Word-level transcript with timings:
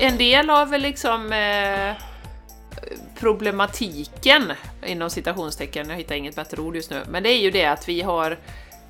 en 0.00 0.18
del 0.18 0.50
av 0.50 0.72
liksom 0.72 1.32
eh, 1.32 1.94
problematiken, 3.18 4.52
inom 4.86 5.10
citationstecken, 5.10 5.90
jag 5.90 5.96
hittar 5.96 6.14
inget 6.14 6.36
bättre 6.36 6.62
ord 6.62 6.76
just 6.76 6.90
nu, 6.90 7.00
men 7.08 7.22
det 7.22 7.28
är 7.28 7.38
ju 7.38 7.50
det 7.50 7.64
att 7.64 7.88
vi 7.88 8.02
har, 8.02 8.38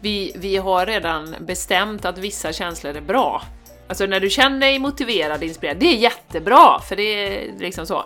vi, 0.01 0.33
vi 0.37 0.57
har 0.57 0.87
redan 0.87 1.35
bestämt 1.41 2.05
att 2.05 2.19
vissa 2.19 2.53
känslor 2.53 2.97
är 2.97 3.01
bra. 3.01 3.43
Alltså 3.89 4.07
när 4.07 4.21
du 4.21 4.31
känner 4.31 4.61
dig 4.61 4.79
motiverad, 4.79 5.43
inspirerad, 5.43 5.77
det 5.79 5.87
är 5.87 5.97
jättebra, 5.97 6.81
för 6.89 6.97
det 6.97 7.03
är 7.03 7.59
liksom 7.59 7.87
så. 7.87 8.05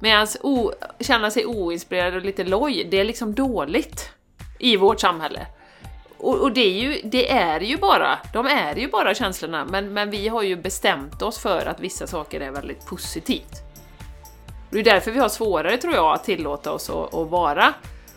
Medan 0.00 0.26
känna 1.00 1.30
sig 1.30 1.46
oinspirerad 1.46 2.14
och 2.14 2.22
lite 2.22 2.44
loj, 2.44 2.88
det 2.90 3.00
är 3.00 3.04
liksom 3.04 3.34
dåligt 3.34 4.10
i 4.58 4.76
vårt 4.76 5.00
samhälle. 5.00 5.46
Och, 6.18 6.38
och, 6.38 6.52
det, 6.52 6.60
är 6.60 6.82
ju, 6.82 7.00
det 7.04 7.30
är 7.30 7.60
ju 7.60 7.76
bara, 7.76 8.18
de 8.32 8.46
är 8.46 8.76
ju 8.76 8.88
bara 8.88 9.14
känslorna, 9.14 9.64
men, 9.64 9.92
men 9.92 10.10
vi 10.10 10.28
har 10.28 10.42
ju 10.42 10.56
bestämt 10.56 11.22
oss 11.22 11.38
för 11.38 11.66
att 11.66 11.80
vissa 11.80 12.06
saker 12.06 12.40
är 12.40 12.50
väldigt 12.50 12.86
positivt. 12.86 13.62
Det 14.70 14.78
är 14.78 14.84
därför 14.84 15.10
vi 15.10 15.18
har 15.18 15.28
svårare, 15.28 15.76
tror 15.76 15.94
jag, 15.94 16.14
att 16.14 16.24
tillåta 16.24 16.72
oss 16.72 16.90
att, 16.90 17.14
att 17.14 17.30
vara 17.30 17.74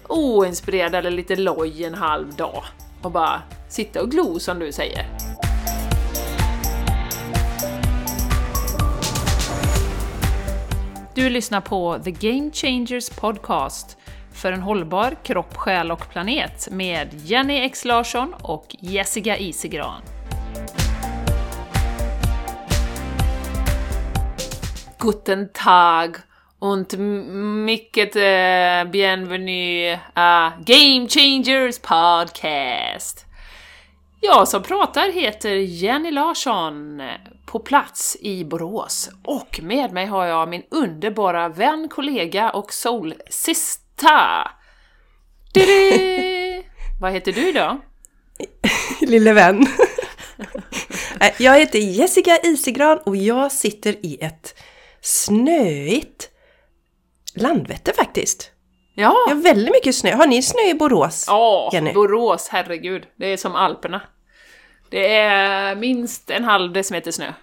oinspirerade 0.07 0.97
eller 0.97 1.11
lite 1.11 1.35
loj 1.35 1.83
en 1.83 1.93
halv 1.93 2.35
dag 2.35 2.63
och 3.01 3.11
bara 3.11 3.41
sitta 3.69 4.01
och 4.01 4.11
glo 4.11 4.39
som 4.39 4.59
du 4.59 4.71
säger. 4.71 5.05
Du 11.15 11.29
lyssnar 11.29 11.61
på 11.61 11.99
The 12.03 12.11
Game 12.11 12.51
Changers 12.53 13.09
Podcast 13.09 13.97
för 14.33 14.51
en 14.51 14.61
hållbar 14.61 15.15
kropp, 15.23 15.57
själ 15.57 15.91
och 15.91 16.09
planet 16.09 16.67
med 16.71 17.07
Jenny 17.13 17.59
X 17.59 17.85
Larsson 17.85 18.33
och 18.33 18.75
Jessica 18.79 19.37
Isegran. 19.37 20.01
Guten 24.99 25.49
Tag 25.53 26.15
und 26.59 26.99
mycket 27.65 28.15
uh, 28.15 28.91
bienvenue 28.91 29.99
a 30.13 30.51
Game 30.65 31.07
Changers 31.07 31.79
Podcast. 31.79 33.25
Jag 34.23 34.47
som 34.47 34.63
pratar 34.63 35.11
heter 35.11 35.55
Jenny 35.55 36.11
Larsson, 36.11 37.01
på 37.45 37.59
plats 37.59 38.17
i 38.21 38.45
Borås. 38.45 39.09
Och 39.23 39.59
med 39.63 39.91
mig 39.91 40.05
har 40.05 40.25
jag 40.25 40.49
min 40.49 40.63
underbara 40.71 41.49
vän, 41.49 41.89
kollega 41.89 42.49
och 42.49 42.73
soulsista. 43.99 44.51
Vad 47.01 47.11
heter 47.11 47.31
du 47.31 47.51
då? 47.51 47.81
Lille 49.01 49.33
vän. 49.33 49.67
jag 51.37 51.59
heter 51.59 51.79
Jessica 51.79 52.37
Isigran 52.43 52.99
och 53.05 53.15
jag 53.15 53.51
sitter 53.51 54.05
i 54.05 54.17
ett 54.21 54.55
snöigt 55.01 56.29
Landvetter 57.35 57.93
faktiskt. 57.93 58.51
Ja. 58.93 59.15
Jag 59.27 59.35
har 59.35 59.41
väldigt 59.41 59.71
mycket 59.71 59.95
snö. 59.95 60.15
Har 60.15 60.27
ni 60.27 60.41
snö 60.41 60.61
i 60.61 60.73
Borås? 60.73 61.25
Ja, 61.27 61.69
Jenny? 61.73 61.93
Borås, 61.93 62.49
herregud. 62.51 63.07
Det 63.15 63.25
är 63.25 63.37
som 63.37 63.55
Alperna. 63.55 64.01
Det 64.89 65.13
är 65.15 65.75
minst 65.75 66.29
en 66.29 66.43
halv 66.43 66.73
decimeter 66.73 67.11
snö. 67.11 67.33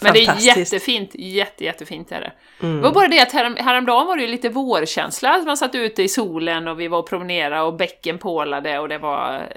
Men 0.00 0.12
det 0.12 0.26
är 0.26 0.56
jättefint, 0.56 1.10
jätte, 1.14 1.64
jättefint 1.64 2.12
är 2.12 2.20
det. 2.20 2.32
Mm. 2.66 2.76
Det 2.76 2.82
var 2.82 2.92
bara 2.92 3.08
det 3.08 3.20
att 3.20 3.32
härom, 3.32 3.56
häromdagen 3.56 4.06
var 4.06 4.16
det 4.16 4.22
ju 4.22 4.28
lite 4.28 4.48
vårkänsla, 4.48 5.42
man 5.46 5.56
satt 5.56 5.74
ute 5.74 6.02
i 6.02 6.08
solen 6.08 6.68
och 6.68 6.80
vi 6.80 6.88
var 6.88 6.98
och 6.98 7.08
promenerade 7.08 7.62
och 7.62 7.74
bäcken 7.74 8.18
pålade 8.18 8.78
och 8.78 8.88
det 8.88 8.98
var 8.98 9.48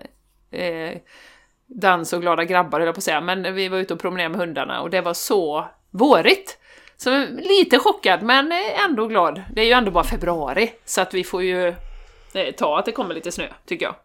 eh, 0.51 0.91
dans 1.67 2.13
och 2.13 2.21
glada 2.21 2.43
grabbar 2.43 2.79
höll 2.79 2.85
jag 2.85 2.95
på 2.95 2.99
att 2.99 3.03
säga, 3.03 3.21
men 3.21 3.55
vi 3.55 3.67
var 3.69 3.77
ute 3.77 3.93
och 3.93 3.99
promenerade 3.99 4.37
med 4.37 4.39
hundarna 4.39 4.81
och 4.81 4.89
det 4.89 5.01
var 5.01 5.13
så 5.13 5.65
vårigt. 5.91 6.57
Så 6.97 7.25
lite 7.31 7.79
chockad, 7.79 8.23
men 8.23 8.51
ändå 8.85 9.07
glad. 9.07 9.41
Det 9.53 9.61
är 9.61 9.65
ju 9.65 9.71
ändå 9.71 9.91
bara 9.91 10.03
februari, 10.03 10.71
så 10.85 11.01
att 11.01 11.13
vi 11.13 11.23
får 11.23 11.43
ju 11.43 11.67
eh, 12.33 12.51
ta 12.57 12.79
att 12.79 12.85
det 12.85 12.91
kommer 12.91 13.15
lite 13.15 13.31
snö, 13.31 13.47
tycker 13.65 13.85
jag. 13.85 13.95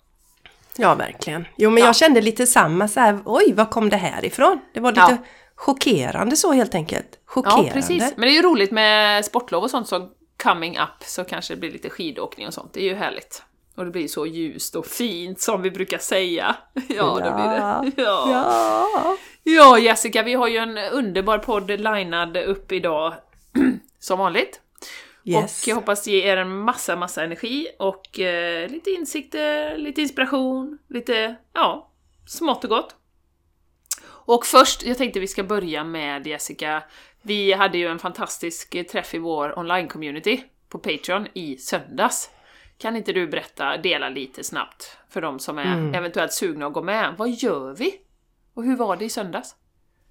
Ja, 0.77 0.95
verkligen. 0.95 1.47
Jo, 1.57 1.71
men 1.71 1.81
ja. 1.81 1.87
jag 1.87 1.97
kände 1.97 2.21
lite 2.21 2.47
samma 2.47 2.89
så 2.89 3.01
här, 3.01 3.19
oj, 3.25 3.53
var 3.53 3.65
kom 3.65 3.89
det 3.89 3.97
här 3.97 4.25
ifrån? 4.25 4.61
Det 4.75 4.81
var 4.81 4.93
lite 4.93 5.01
ja. 5.01 5.17
Chockerande 5.59 6.37
så 6.37 6.53
helt 6.53 6.75
enkelt. 6.75 7.19
Chockerande. 7.27 7.67
Ja, 7.67 7.73
precis. 7.73 8.13
Men 8.17 8.21
det 8.21 8.33
är 8.33 8.35
ju 8.35 8.43
roligt 8.43 8.71
med 8.71 9.25
sportlov 9.25 9.63
och 9.63 9.71
sånt 9.71 9.89
som 9.89 10.11
coming 10.43 10.79
up, 10.79 11.05
så 11.05 11.25
kanske 11.25 11.55
det 11.55 11.61
blir 11.61 11.73
lite 11.73 11.91
skidåkning 11.91 12.47
och 12.47 12.55
sånt. 12.55 12.73
Det 12.73 12.81
är 12.81 12.85
ju 12.85 12.95
härligt. 12.95 13.43
Och 13.75 13.85
det 13.85 13.91
blir 13.91 14.09
så 14.09 14.27
ljust 14.27 14.77
och 14.77 14.87
fint 14.87 15.41
som 15.41 15.63
vi 15.63 15.71
brukar 15.71 15.99
säga. 15.99 16.57
Ja, 16.75 16.85
ja. 16.89 17.15
det 17.15 17.31
blir 17.35 17.45
det. 17.45 17.93
Ja. 18.03 18.31
ja. 18.31 19.17
Ja, 19.43 19.79
Jessica, 19.79 20.23
vi 20.23 20.35
har 20.35 20.49
ju 20.49 20.57
en 20.57 20.79
underbar 20.79 21.39
podd 21.39 21.71
linad 21.71 22.37
upp 22.37 22.73
idag, 22.73 23.15
som 24.01 24.19
vanligt. 24.19 24.61
Yes. 25.25 25.63
Och 25.63 25.69
jag 25.69 25.75
hoppas 25.77 26.07
ge 26.07 26.23
er 26.23 26.37
en 26.37 26.59
massa, 26.59 26.97
massa 26.97 27.25
energi 27.25 27.69
och 27.79 28.21
eh, 28.21 28.69
lite 28.69 28.91
insikter, 28.91 29.79
lite 29.79 30.03
inspiration, 30.03 30.79
lite, 30.89 31.37
ja, 31.53 31.91
smått 32.27 32.65
och 32.65 32.71
gott. 32.71 32.95
Och 34.29 34.47
först, 34.47 34.83
jag 34.83 34.99
tänkte 34.99 35.21
vi 35.21 35.27
ska 35.27 35.45
börja 35.45 35.85
med 35.85 36.27
Jessica. 36.27 36.83
Vi 37.23 37.53
hade 37.53 37.79
ju 37.79 37.87
en 37.87 37.99
fantastisk 37.99 38.89
träff 38.91 39.15
i 39.15 39.19
vår 39.19 39.59
online-community 39.59 40.41
på 40.69 40.79
Patreon 40.79 41.27
i 41.35 41.57
söndags. 41.57 42.31
Kan 42.79 42.97
inte 42.97 43.13
du 43.13 43.27
berätta, 43.27 43.77
dela 43.77 44.09
lite 44.09 44.45
snabbt 44.45 44.97
för 45.11 45.21
de 45.21 45.39
som 45.39 45.59
är 45.59 45.73
mm. 45.73 45.95
eventuellt 45.95 46.33
sugna 46.33 46.67
att 46.67 46.73
gå 46.73 46.83
med. 46.83 47.15
Vad 47.19 47.31
gör 47.31 47.75
vi? 47.75 47.95
Och 48.55 48.65
hur 48.65 48.77
var 48.77 48.97
det 48.97 49.05
i 49.05 49.09
söndags? 49.09 49.55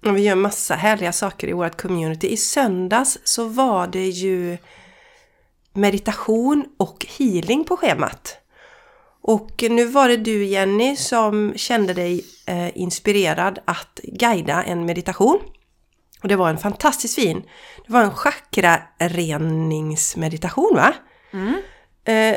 vi 0.00 0.22
gör 0.22 0.34
massa 0.34 0.74
härliga 0.74 1.12
saker 1.12 1.48
i 1.48 1.52
vårt 1.52 1.80
community. 1.80 2.28
I 2.28 2.36
söndags 2.36 3.18
så 3.24 3.44
var 3.44 3.86
det 3.86 4.08
ju 4.08 4.58
meditation 5.72 6.64
och 6.76 7.06
healing 7.18 7.64
på 7.64 7.76
schemat. 7.76 8.38
Och 9.28 9.64
nu 9.70 9.84
var 9.84 10.08
det 10.08 10.16
du 10.16 10.44
Jenny 10.44 10.96
som 10.96 11.52
kände 11.56 11.94
dig 11.94 12.24
eh, 12.46 12.78
inspirerad 12.78 13.58
att 13.64 14.00
guida 14.02 14.62
en 14.62 14.86
meditation. 14.86 15.38
Och 16.22 16.28
det 16.28 16.36
var 16.36 16.50
en 16.50 16.58
fantastiskt 16.58 17.14
fin, 17.14 17.42
det 17.86 17.92
var 17.92 18.02
en 18.02 18.10
chakra-reningsmeditation 18.10 20.74
va? 20.74 20.94
Mm. 21.32 21.54
Eh, 22.04 22.36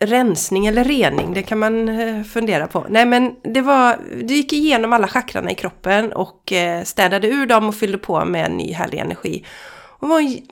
rensning 0.00 0.66
eller 0.66 0.84
rening, 0.84 1.34
det 1.34 1.42
kan 1.42 1.58
man 1.58 1.88
eh, 1.88 2.22
fundera 2.22 2.66
på. 2.66 2.86
Nej 2.88 3.06
men 3.06 3.34
det 3.42 3.60
var, 3.60 3.98
du 4.22 4.34
gick 4.34 4.52
igenom 4.52 4.92
alla 4.92 5.08
chakrarna 5.08 5.50
i 5.50 5.54
kroppen 5.54 6.12
och 6.12 6.52
eh, 6.52 6.84
städade 6.84 7.28
ur 7.28 7.46
dem 7.46 7.68
och 7.68 7.74
fyllde 7.74 7.98
på 7.98 8.24
med 8.24 8.46
en 8.46 8.56
ny 8.56 8.72
härlig 8.72 8.98
energi. 8.98 9.44
Och 9.74 10.08
det 10.08 10.14
var 10.14 10.20
en 10.20 10.42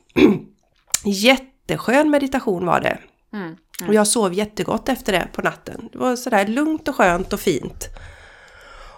jätteskön 1.12 2.10
meditation 2.10 2.66
var 2.66 2.80
det. 2.80 2.98
Mm, 3.32 3.56
mm. 3.80 3.88
Och 3.88 3.94
jag 3.94 4.06
sov 4.06 4.34
jättegott 4.34 4.88
efter 4.88 5.12
det 5.12 5.28
på 5.32 5.42
natten. 5.42 5.88
Det 5.92 5.98
var 5.98 6.16
sådär 6.16 6.46
lugnt 6.46 6.88
och 6.88 6.96
skönt 6.96 7.32
och 7.32 7.41
fint. 7.41 7.88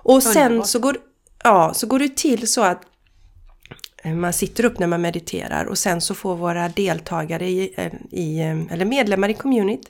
Och 0.04 0.22
sen 0.22 0.65
så 0.65 0.78
går, 0.78 0.97
ja, 1.44 1.75
så 1.75 1.87
går 1.87 1.98
det 1.98 2.16
till 2.16 2.53
så 2.53 2.62
att 2.62 2.82
eh, 4.04 4.12
man 4.12 4.32
sitter 4.32 4.65
upp 4.65 4.78
när 4.78 4.87
man 4.87 5.00
mediterar 5.00 5.65
och 5.65 5.78
sen 5.78 6.00
så 6.00 6.15
får 6.15 6.37
våra 6.37 6.69
deltagare 6.69 7.48
i, 7.48 7.91
i 8.10 8.41
eller 8.71 8.84
medlemmar 8.84 9.28
i 9.28 9.34
community 9.34 9.88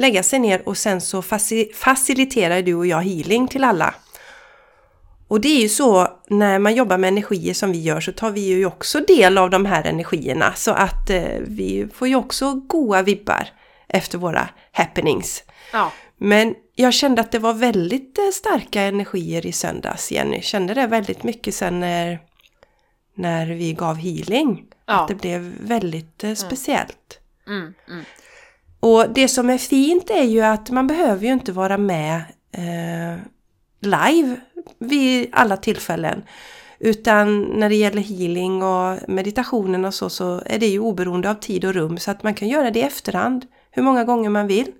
lägga 0.00 0.22
sig 0.22 0.38
ner 0.38 0.68
och 0.68 0.76
sen 0.76 1.00
så 1.00 1.22
faciliterar 1.74 2.62
du 2.62 2.74
och 2.74 2.86
jag 2.86 3.02
healing 3.02 3.48
till 3.48 3.64
alla. 3.64 3.94
Och 5.28 5.40
det 5.40 5.48
är 5.48 5.60
ju 5.60 5.68
så 5.68 6.08
när 6.28 6.58
man 6.58 6.74
jobbar 6.74 6.98
med 6.98 7.08
energier 7.08 7.54
som 7.54 7.72
vi 7.72 7.80
gör 7.80 8.00
så 8.00 8.12
tar 8.12 8.30
vi 8.30 8.40
ju 8.40 8.66
också 8.66 9.00
del 9.00 9.38
av 9.38 9.50
de 9.50 9.66
här 9.66 9.84
energierna 9.84 10.52
så 10.56 10.70
att 10.70 11.10
eh, 11.10 11.38
vi 11.40 11.88
får 11.94 12.08
ju 12.08 12.16
också 12.16 12.54
goa 12.54 13.02
vibbar 13.02 13.48
efter 13.90 14.18
våra 14.18 14.48
happenings. 14.72 15.44
Ja. 15.72 15.92
Men 16.16 16.54
jag 16.74 16.94
kände 16.94 17.20
att 17.20 17.32
det 17.32 17.38
var 17.38 17.54
väldigt 17.54 18.18
eh, 18.18 18.24
starka 18.32 18.82
energier 18.82 19.46
i 19.46 19.52
söndags, 19.52 20.12
Jenny. 20.12 20.42
Kände 20.42 20.74
det 20.74 20.86
väldigt 20.86 21.22
mycket 21.22 21.54
sen 21.54 21.80
när, 21.80 22.18
när 23.14 23.46
vi 23.46 23.72
gav 23.72 23.96
healing. 23.96 24.64
Ja. 24.86 25.00
Att 25.00 25.08
det 25.08 25.14
blev 25.14 25.40
väldigt 25.60 26.24
eh, 26.24 26.28
mm. 26.28 26.36
speciellt. 26.36 27.18
Mm. 27.46 27.60
Mm, 27.60 27.74
mm. 27.88 28.04
Och 28.80 29.10
det 29.14 29.28
som 29.28 29.50
är 29.50 29.58
fint 29.58 30.10
är 30.10 30.24
ju 30.24 30.40
att 30.40 30.70
man 30.70 30.86
behöver 30.86 31.26
ju 31.26 31.32
inte 31.32 31.52
vara 31.52 31.78
med 31.78 32.16
eh, 32.52 33.20
live 33.80 34.36
vid 34.78 35.28
alla 35.32 35.56
tillfällen. 35.56 36.22
Utan 36.78 37.42
när 37.42 37.68
det 37.68 37.74
gäller 37.74 38.02
healing 38.02 38.62
och 38.62 39.08
meditationen 39.08 39.84
och 39.84 39.94
så, 39.94 40.10
så 40.10 40.42
är 40.46 40.58
det 40.58 40.66
ju 40.66 40.78
oberoende 40.78 41.30
av 41.30 41.34
tid 41.34 41.64
och 41.64 41.74
rum. 41.74 41.98
Så 41.98 42.10
att 42.10 42.22
man 42.22 42.34
kan 42.34 42.48
göra 42.48 42.70
det 42.70 42.78
i 42.78 42.82
efterhand, 42.82 43.46
hur 43.70 43.82
många 43.82 44.04
gånger 44.04 44.30
man 44.30 44.46
vill. 44.46 44.72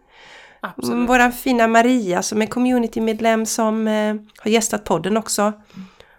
Absolut. 0.60 1.08
Vår 1.08 1.30
fina 1.30 1.66
Maria 1.66 2.22
som 2.22 2.42
är 2.42 2.46
communitymedlem 2.46 3.46
som 3.46 3.88
eh, 3.88 4.14
har 4.38 4.50
gästat 4.50 4.84
podden 4.84 5.16
också. 5.16 5.52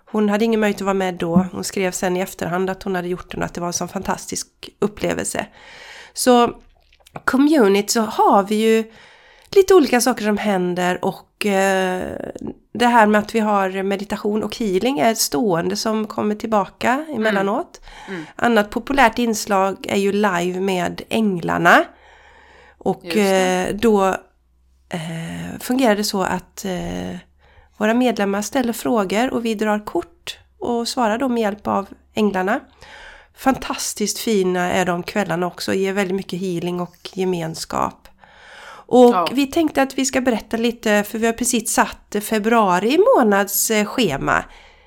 Hon 0.05 0.29
hade 0.29 0.45
ingen 0.45 0.59
möjlighet 0.59 0.81
att 0.81 0.85
vara 0.85 0.93
med 0.93 1.13
då. 1.13 1.45
Hon 1.51 1.63
skrev 1.63 1.91
sen 1.91 2.17
i 2.17 2.19
efterhand 2.19 2.69
att 2.69 2.83
hon 2.83 2.95
hade 2.95 3.07
gjort 3.07 3.31
den 3.31 3.39
och 3.39 3.45
att 3.45 3.53
det 3.53 3.61
var 3.61 3.67
en 3.67 3.73
sån 3.73 3.87
fantastisk 3.87 4.47
upplevelse. 4.79 5.45
Så 6.13 6.53
community 7.25 7.87
så 7.87 8.01
har 8.01 8.43
vi 8.43 8.55
ju 8.55 8.83
lite 9.55 9.73
olika 9.73 10.01
saker 10.01 10.23
som 10.23 10.37
händer 10.37 11.05
och 11.05 11.45
eh, 11.45 12.03
det 12.73 12.85
här 12.85 13.07
med 13.07 13.19
att 13.19 13.35
vi 13.35 13.39
har 13.39 13.83
meditation 13.83 14.43
och 14.43 14.57
healing 14.57 14.99
är 14.99 15.13
stående 15.13 15.75
som 15.75 16.07
kommer 16.07 16.35
tillbaka 16.35 17.05
emellanåt. 17.15 17.81
Mm. 18.07 18.19
Mm. 18.19 18.27
Annat 18.35 18.69
populärt 18.69 19.19
inslag 19.19 19.85
är 19.89 19.97
ju 19.97 20.11
live 20.11 20.59
med 20.59 21.01
änglarna. 21.09 21.83
Och 22.83 23.17
eh, 23.17 23.75
då 23.75 24.07
eh, 24.89 25.59
fungerar 25.59 25.95
det 25.95 26.03
så 26.03 26.23
att 26.23 26.65
eh, 26.65 27.17
våra 27.77 27.93
medlemmar 27.93 28.41
ställer 28.41 28.73
frågor 28.73 29.33
och 29.33 29.45
vi 29.45 29.55
drar 29.55 29.85
kort 29.85 30.39
och 30.59 30.87
svarar 30.87 31.17
då 31.17 31.29
med 31.29 31.41
hjälp 31.41 31.67
av 31.67 31.87
änglarna. 32.13 32.59
Fantastiskt 33.35 34.19
fina 34.19 34.71
är 34.71 34.85
de 34.85 35.03
kvällarna 35.03 35.47
också, 35.47 35.73
ger 35.73 35.93
väldigt 35.93 36.15
mycket 36.15 36.39
healing 36.39 36.81
och 36.81 37.09
gemenskap. 37.13 38.07
Och 38.85 39.13
ja. 39.13 39.27
vi 39.31 39.47
tänkte 39.47 39.81
att 39.81 39.97
vi 39.97 40.05
ska 40.05 40.21
berätta 40.21 40.57
lite, 40.57 41.03
för 41.03 41.19
vi 41.19 41.25
har 41.25 41.33
precis 41.33 41.73
satt 41.73 42.15
februari 42.21 42.97
månads 43.15 43.71
eh, 43.71 43.85
schema, 43.85 44.45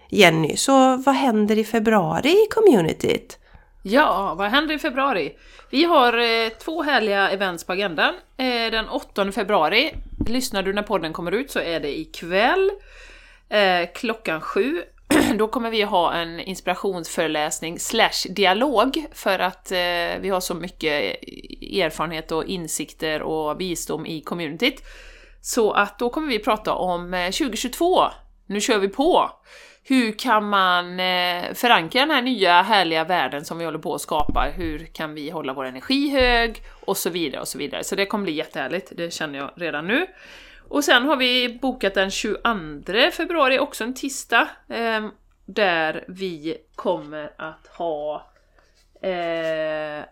Jenny. 0.08 0.56
Så 0.56 0.96
vad 0.96 1.14
händer 1.14 1.58
i 1.58 1.64
februari 1.64 2.30
i 2.30 2.46
communityt? 2.50 3.38
Ja, 3.86 4.34
vad 4.34 4.50
händer 4.50 4.74
i 4.74 4.78
februari? 4.78 5.36
Vi 5.70 5.84
har 5.84 6.18
eh, 6.18 6.48
två 6.48 6.82
härliga 6.82 7.30
events 7.30 7.64
på 7.64 7.72
agendan. 7.72 8.14
Eh, 8.36 8.70
den 8.70 8.88
8 8.88 9.32
februari, 9.32 9.94
lyssnar 10.26 10.62
du 10.62 10.72
när 10.72 10.82
podden 10.82 11.12
kommer 11.12 11.32
ut 11.32 11.50
så 11.50 11.60
är 11.60 11.80
det 11.80 11.98
ikväll 11.98 12.70
eh, 13.48 13.88
klockan 13.94 14.40
sju 14.40 14.82
då 15.38 15.48
kommer 15.48 15.70
vi 15.70 15.82
ha 15.82 16.14
en 16.14 16.40
inspirationsföreläsning 16.40 17.78
slash 17.78 18.28
dialog 18.30 19.06
för 19.12 19.38
att 19.38 19.72
eh, 19.72 20.20
vi 20.20 20.28
har 20.28 20.40
så 20.40 20.54
mycket 20.54 21.16
erfarenhet 21.62 22.32
och 22.32 22.44
insikter 22.44 23.22
och 23.22 23.60
visdom 23.60 24.06
i 24.06 24.20
communityt. 24.20 24.82
Så 25.40 25.72
att 25.72 25.98
då 25.98 26.10
kommer 26.10 26.28
vi 26.28 26.38
prata 26.38 26.74
om 26.74 27.14
eh, 27.14 27.30
2022. 27.30 28.04
Nu 28.46 28.60
kör 28.60 28.78
vi 28.78 28.88
på! 28.88 29.30
Hur 29.86 30.12
kan 30.18 30.48
man 30.48 31.00
eh, 31.00 31.54
förankra 31.54 32.00
den 32.00 32.10
här 32.10 32.22
nya 32.22 32.62
härliga 32.62 33.04
världen 33.04 33.44
som 33.44 33.58
vi 33.58 33.64
håller 33.64 33.78
på 33.78 33.94
att 33.94 34.00
skapa? 34.00 34.46
Hur 34.56 34.78
kan 34.78 35.14
vi 35.14 35.30
hålla 35.30 35.52
vår 35.52 35.64
energi 35.64 36.08
hög? 36.08 36.62
Och 36.80 36.96
så 36.96 37.10
vidare 37.10 37.40
och 37.40 37.48
så 37.48 37.58
vidare. 37.58 37.84
Så 37.84 37.96
det 37.96 38.06
kommer 38.06 38.24
bli 38.24 38.32
jättehärligt, 38.32 38.92
det 38.96 39.12
känner 39.12 39.38
jag 39.38 39.50
redan 39.56 39.86
nu. 39.86 40.06
Och 40.68 40.84
sen 40.84 41.04
har 41.04 41.16
vi 41.16 41.58
bokat 41.62 41.94
den 41.94 42.10
22 42.10 43.10
februari, 43.12 43.58
också 43.58 43.84
en 43.84 43.94
tisdag, 43.94 44.48
ehm, 44.68 45.10
där 45.46 46.04
vi 46.08 46.56
kommer 46.74 47.32
att 47.38 47.66
ha 47.66 48.26
eh, 49.02 50.04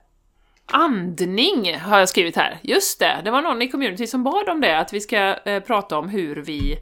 andning, 0.72 1.78
har 1.78 1.98
jag 1.98 2.08
skrivit 2.08 2.36
här. 2.36 2.58
Just 2.62 3.00
det, 3.00 3.20
det 3.24 3.30
var 3.30 3.42
någon 3.42 3.62
i 3.62 3.69
community 3.69 4.06
som 4.06 4.24
bad 4.24 4.48
om 4.48 4.60
det, 4.60 4.78
att 4.78 4.92
vi 4.92 5.00
ska 5.00 5.36
eh, 5.44 5.62
prata 5.62 5.98
om 5.98 6.08
hur 6.08 6.36
vi 6.36 6.78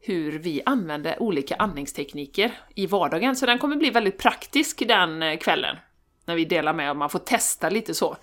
hur 0.00 0.38
vi 0.38 0.62
använder 0.66 1.22
olika 1.22 1.56
andningstekniker 1.56 2.52
i 2.74 2.86
vardagen. 2.86 3.36
Så 3.36 3.46
den 3.46 3.58
kommer 3.58 3.76
bli 3.76 3.90
väldigt 3.90 4.18
praktisk 4.18 4.88
den 4.88 5.22
eh, 5.22 5.38
kvällen, 5.38 5.76
när 6.26 6.34
vi 6.34 6.44
delar 6.44 6.72
med 6.72 6.90
och 6.90 6.96
man 6.96 7.10
får 7.10 7.18
testa 7.18 7.68
lite 7.68 7.94
så. 7.94 8.16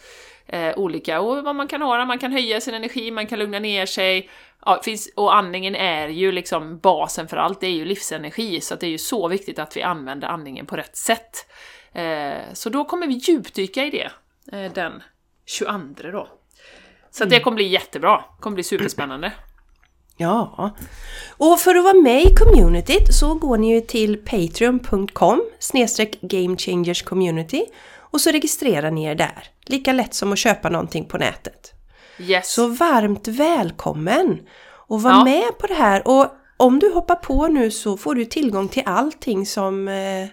Eh, 0.46 0.78
olika, 0.78 1.22
och 1.22 1.44
vad 1.44 1.56
man 1.56 1.68
kan 1.68 1.82
ha, 1.82 2.06
man 2.06 2.20
kan 2.20 2.32
höja 2.32 2.62
sin 2.62 2.74
energi, 2.74 3.12
man 3.12 3.28
kan 3.28 3.40
lugna 3.40 3.60
ner 3.60 3.86
sig, 3.86 4.30
ja, 4.66 4.82
finns, 4.84 5.10
och 5.16 5.36
andningen 5.36 5.76
är 5.76 6.08
ju 6.08 6.32
liksom 6.32 6.80
basen 6.80 7.28
för 7.28 7.38
allt, 7.38 7.62
det 7.62 7.68
är 7.68 7.72
ju 7.72 7.86
livsenergi, 7.86 8.62
så 8.62 8.76
det 8.76 8.86
är 8.86 8.90
ju 8.90 8.98
så 8.98 9.28
viktigt 9.28 9.60
att 9.60 9.78
vi 9.78 9.82
använder 9.82 10.28
andningen 10.28 10.66
på 10.66 10.76
rätt 10.76 10.98
sätt. 10.98 11.50
Eh, 11.94 12.54
så 12.54 12.70
då 12.70 12.86
kommer 12.86 13.08
vi 13.08 13.14
djupdyka 13.14 13.86
i 13.86 13.90
det 13.90 14.12
eh, 14.58 14.74
den 14.74 15.04
22 15.46 16.12
då. 16.12 16.28
Så 17.12 17.24
mm. 17.24 17.30
det 17.30 17.40
kommer 17.40 17.56
bli 17.56 17.68
jättebra, 17.68 18.18
det 18.18 18.42
kommer 18.42 18.56
bli 18.56 18.64
superspännande. 18.64 19.32
Ja, 20.18 20.75
och 21.38 21.60
för 21.60 21.75
att 21.75 21.84
vara 21.84 22.02
med 22.02 22.24
i 22.24 22.36
communityt 22.36 23.14
så 23.14 23.34
går 23.34 23.58
ni 23.58 23.74
ju 23.74 23.81
till 23.81 24.18
patreon.com 24.18 25.44
snedstreck 25.60 26.22
gamechangerscommunity 26.22 27.66
och 27.96 28.22
så 28.22 28.31
registrerar 28.31 28.92
ni 28.92 29.04
er 29.04 29.16
där. 29.16 29.44
Lika 29.66 29.94
lätt 29.94 30.14
som 30.14 30.31
att 30.34 30.40
köpa 30.40 30.69
någonting 30.69 31.06
på 31.06 31.18
nätet. 31.18 31.74
Yes. 32.19 32.54
Så 32.54 32.68
varmt 32.68 33.28
välkommen! 33.28 34.40
Och 34.88 35.02
var 35.02 35.12
ja. 35.12 35.24
med 35.24 35.58
på 35.60 35.68
det 35.68 35.74
här. 35.74 36.08
Och 36.08 36.28
om 36.58 36.80
du 36.80 36.94
hoppar 36.94 37.16
på 37.16 37.48
nu 37.48 37.72
så 37.72 37.98
får 37.98 38.16
du 38.16 38.25
tillgång 38.25 38.68
till 38.68 38.84
allting 38.86 39.46
som, 39.46 39.88
eh, 39.88 40.28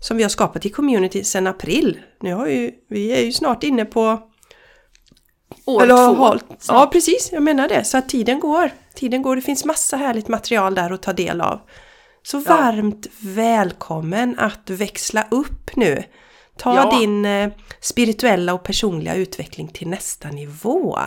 som 0.00 0.16
vi 0.16 0.22
har 0.22 0.30
skapat 0.30 0.66
i 0.66 0.70
community 0.70 1.24
sedan 1.24 1.46
april. 1.46 2.00
Nu 2.20 2.34
har 2.34 2.46
ju, 2.46 2.70
vi 2.88 3.12
är 3.12 3.22
ju 3.22 3.32
snart 3.32 3.62
inne 3.62 3.84
på... 3.84 4.27
År 5.64 5.82
eller, 5.82 5.94
två. 5.94 6.14
Har, 6.14 6.40
ja, 6.68 6.88
precis. 6.92 7.32
Jag 7.32 7.42
menar 7.42 7.68
det. 7.68 7.84
Så 7.84 7.98
att 7.98 8.08
tiden 8.08 8.40
går. 8.40 8.70
Tiden 8.94 9.22
går. 9.22 9.36
Det 9.36 9.42
finns 9.42 9.64
massa 9.64 9.96
härligt 9.96 10.28
material 10.28 10.74
där 10.74 10.90
att 10.90 11.02
ta 11.02 11.12
del 11.12 11.40
av. 11.40 11.60
Så 12.22 12.36
ja. 12.46 12.56
varmt 12.56 13.06
välkommen 13.20 14.38
att 14.38 14.70
växla 14.70 15.26
upp 15.30 15.76
nu. 15.76 16.04
Ta 16.56 16.74
ja. 16.76 16.98
din 16.98 17.24
eh, 17.24 17.50
spirituella 17.80 18.54
och 18.54 18.62
personliga 18.62 19.14
utveckling 19.14 19.68
till 19.68 19.88
nästa 19.88 20.28
nivå. 20.28 20.98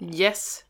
Yes. 0.00 0.60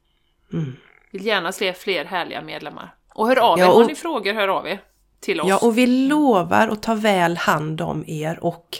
Mm. 0.52 0.76
Vill 1.12 1.26
gärna 1.26 1.52
se 1.52 1.72
fler 1.72 2.04
härliga 2.04 2.42
medlemmar. 2.42 2.94
Och 3.14 3.28
hör 3.28 3.36
av 3.36 3.58
er, 3.58 3.62
ja, 3.62 3.72
och, 3.72 3.80
har 3.80 3.84
ni 3.84 3.94
frågor, 3.94 4.34
hör 4.34 4.48
av 4.48 4.68
er 4.68 4.80
till 5.20 5.40
oss. 5.40 5.48
Ja, 5.48 5.58
och 5.58 5.78
vi 5.78 5.86
lovar 5.86 6.68
att 6.68 6.82
ta 6.82 6.94
väl 6.94 7.36
hand 7.36 7.80
om 7.80 8.04
er 8.06 8.38
och 8.44 8.78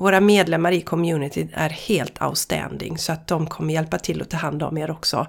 våra 0.00 0.20
medlemmar 0.20 0.72
i 0.72 0.80
community 0.80 1.48
är 1.54 1.68
helt 1.68 2.22
outstanding 2.22 2.98
så 2.98 3.12
att 3.12 3.26
de 3.26 3.46
kommer 3.46 3.74
hjälpa 3.74 3.98
till 3.98 4.22
att 4.22 4.30
ta 4.30 4.36
hand 4.36 4.62
om 4.62 4.78
er 4.78 4.90
också. 4.90 5.26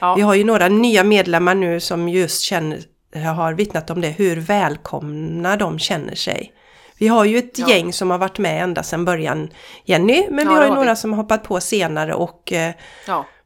Ja. 0.00 0.14
Vi 0.14 0.22
har 0.22 0.34
ju 0.34 0.44
några 0.44 0.68
nya 0.68 1.04
medlemmar 1.04 1.54
nu 1.54 1.80
som 1.80 2.08
just 2.08 2.42
känner, 2.42 2.80
har 3.34 3.52
vittnat 3.52 3.90
om 3.90 4.00
det, 4.00 4.08
hur 4.08 4.36
välkomna 4.36 5.56
de 5.56 5.78
känner 5.78 6.14
sig. 6.14 6.52
Vi 6.98 7.08
har 7.08 7.24
ju 7.24 7.38
ett 7.38 7.58
ja. 7.58 7.68
gäng 7.68 7.92
som 7.92 8.10
har 8.10 8.18
varit 8.18 8.38
med 8.38 8.62
ända 8.62 8.82
sedan 8.82 9.04
början, 9.04 9.48
Jenny, 9.84 10.26
men 10.30 10.44
ja, 10.44 10.50
vi 10.50 10.56
har 10.56 10.64
ju 10.64 10.68
har 10.68 10.76
några 10.76 10.90
vi. 10.90 10.96
som 10.96 11.12
har 11.12 11.16
hoppat 11.16 11.44
på 11.44 11.60
senare 11.60 12.14
och 12.14 12.52
eh, 12.52 12.74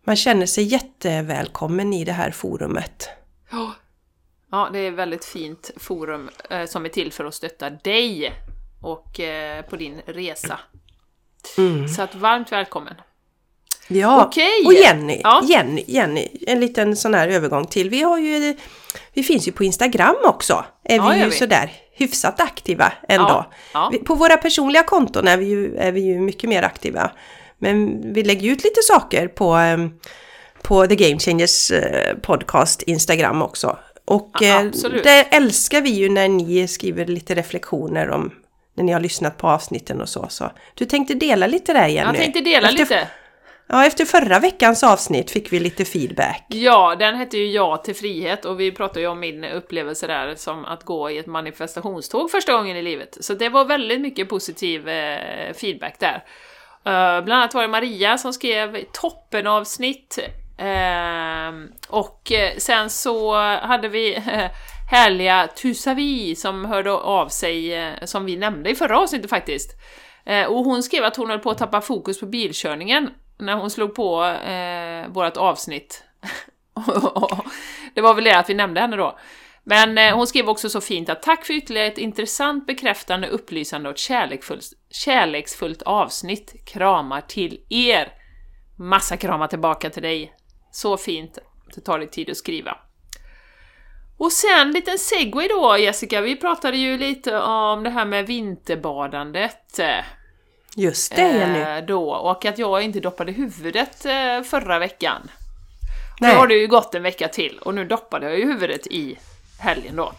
man 0.04 0.16
känner 0.16 0.46
sig 0.46 0.64
jättevälkommen 0.64 1.92
i 1.92 2.04
det 2.04 2.12
här 2.12 2.30
forumet. 2.30 3.08
Ja, 3.50 3.72
ja 4.50 4.68
det 4.72 4.78
är 4.78 4.88
ett 4.88 4.98
väldigt 4.98 5.24
fint 5.24 5.70
forum 5.76 6.30
eh, 6.50 6.66
som 6.66 6.84
är 6.84 6.88
till 6.88 7.12
för 7.12 7.24
att 7.24 7.34
stötta 7.34 7.70
dig 7.70 8.32
och 8.84 9.20
eh, 9.20 9.62
på 9.62 9.76
din 9.76 10.00
resa. 10.06 10.58
Mm. 11.58 11.88
Så 11.88 12.02
att 12.02 12.14
varmt 12.14 12.52
välkommen! 12.52 12.94
Ja, 13.88 14.24
Okej. 14.24 14.66
och 14.66 14.74
Jenny, 14.74 15.20
ja. 15.24 15.42
Jenny, 15.44 15.84
Jenny, 15.86 16.28
en 16.46 16.60
liten 16.60 16.96
sån 16.96 17.14
här 17.14 17.28
övergång 17.28 17.66
till. 17.66 17.90
Vi 17.90 18.02
har 18.02 18.18
ju, 18.18 18.56
vi 19.12 19.22
finns 19.22 19.48
ju 19.48 19.52
på 19.52 19.64
Instagram 19.64 20.16
också. 20.24 20.64
Är 20.84 20.96
ja, 20.96 21.08
vi 21.08 21.18
ju 21.18 21.24
vi. 21.24 21.30
sådär 21.30 21.72
hyfsat 21.92 22.40
aktiva 22.40 22.92
ändå. 23.08 23.46
Ja. 23.72 23.92
På 24.06 24.14
våra 24.14 24.36
personliga 24.36 24.82
konton 24.82 25.28
är 25.28 25.36
vi, 25.36 25.44
ju, 25.44 25.76
är 25.76 25.92
vi 25.92 26.00
ju 26.00 26.18
mycket 26.20 26.50
mer 26.50 26.62
aktiva. 26.62 27.10
Men 27.58 28.02
vi 28.12 28.22
lägger 28.22 28.50
ut 28.50 28.64
lite 28.64 28.82
saker 28.82 29.28
på, 29.28 29.52
ehm, 29.52 29.90
på 30.62 30.86
The 30.86 30.96
Game 30.96 31.18
Changers 31.18 31.70
eh, 31.70 32.16
podcast 32.16 32.82
Instagram 32.82 33.42
också. 33.42 33.78
Och 34.04 34.30
ja, 34.40 34.60
eh, 34.60 34.70
det 35.02 35.22
älskar 35.22 35.80
vi 35.80 35.90
ju 35.90 36.08
när 36.08 36.28
ni 36.28 36.68
skriver 36.68 37.06
lite 37.06 37.34
reflektioner 37.34 38.10
om 38.10 38.30
när 38.74 38.84
ni 38.84 38.92
har 38.92 39.00
lyssnat 39.00 39.38
på 39.38 39.48
avsnitten 39.48 40.00
och 40.00 40.08
så. 40.08 40.26
så. 40.28 40.50
Du 40.74 40.84
tänkte 40.84 41.14
dela 41.14 41.46
lite 41.46 41.72
där 41.72 41.88
Jenny? 41.88 42.08
Jag 42.08 42.16
tänkte 42.16 42.40
dela 42.40 42.68
Efter... 42.68 42.78
lite. 42.78 43.08
Ja, 43.66 43.86
efter 43.86 44.04
förra 44.04 44.38
veckans 44.38 44.82
avsnitt 44.82 45.30
fick 45.30 45.52
vi 45.52 45.60
lite 45.60 45.84
feedback. 45.84 46.44
Ja, 46.48 46.96
den 46.98 47.16
hette 47.16 47.36
ju 47.36 47.50
Ja 47.50 47.76
till 47.76 47.94
frihet 47.94 48.44
och 48.44 48.60
vi 48.60 48.72
pratade 48.72 49.00
ju 49.00 49.06
om 49.06 49.20
min 49.20 49.44
upplevelse 49.44 50.06
där 50.06 50.34
som 50.34 50.64
att 50.64 50.84
gå 50.84 51.10
i 51.10 51.18
ett 51.18 51.26
manifestationståg 51.26 52.30
första 52.30 52.52
gången 52.52 52.76
i 52.76 52.82
livet. 52.82 53.16
Så 53.20 53.34
det 53.34 53.48
var 53.48 53.64
väldigt 53.64 54.00
mycket 54.00 54.28
positiv 54.28 54.88
eh, 54.88 55.52
feedback 55.54 55.98
där. 55.98 56.24
Uh, 56.86 57.24
bland 57.24 57.32
annat 57.32 57.54
var 57.54 57.62
det 57.62 57.68
Maria 57.68 58.18
som 58.18 58.32
skrev 58.32 58.84
toppen 58.92 59.46
avsnitt 59.46 60.18
uh, 60.60 61.64
och 61.88 62.32
sen 62.58 62.90
så 62.90 63.34
hade 63.56 63.88
vi 63.88 64.22
härliga 64.90 65.46
Tusavi 65.46 66.36
som 66.36 66.64
hörde 66.64 66.92
av 66.92 67.28
sig, 67.28 67.74
eh, 67.74 68.04
som 68.04 68.24
vi 68.24 68.36
nämnde 68.36 68.70
i 68.70 68.74
förra 68.74 68.98
avsnittet 68.98 69.30
faktiskt. 69.30 69.70
Eh, 70.26 70.46
och 70.46 70.64
hon 70.64 70.82
skrev 70.82 71.04
att 71.04 71.16
hon 71.16 71.30
höll 71.30 71.38
på 71.38 71.50
att 71.50 71.58
tappa 71.58 71.80
fokus 71.80 72.20
på 72.20 72.26
bilkörningen 72.26 73.10
när 73.38 73.54
hon 73.54 73.70
slog 73.70 73.94
på 73.94 74.24
eh, 74.24 75.08
vårt 75.08 75.36
avsnitt. 75.36 76.04
det 77.94 78.00
var 78.00 78.14
väl 78.14 78.24
det 78.24 78.38
att 78.38 78.50
vi 78.50 78.54
nämnde 78.54 78.80
henne 78.80 78.96
då. 78.96 79.18
Men 79.64 79.98
eh, 79.98 80.16
hon 80.16 80.26
skrev 80.26 80.48
också 80.48 80.68
så 80.68 80.80
fint 80.80 81.08
att 81.08 81.22
tack 81.22 81.44
för 81.44 81.54
ytterligare 81.54 81.86
ett 81.86 81.98
intressant, 81.98 82.66
bekräftande, 82.66 83.28
upplysande 83.28 83.88
och 83.88 83.98
kärleksfullt, 83.98 84.64
kärleksfullt 84.90 85.82
avsnitt. 85.82 86.54
Kramar 86.66 87.20
till 87.20 87.60
er! 87.68 88.12
Massa 88.78 89.16
kramar 89.16 89.46
tillbaka 89.46 89.90
till 89.90 90.02
dig. 90.02 90.32
Så 90.72 90.96
fint. 90.96 91.38
Det 91.74 91.80
tar 91.80 91.98
lite 91.98 92.12
tid 92.12 92.30
att 92.30 92.36
skriva. 92.36 92.78
Och 94.18 94.32
sen 94.32 94.60
en 94.60 94.72
liten 94.72 94.98
segway 94.98 95.48
då 95.48 95.78
Jessica, 95.78 96.20
vi 96.20 96.36
pratade 96.36 96.76
ju 96.76 96.98
lite 96.98 97.38
om 97.38 97.82
det 97.82 97.90
här 97.90 98.04
med 98.04 98.26
vinterbadandet. 98.26 99.80
Just 100.76 101.16
det, 101.16 101.22
Jenny. 101.22 101.58
Eh, 101.58 101.86
då, 101.86 102.10
och 102.10 102.44
att 102.44 102.58
jag 102.58 102.82
inte 102.82 103.00
doppade 103.00 103.32
huvudet 103.32 104.06
eh, 104.06 104.42
förra 104.42 104.78
veckan. 104.78 105.30
Nu 106.20 106.28
har 106.28 106.46
det 106.46 106.54
ju 106.54 106.66
gått 106.66 106.94
en 106.94 107.02
vecka 107.02 107.28
till 107.28 107.58
och 107.58 107.74
nu 107.74 107.84
doppade 107.84 108.26
jag 108.26 108.38
ju 108.38 108.44
huvudet 108.44 108.86
i 108.86 109.18
helgen 109.58 109.96
då. 109.96 110.12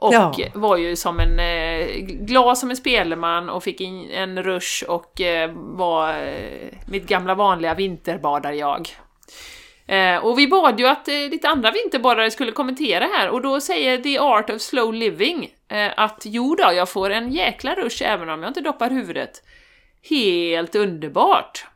Och 0.00 0.14
ja. 0.14 0.34
var 0.54 0.76
ju 0.76 0.96
som 0.96 1.20
en, 1.20 1.38
eh, 1.38 1.86
glad 2.04 2.58
som 2.58 2.70
en 2.70 2.76
spelman 2.76 3.48
och 3.48 3.64
fick 3.64 3.80
in 3.80 4.10
en 4.10 4.42
rush 4.42 4.84
och 4.84 5.20
eh, 5.20 5.50
var 5.54 6.26
eh, 6.26 6.68
mitt 6.86 7.06
gamla 7.06 7.34
vanliga 7.34 7.74
vinterbadar-jag. 7.74 8.88
Eh, 9.90 10.16
och 10.16 10.38
vi 10.38 10.48
bad 10.48 10.80
ju 10.80 10.86
att 10.86 11.08
eh, 11.08 11.14
lite 11.14 11.48
andra 11.48 11.70
vinterbadare 11.70 12.30
skulle 12.30 12.52
kommentera 12.52 13.04
här 13.04 13.28
och 13.28 13.42
då 13.42 13.60
säger 13.60 13.98
The 13.98 14.18
Art 14.18 14.50
of 14.50 14.62
Slow 14.62 14.94
Living 14.94 15.50
eh, 15.68 15.92
att 15.96 16.22
jo 16.24 16.54
då, 16.54 16.72
jag 16.72 16.88
får 16.88 17.10
en 17.10 17.32
jäkla 17.32 17.74
rush 17.74 18.02
även 18.02 18.28
om 18.28 18.42
jag 18.42 18.50
inte 18.50 18.60
doppar 18.60 18.90
huvudet. 18.90 19.42
Helt 20.10 20.74
underbart! 20.74 21.66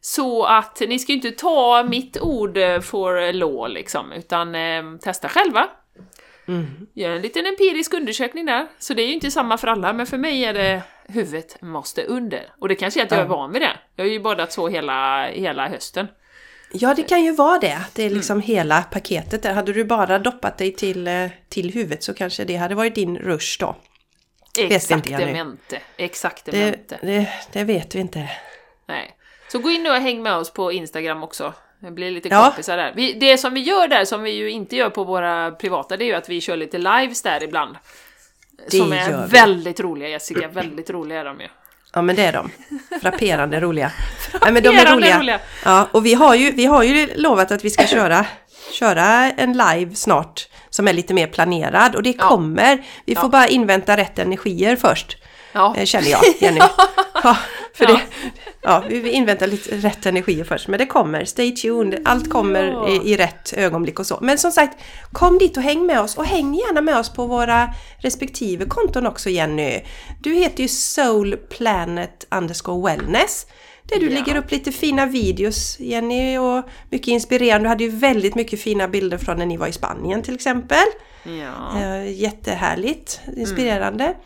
Så 0.00 0.44
att 0.44 0.82
ni 0.88 0.98
ska 0.98 1.12
ju 1.12 1.16
inte 1.16 1.30
ta 1.30 1.84
mitt 1.88 2.20
ord 2.20 2.58
for 2.82 3.32
law 3.32 3.68
liksom, 3.68 4.12
utan 4.12 4.54
eh, 4.54 4.82
testa 5.02 5.28
själva. 5.28 5.68
Mm. 6.48 6.66
Gör 6.94 7.10
en 7.10 7.22
liten 7.22 7.46
empirisk 7.46 7.94
undersökning 7.94 8.46
där. 8.46 8.66
Så 8.78 8.94
det 8.94 9.02
är 9.02 9.06
ju 9.06 9.14
inte 9.14 9.30
samma 9.30 9.58
för 9.58 9.68
alla, 9.68 9.92
men 9.92 10.06
för 10.06 10.18
mig 10.18 10.44
är 10.44 10.54
det 10.54 10.82
huvudet 11.08 11.62
måste 11.62 12.04
under. 12.04 12.46
Och 12.58 12.68
det 12.68 12.74
kanske 12.74 13.00
är 13.00 13.04
att 13.04 13.10
jag 13.10 13.20
är 13.20 13.24
van 13.24 13.52
vid 13.52 13.62
det. 13.62 13.76
Jag 13.96 14.04
har 14.04 14.10
ju 14.10 14.20
badat 14.20 14.52
så 14.52 14.68
hela, 14.68 15.26
hela 15.26 15.68
hösten. 15.68 16.08
Ja, 16.72 16.94
det 16.94 17.02
kan 17.02 17.24
ju 17.24 17.32
vara 17.32 17.58
det. 17.58 17.78
Det 17.94 18.02
är 18.02 18.10
liksom 18.10 18.36
mm. 18.36 18.46
hela 18.46 18.82
paketet 18.82 19.42
där. 19.42 19.52
Hade 19.52 19.72
du 19.72 19.84
bara 19.84 20.18
doppat 20.18 20.58
dig 20.58 20.72
till, 20.72 21.08
eh, 21.08 21.26
till 21.48 21.72
huvudet 21.72 22.02
så 22.02 22.14
kanske 22.14 22.44
det 22.44 22.56
hade 22.56 22.74
varit 22.74 22.94
din 22.94 23.18
rush 23.18 23.56
då. 23.60 23.76
Exaktamente. 24.58 25.80
Exaktamente. 25.96 26.98
Det, 27.00 27.06
det, 27.06 27.28
det 27.52 27.64
vet 27.64 27.94
vi 27.94 28.00
inte. 28.00 28.30
Nej. 28.86 29.16
Så 29.48 29.58
gå 29.58 29.70
in 29.70 29.86
och 29.86 29.92
häng 29.92 30.22
med 30.22 30.36
oss 30.36 30.52
på 30.52 30.72
Instagram 30.72 31.22
också. 31.22 31.54
Det 31.78 31.90
blir 31.90 32.10
lite 32.10 32.28
ja. 32.28 32.44
kompisar 32.44 32.76
där. 32.76 32.92
Vi, 32.96 33.12
det 33.12 33.38
som 33.38 33.54
vi 33.54 33.60
gör 33.60 33.88
där, 33.88 34.04
som 34.04 34.22
vi 34.22 34.30
ju 34.30 34.50
inte 34.50 34.76
gör 34.76 34.90
på 34.90 35.04
våra 35.04 35.50
privata, 35.50 35.96
det 35.96 36.04
är 36.04 36.06
ju 36.06 36.14
att 36.14 36.28
vi 36.28 36.40
kör 36.40 36.56
lite 36.56 36.78
lives 36.78 37.22
där 37.22 37.42
ibland. 37.42 37.76
Det 38.70 38.76
som 38.76 38.92
är 38.92 39.26
väldigt 39.26 39.80
roliga 39.80 40.08
Jessica, 40.08 40.48
väldigt 40.48 40.90
roliga 40.90 41.20
är 41.20 41.24
de 41.24 41.40
ju. 41.40 41.48
Ja 41.96 42.02
men 42.02 42.16
det 42.16 42.24
är 42.24 42.32
de. 42.32 42.50
Frapperande 43.00 43.60
roliga. 43.60 43.92
Frapperande 44.18 44.52
men 44.52 44.62
de 44.62 44.78
är 44.78 44.94
roliga. 44.94 45.18
roliga. 45.18 45.40
Ja, 45.64 45.88
och 45.92 46.06
vi 46.06 46.14
har, 46.14 46.34
ju, 46.34 46.50
vi 46.50 46.66
har 46.66 46.82
ju 46.82 47.14
lovat 47.14 47.50
att 47.50 47.64
vi 47.64 47.70
ska 47.70 47.86
köra, 47.86 48.26
köra 48.72 49.06
en 49.30 49.52
live 49.52 49.94
snart 49.94 50.48
som 50.70 50.88
är 50.88 50.92
lite 50.92 51.14
mer 51.14 51.26
planerad 51.26 51.94
och 51.94 52.02
det 52.02 52.14
ja. 52.18 52.28
kommer. 52.28 52.84
Vi 53.04 53.14
får 53.14 53.24
ja. 53.24 53.28
bara 53.28 53.46
invänta 53.46 53.96
rätt 53.96 54.18
energier 54.18 54.76
först. 54.76 55.16
Ja. 55.52 55.74
Eh, 55.76 55.84
känner 55.84 56.08
jag, 56.08 56.22
Jenny. 56.40 56.60
Ja, 57.22 57.36
för 57.76 57.84
ja. 57.84 57.92
Det, 57.92 58.00
ja, 58.62 58.84
vi 58.88 59.10
inväntar 59.10 59.46
lite 59.46 59.76
rätt 59.76 60.06
energier 60.06 60.44
först, 60.44 60.68
men 60.68 60.78
det 60.78 60.86
kommer. 60.86 61.24
Stay 61.24 61.50
tuned, 61.50 62.02
allt 62.04 62.30
kommer 62.30 62.64
ja. 62.64 62.88
i, 62.88 63.12
i, 63.12 63.16
rätt 63.16 63.52
ögonblick 63.56 63.98
och 63.98 64.06
så. 64.06 64.18
Men 64.22 64.38
som 64.38 64.52
sagt, 64.52 64.78
kom 65.12 65.38
dit 65.38 65.56
och 65.56 65.62
häng 65.62 65.86
med 65.86 66.00
oss 66.00 66.16
och 66.16 66.24
häng 66.24 66.54
gärna 66.54 66.80
med 66.80 66.98
oss 66.98 67.12
på 67.12 67.26
våra 67.26 67.74
respektive 67.98 68.66
konton 68.66 69.06
också 69.06 69.30
Jenny. 69.30 69.80
Du 70.22 70.34
heter 70.34 70.62
ju 70.62 70.68
Soul 70.68 71.36
Planet 71.36 72.26
underscore 72.30 72.96
wellness. 72.96 73.46
Där 73.82 74.00
du 74.00 74.10
ja. 74.10 74.14
lägger 74.14 74.36
upp 74.36 74.50
lite 74.50 74.72
fina 74.72 75.06
videos 75.06 75.80
Jenny 75.80 76.38
och 76.38 76.64
mycket 76.90 77.08
inspirerande. 77.08 77.64
Du 77.64 77.68
hade 77.68 77.84
ju 77.84 77.90
väldigt 77.90 78.34
mycket 78.34 78.60
fina 78.60 78.88
bilder 78.88 79.18
från 79.18 79.36
när 79.36 79.46
ni 79.46 79.56
var 79.56 79.66
i 79.66 79.72
Spanien 79.72 80.22
till 80.22 80.34
exempel. 80.34 80.86
Ja. 81.24 81.80
Eh, 81.80 82.12
jättehärligt, 82.12 83.20
inspirerande. 83.36 84.04
Mm. 84.04 84.16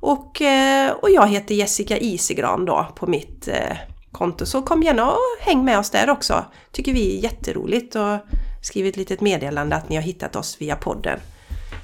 Och, 0.00 0.42
eh, 0.42 0.90
och 0.92 1.10
jag 1.10 1.28
heter 1.28 1.54
Jessica 1.54 1.96
Isigran 1.96 2.64
då 2.64 2.86
på 2.96 3.06
mitt 3.06 3.48
eh, 3.48 3.76
konto. 4.12 4.46
Så 4.46 4.62
kom 4.62 4.82
gärna 4.82 5.10
och 5.10 5.18
häng 5.40 5.64
med 5.64 5.78
oss 5.78 5.90
där 5.90 6.10
också. 6.10 6.44
Tycker 6.72 6.92
vi 6.92 7.18
är 7.18 7.22
jätteroligt 7.22 7.96
och 7.96 8.18
skriv 8.62 8.86
ett 8.86 8.96
litet 8.96 9.20
meddelande 9.20 9.76
att 9.76 9.88
ni 9.88 9.96
har 9.96 10.02
hittat 10.02 10.36
oss 10.36 10.60
via 10.60 10.76
podden. 10.76 11.20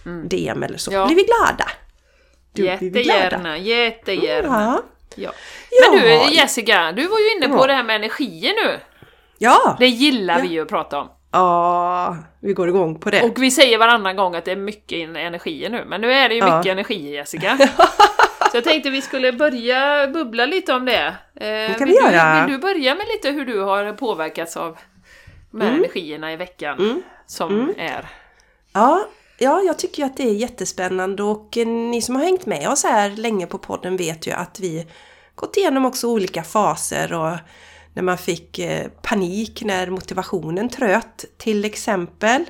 Mm. 0.07 0.29
DM 0.29 0.63
eller 0.63 0.79
så. 0.79 0.93
Ja. 0.93 1.07
blir 1.07 1.17
vi 1.17 1.25
glada. 1.25 1.71
Du, 2.53 2.65
jättegärna, 2.65 3.59
jättegärna. 3.59 4.83
Ja. 5.15 5.33
ja. 5.71 5.91
Men 5.91 6.01
du 6.01 6.35
Jessica, 6.35 6.93
du 6.93 7.07
var 7.07 7.19
ju 7.19 7.37
inne 7.37 7.49
på 7.57 7.63
ja. 7.63 7.67
det 7.67 7.75
här 7.75 7.85
med 7.85 7.97
energier 7.97 8.53
nu. 8.67 8.81
Ja! 9.39 9.77
Det 9.79 9.89
gillar 9.89 10.43
vi 10.43 10.49
ju 10.49 10.63
att 10.63 10.69
prata 10.69 11.01
om. 11.01 11.09
Ja, 11.33 12.17
vi 12.41 12.53
går 12.53 12.69
igång 12.69 12.99
på 12.99 13.11
det. 13.11 13.23
Och 13.23 13.43
vi 13.43 13.51
säger 13.51 13.79
varannan 13.79 14.17
gång 14.17 14.35
att 14.35 14.45
det 14.45 14.53
är 14.53 14.57
mycket 14.57 15.17
energier 15.17 15.71
nu, 15.71 15.85
men 15.87 16.01
nu 16.01 16.13
är 16.13 16.29
det 16.29 16.35
ju 16.35 16.41
ja. 16.41 16.57
mycket 16.57 16.73
energier 16.73 17.13
Jessica. 17.13 17.59
Så 18.51 18.57
jag 18.57 18.65
tänkte 18.65 18.91
vi 18.91 19.03
skulle 19.03 19.33
börja 19.33 20.09
bubbla 20.09 20.47
lite 20.47 20.73
om 20.73 20.85
det. 20.85 21.07
Eh, 21.35 21.47
det 21.47 21.75
kan 21.79 21.89
vi 21.89 21.95
göra. 21.95 22.35
Du, 22.35 22.41
vill 22.41 22.53
du 22.53 22.59
börja 22.59 22.95
med 22.95 23.07
lite 23.07 23.31
hur 23.31 23.47
du 23.47 23.61
har 23.61 23.93
påverkats 23.93 24.57
av 24.57 24.79
de 25.51 25.61
här 25.61 25.69
mm. 25.69 25.81
energierna 25.81 26.33
i 26.33 26.37
veckan 26.37 26.79
mm. 26.79 27.03
som 27.27 27.61
mm. 27.61 27.75
är? 27.79 28.09
Ja, 28.73 29.07
ja, 29.39 29.61
jag 29.61 29.79
tycker 29.79 30.05
att 30.05 30.17
det 30.17 30.23
är 30.23 30.35
jättespännande 30.35 31.23
och 31.23 31.57
ni 31.67 32.03
som 32.03 32.17
har 32.17 32.23
hängt 32.23 32.47
med 32.47 32.69
oss 32.69 32.85
här 32.85 33.11
länge 33.11 33.47
på 33.47 33.59
podden 33.59 33.97
vet 33.97 34.27
ju 34.27 34.33
att 34.33 34.61
vi 34.61 34.87
gått 35.35 35.57
igenom 35.57 35.85
också 35.85 36.09
olika 36.09 36.43
faser 36.43 37.13
och 37.13 37.37
när 37.95 38.03
man 38.03 38.19
fick 38.19 38.59
eh, 38.59 38.89
panik 39.03 39.63
när 39.65 39.91
motivationen 39.91 40.69
tröt 40.69 41.25
till 41.39 41.65
exempel. 41.65 42.45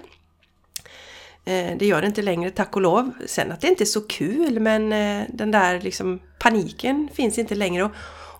Eh, 1.44 1.76
det 1.78 1.86
gör 1.86 2.00
det 2.00 2.06
inte 2.06 2.22
längre 2.22 2.50
tack 2.50 2.76
och 2.76 2.82
lov. 2.82 3.12
Sen 3.26 3.52
att 3.52 3.60
det 3.60 3.68
inte 3.68 3.84
är 3.84 3.86
så 3.86 4.00
kul 4.00 4.60
men 4.60 4.92
eh, 4.92 5.24
den 5.28 5.50
där 5.50 5.80
liksom 5.80 6.20
paniken 6.38 7.08
finns 7.14 7.38
inte 7.38 7.54
längre. 7.54 7.90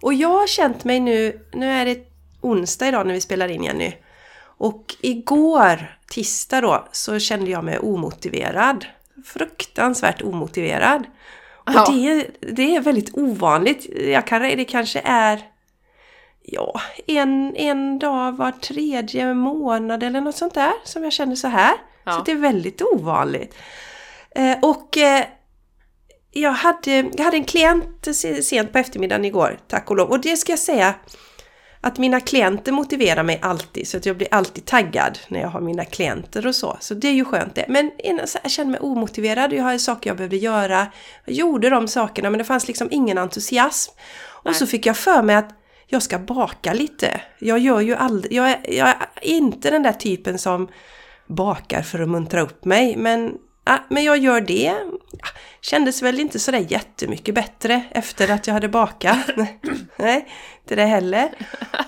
Och 0.01 0.15
jag 0.15 0.29
har 0.29 0.47
känt 0.47 0.85
mig 0.85 1.01
nu, 1.01 1.41
nu 1.53 1.71
är 1.71 1.85
det 1.85 1.99
onsdag 2.41 2.89
idag 2.89 3.07
när 3.07 3.15
vi 3.15 3.21
spelar 3.21 3.49
in 3.49 3.65
Jenny. 3.65 3.93
Och 4.63 4.95
igår, 5.01 5.99
tisdag 6.09 6.61
då, 6.61 6.89
så 6.93 7.19
kände 7.19 7.51
jag 7.51 7.65
mig 7.65 7.79
omotiverad. 7.79 8.87
Fruktansvärt 9.25 10.23
omotiverad. 10.23 11.07
Och 11.51 11.73
ja. 11.75 11.87
det, 11.91 12.27
det 12.41 12.77
är 12.77 12.81
väldigt 12.81 13.17
ovanligt. 13.17 13.87
Jag 14.07 14.27
kan, 14.27 14.43
det 14.43 14.65
kanske 14.65 15.01
är 15.05 15.52
ja, 16.45 16.81
en, 17.07 17.57
en 17.57 17.99
dag 17.99 18.33
var 18.37 18.51
tredje 18.51 19.35
månad 19.35 20.03
eller 20.03 20.21
något 20.21 20.37
sånt 20.37 20.55
där 20.55 20.73
som 20.85 21.05
jag 21.05 21.13
känner 21.13 21.35
så 21.35 21.49
här. 21.49 21.75
Ja. 22.05 22.13
Så 22.13 22.23
det 22.23 22.33
är 22.33 22.37
väldigt 22.37 22.83
ovanligt. 22.83 23.55
Eh, 24.31 24.59
och 24.63 24.99
eh, 24.99 25.25
jag, 26.31 26.53
hade, 26.53 26.91
jag 27.13 27.25
hade 27.25 27.37
en 27.37 27.45
klient 27.45 28.09
sent 28.43 28.73
på 28.73 28.79
eftermiddagen 28.79 29.25
igår, 29.25 29.59
tack 29.69 29.91
och 29.91 29.97
lov. 29.97 30.11
Och 30.11 30.21
det 30.21 30.37
ska 30.37 30.53
jag 30.53 30.59
säga 30.59 30.95
att 31.85 31.99
mina 31.99 32.21
klienter 32.21 32.73
motiverar 32.73 33.23
mig 33.23 33.39
alltid 33.43 33.89
så 33.89 33.97
att 33.97 34.07
jag 34.07 34.17
blir 34.17 34.29
alltid 34.31 34.65
taggad 34.65 35.19
när 35.29 35.41
jag 35.41 35.49
har 35.49 35.61
mina 35.61 35.85
klienter 35.85 36.47
och 36.47 36.55
så. 36.55 36.77
Så 36.81 36.95
det 36.95 37.09
är 37.09 37.13
ju 37.13 37.25
skönt 37.25 37.55
det. 37.55 37.65
Men 37.69 37.91
jag 37.99 38.51
känner 38.51 38.71
mig 38.71 38.81
omotiverad, 38.81 39.53
jag 39.53 39.65
har 39.65 39.79
saker 39.79 40.11
jag 40.11 40.17
behövde 40.17 40.37
göra. 40.37 40.87
Jag 41.25 41.35
gjorde 41.35 41.71
de 41.71 41.89
sakerna 41.89 42.31
men 42.31 42.39
det 42.39 42.45
fanns 42.45 42.69
liksom 42.69 42.89
ingen 42.91 43.19
entusiasm. 43.19 43.93
Och 44.25 44.51
Nej. 44.51 44.55
så 44.55 44.67
fick 44.67 44.87
jag 44.87 44.97
för 44.97 45.23
mig 45.23 45.37
att 45.37 45.62
jag 45.93 46.03
ska 46.03 46.19
baka 46.19 46.73
lite. 46.73 47.21
Jag 47.39 47.59
gör 47.59 47.81
ju 47.81 47.95
aldrig, 47.95 48.33
jag 48.33 48.51
är, 48.51 48.61
jag 48.69 48.89
är 48.89 48.97
inte 49.23 49.71
den 49.71 49.83
där 49.83 49.93
typen 49.93 50.39
som 50.39 50.69
bakar 51.27 51.83
för 51.83 51.99
att 51.99 52.09
muntra 52.09 52.41
upp 52.41 52.65
mig, 52.65 52.97
men, 52.97 53.33
ja, 53.65 53.79
men 53.91 54.05
jag 54.05 54.19
gör 54.19 54.41
det. 54.41 54.75
Kändes 55.61 56.03
väl 56.03 56.21
inte 56.21 56.39
sådär 56.39 56.67
jättemycket 56.69 57.35
bättre 57.35 57.83
efter 57.91 58.31
att 58.31 58.47
jag 58.47 58.55
hade 58.55 58.69
bakat. 58.69 59.19
Nej, 59.97 60.29
inte 60.63 60.75
det 60.75 60.85
heller. 60.85 61.31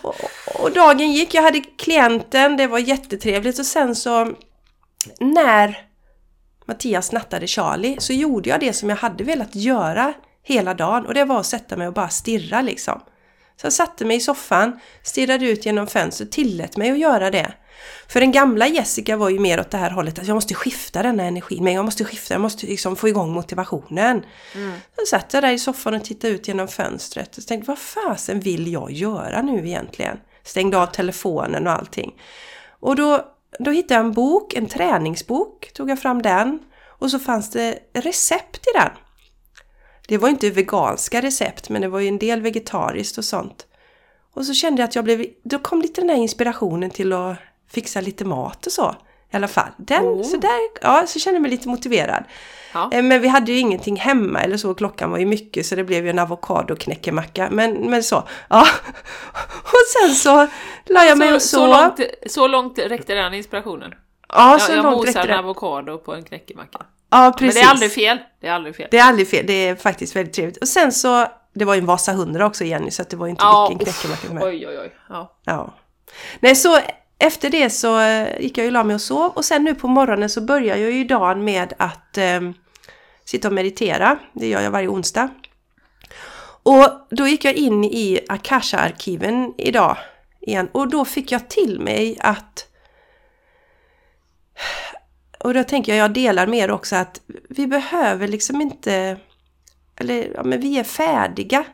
Och, 0.03 0.15
och 0.61 0.73
dagen 0.73 1.13
gick, 1.13 1.35
jag 1.35 1.43
hade 1.43 1.61
klienten, 1.61 2.57
det 2.57 2.67
var 2.67 2.79
jättetrevligt 2.79 3.59
och 3.59 3.67
sen 3.67 3.95
så 3.95 4.33
när 5.21 5.79
Mattias 6.67 7.13
nattade 7.13 7.47
Charlie 7.47 7.97
så 7.99 8.13
gjorde 8.13 8.49
jag 8.49 8.61
det 8.61 8.73
som 8.73 8.89
jag 8.89 8.97
hade 8.97 9.25
velat 9.25 9.55
göra 9.55 10.13
hela 10.43 10.75
dagen 10.75 11.07
och 11.07 11.15
det 11.15 11.25
var 11.25 11.41
att 11.41 11.47
sätta 11.47 11.77
mig 11.77 11.87
och 11.89 11.95
bara 11.95 12.09
stirra 12.09 12.63
liksom. 12.63 13.01
Så 13.57 13.67
jag 13.67 13.73
satte 13.73 14.05
mig 14.05 14.17
i 14.17 14.21
soffan, 14.21 14.81
stirrade 15.03 15.47
ut 15.47 15.67
genom 15.67 15.87
fönstret, 15.87 16.33
tillät 16.33 16.77
mig 16.77 16.91
att 16.91 16.99
göra 16.99 17.31
det. 17.31 17.55
För 18.09 18.21
den 18.21 18.33
gamla 18.33 18.67
Jessica 18.67 19.17
var 19.17 19.31
ju 19.31 19.39
mer 19.39 19.61
åt 19.61 19.71
det 19.71 19.77
här 19.79 19.91
hållet 19.91 20.19
att 20.19 20.27
jag 20.27 20.35
måste 20.35 20.55
skifta 20.55 21.03
denna 21.03 21.23
energin, 21.23 21.65
men 21.65 21.73
jag 21.73 21.85
måste 21.85 22.05
skifta, 22.05 22.35
jag 22.35 22.41
måste 22.41 22.67
liksom 22.67 22.97
få 22.97 23.09
igång 23.09 23.33
motivationen. 23.33 24.25
Mm. 24.55 24.79
Så 24.99 25.07
satt 25.07 25.35
jag 25.35 25.43
där 25.43 25.53
i 25.53 25.59
soffan 25.59 25.95
och 25.95 26.05
tittade 26.05 26.35
ut 26.35 26.49
genom 26.49 26.69
fönstret 26.69 27.37
och 27.37 27.47
tänkte 27.47 27.71
vad 27.71 27.79
fasen 27.79 28.41
vill 28.41 28.73
jag 28.73 28.93
göra 28.93 29.43
nu 29.43 29.67
egentligen? 29.69 30.17
Stängde 30.43 30.79
av 30.79 30.87
telefonen 30.87 31.67
och 31.67 31.73
allting. 31.73 32.15
Och 32.81 32.97
då, 32.97 33.25
då 33.59 33.71
hittade 33.71 33.95
jag 33.95 34.05
en 34.05 34.13
bok, 34.13 34.55
en 34.55 34.67
träningsbok, 34.67 35.71
tog 35.75 35.91
jag 35.91 36.03
fram 36.03 36.23
den 36.23 36.59
och 36.87 37.11
så 37.11 37.19
fanns 37.19 37.51
det 37.51 37.79
recept 37.93 38.67
i 38.67 38.79
den. 38.79 38.91
Det 40.09 40.19
var 40.19 40.29
inte 40.29 40.51
veganska 40.51 41.23
recept 41.23 41.69
men 41.69 41.83
det 41.83 41.89
var 41.89 42.01
ju 42.01 42.09
en 42.09 42.19
del 42.19 42.41
vegetariskt 42.41 43.19
och 43.19 43.25
sånt. 43.25 43.67
Och 44.35 44.47
så 44.47 44.55
kände 44.55 44.83
jag 44.83 44.89
att 44.89 44.95
jag 44.95 45.05
blev, 45.05 45.27
då 45.43 45.59
kom 45.59 45.83
lite 45.83 46.01
den 46.01 46.11
här 46.11 46.17
inspirationen 46.17 46.91
till 46.91 47.13
att 47.13 47.37
fixa 47.71 48.01
lite 48.01 48.25
mat 48.25 48.67
och 48.67 48.73
så. 48.73 48.95
i 49.33 49.37
alla 49.37 49.49
fall. 49.49 49.69
Den, 49.77 50.05
oh. 50.05 50.23
så 50.23 50.37
där, 50.37 50.61
ja, 50.83 51.07
så 51.07 51.19
kände 51.19 51.37
jag 51.37 51.43
mig 51.43 51.51
lite 51.51 51.69
motiverad. 51.69 52.25
Ja. 52.75 52.91
Eh, 52.93 53.03
men 53.03 53.21
vi 53.21 53.29
hade 53.29 53.53
ju 53.53 53.59
ingenting 53.59 53.97
hemma 53.97 54.41
eller 54.41 54.57
så, 54.57 54.75
klockan 54.75 55.11
var 55.11 55.19
ju 55.19 55.27
mycket 55.27 55.67
så 55.67 55.75
det 55.75 55.85
blev 55.85 56.05
ju 56.05 56.11
en 56.11 56.19
avokadoknäckemacka. 56.19 57.49
Men, 57.51 57.73
men 57.73 58.03
så, 58.03 58.29
ja. 58.49 58.61
Och 59.63 59.87
sen 60.03 60.15
så 60.15 60.49
la 60.87 61.05
jag 61.05 61.19
mig 61.19 61.29
så, 61.29 61.35
och 61.35 61.43
så. 61.43 61.57
Så 61.57 61.67
långt, 61.67 62.01
så 62.27 62.47
långt 62.47 62.79
räckte 62.79 63.15
den 63.15 63.35
inspirationen? 63.35 63.95
Ja, 64.29 64.59
så 64.61 64.73
jag, 64.73 64.79
jag 64.79 64.85
långt 64.85 65.07
räckte 65.07 65.23
det. 65.23 65.29
Jag 65.29 65.29
mosar 65.29 65.39
en 65.39 65.45
avokado 65.45 65.99
på 65.99 66.15
en 66.15 66.25
knäckemacka. 66.25 66.79
Ja, 67.15 67.33
precis. 67.39 67.55
Men 67.55 67.63
det 67.63 67.69
är 67.69 67.71
aldrig 67.71 67.93
fel. 67.93 68.19
Det 68.41 68.47
är 68.47 68.53
aldrig 68.53 68.77
fel. 68.77 68.89
Det 68.91 68.99
är 68.99 69.05
aldrig 69.05 69.29
fel. 69.29 69.47
Det 69.47 69.69
är 69.69 69.77
faktiskt 69.77 70.17
väldigt 70.17 70.35
trevligt. 70.35 70.57
Och 70.57 70.69
sen 70.69 70.93
så, 70.93 71.27
det 71.55 71.65
var 71.65 71.75
ju 71.75 71.79
en 71.79 71.87
Vasa 71.87 72.13
100 72.13 72.47
också 72.47 72.65
Jenny, 72.65 72.91
så 72.91 73.03
det 73.03 73.17
var 73.17 73.27
ju 73.27 73.31
inte 73.31 73.45
ja, 73.45 73.69
vilken 73.69 73.93
knäckemacka 73.93 74.27
som 74.27 74.39
Oj, 74.39 74.67
oj, 74.69 74.79
oj. 74.79 74.93
Ja. 75.09 75.39
ja. 75.45 75.75
Nej, 76.41 76.57
så 76.57 76.79
efter 77.19 77.51
det 77.51 77.71
så 77.71 78.01
eh, 78.01 78.41
gick 78.41 78.59
jag 78.59 78.65
ju 78.65 78.71
la 78.71 78.85
mig 78.85 78.95
och 78.95 79.01
sov 79.01 79.33
och 79.35 79.45
sen 79.45 79.65
nu 79.65 79.75
på 79.75 79.89
morgonen 79.89 80.31
så 80.31 80.41
börjar 80.41 80.77
jag 80.77 80.91
ju 80.91 81.05
dagen 81.05 81.45
med 81.45 81.73
att 81.79 82.19
eh, 82.19 82.41
sitta 83.25 83.49
och 83.49 83.55
meditera. 83.55 84.19
Det 84.33 84.47
gör 84.47 84.61
jag 84.61 84.71
varje 84.71 84.89
onsdag. 84.89 85.29
Och 86.63 86.89
då 87.11 87.27
gick 87.27 87.45
jag 87.45 87.55
in 87.55 87.85
i 87.85 88.21
Akasha-arkiven 88.29 89.55
idag 89.59 89.97
igen 90.41 90.69
och 90.73 90.89
då 90.89 91.05
fick 91.05 91.33
jag 91.33 91.49
till 91.49 91.81
mig 91.81 92.17
att 92.21 92.67
och 95.45 95.55
då 95.55 95.65
tänker 95.65 95.95
jag, 95.95 96.05
jag 96.05 96.13
delar 96.13 96.47
med 96.47 96.59
er 96.59 96.71
också 96.71 96.97
att 96.97 97.21
vi 97.49 97.67
behöver 97.67 98.29
liksom 98.29 98.61
inte, 98.61 99.17
eller 99.97 100.33
ja, 100.35 100.43
men 100.43 100.61
vi 100.61 100.79
är 100.79 100.85
färdiga. 100.85 101.65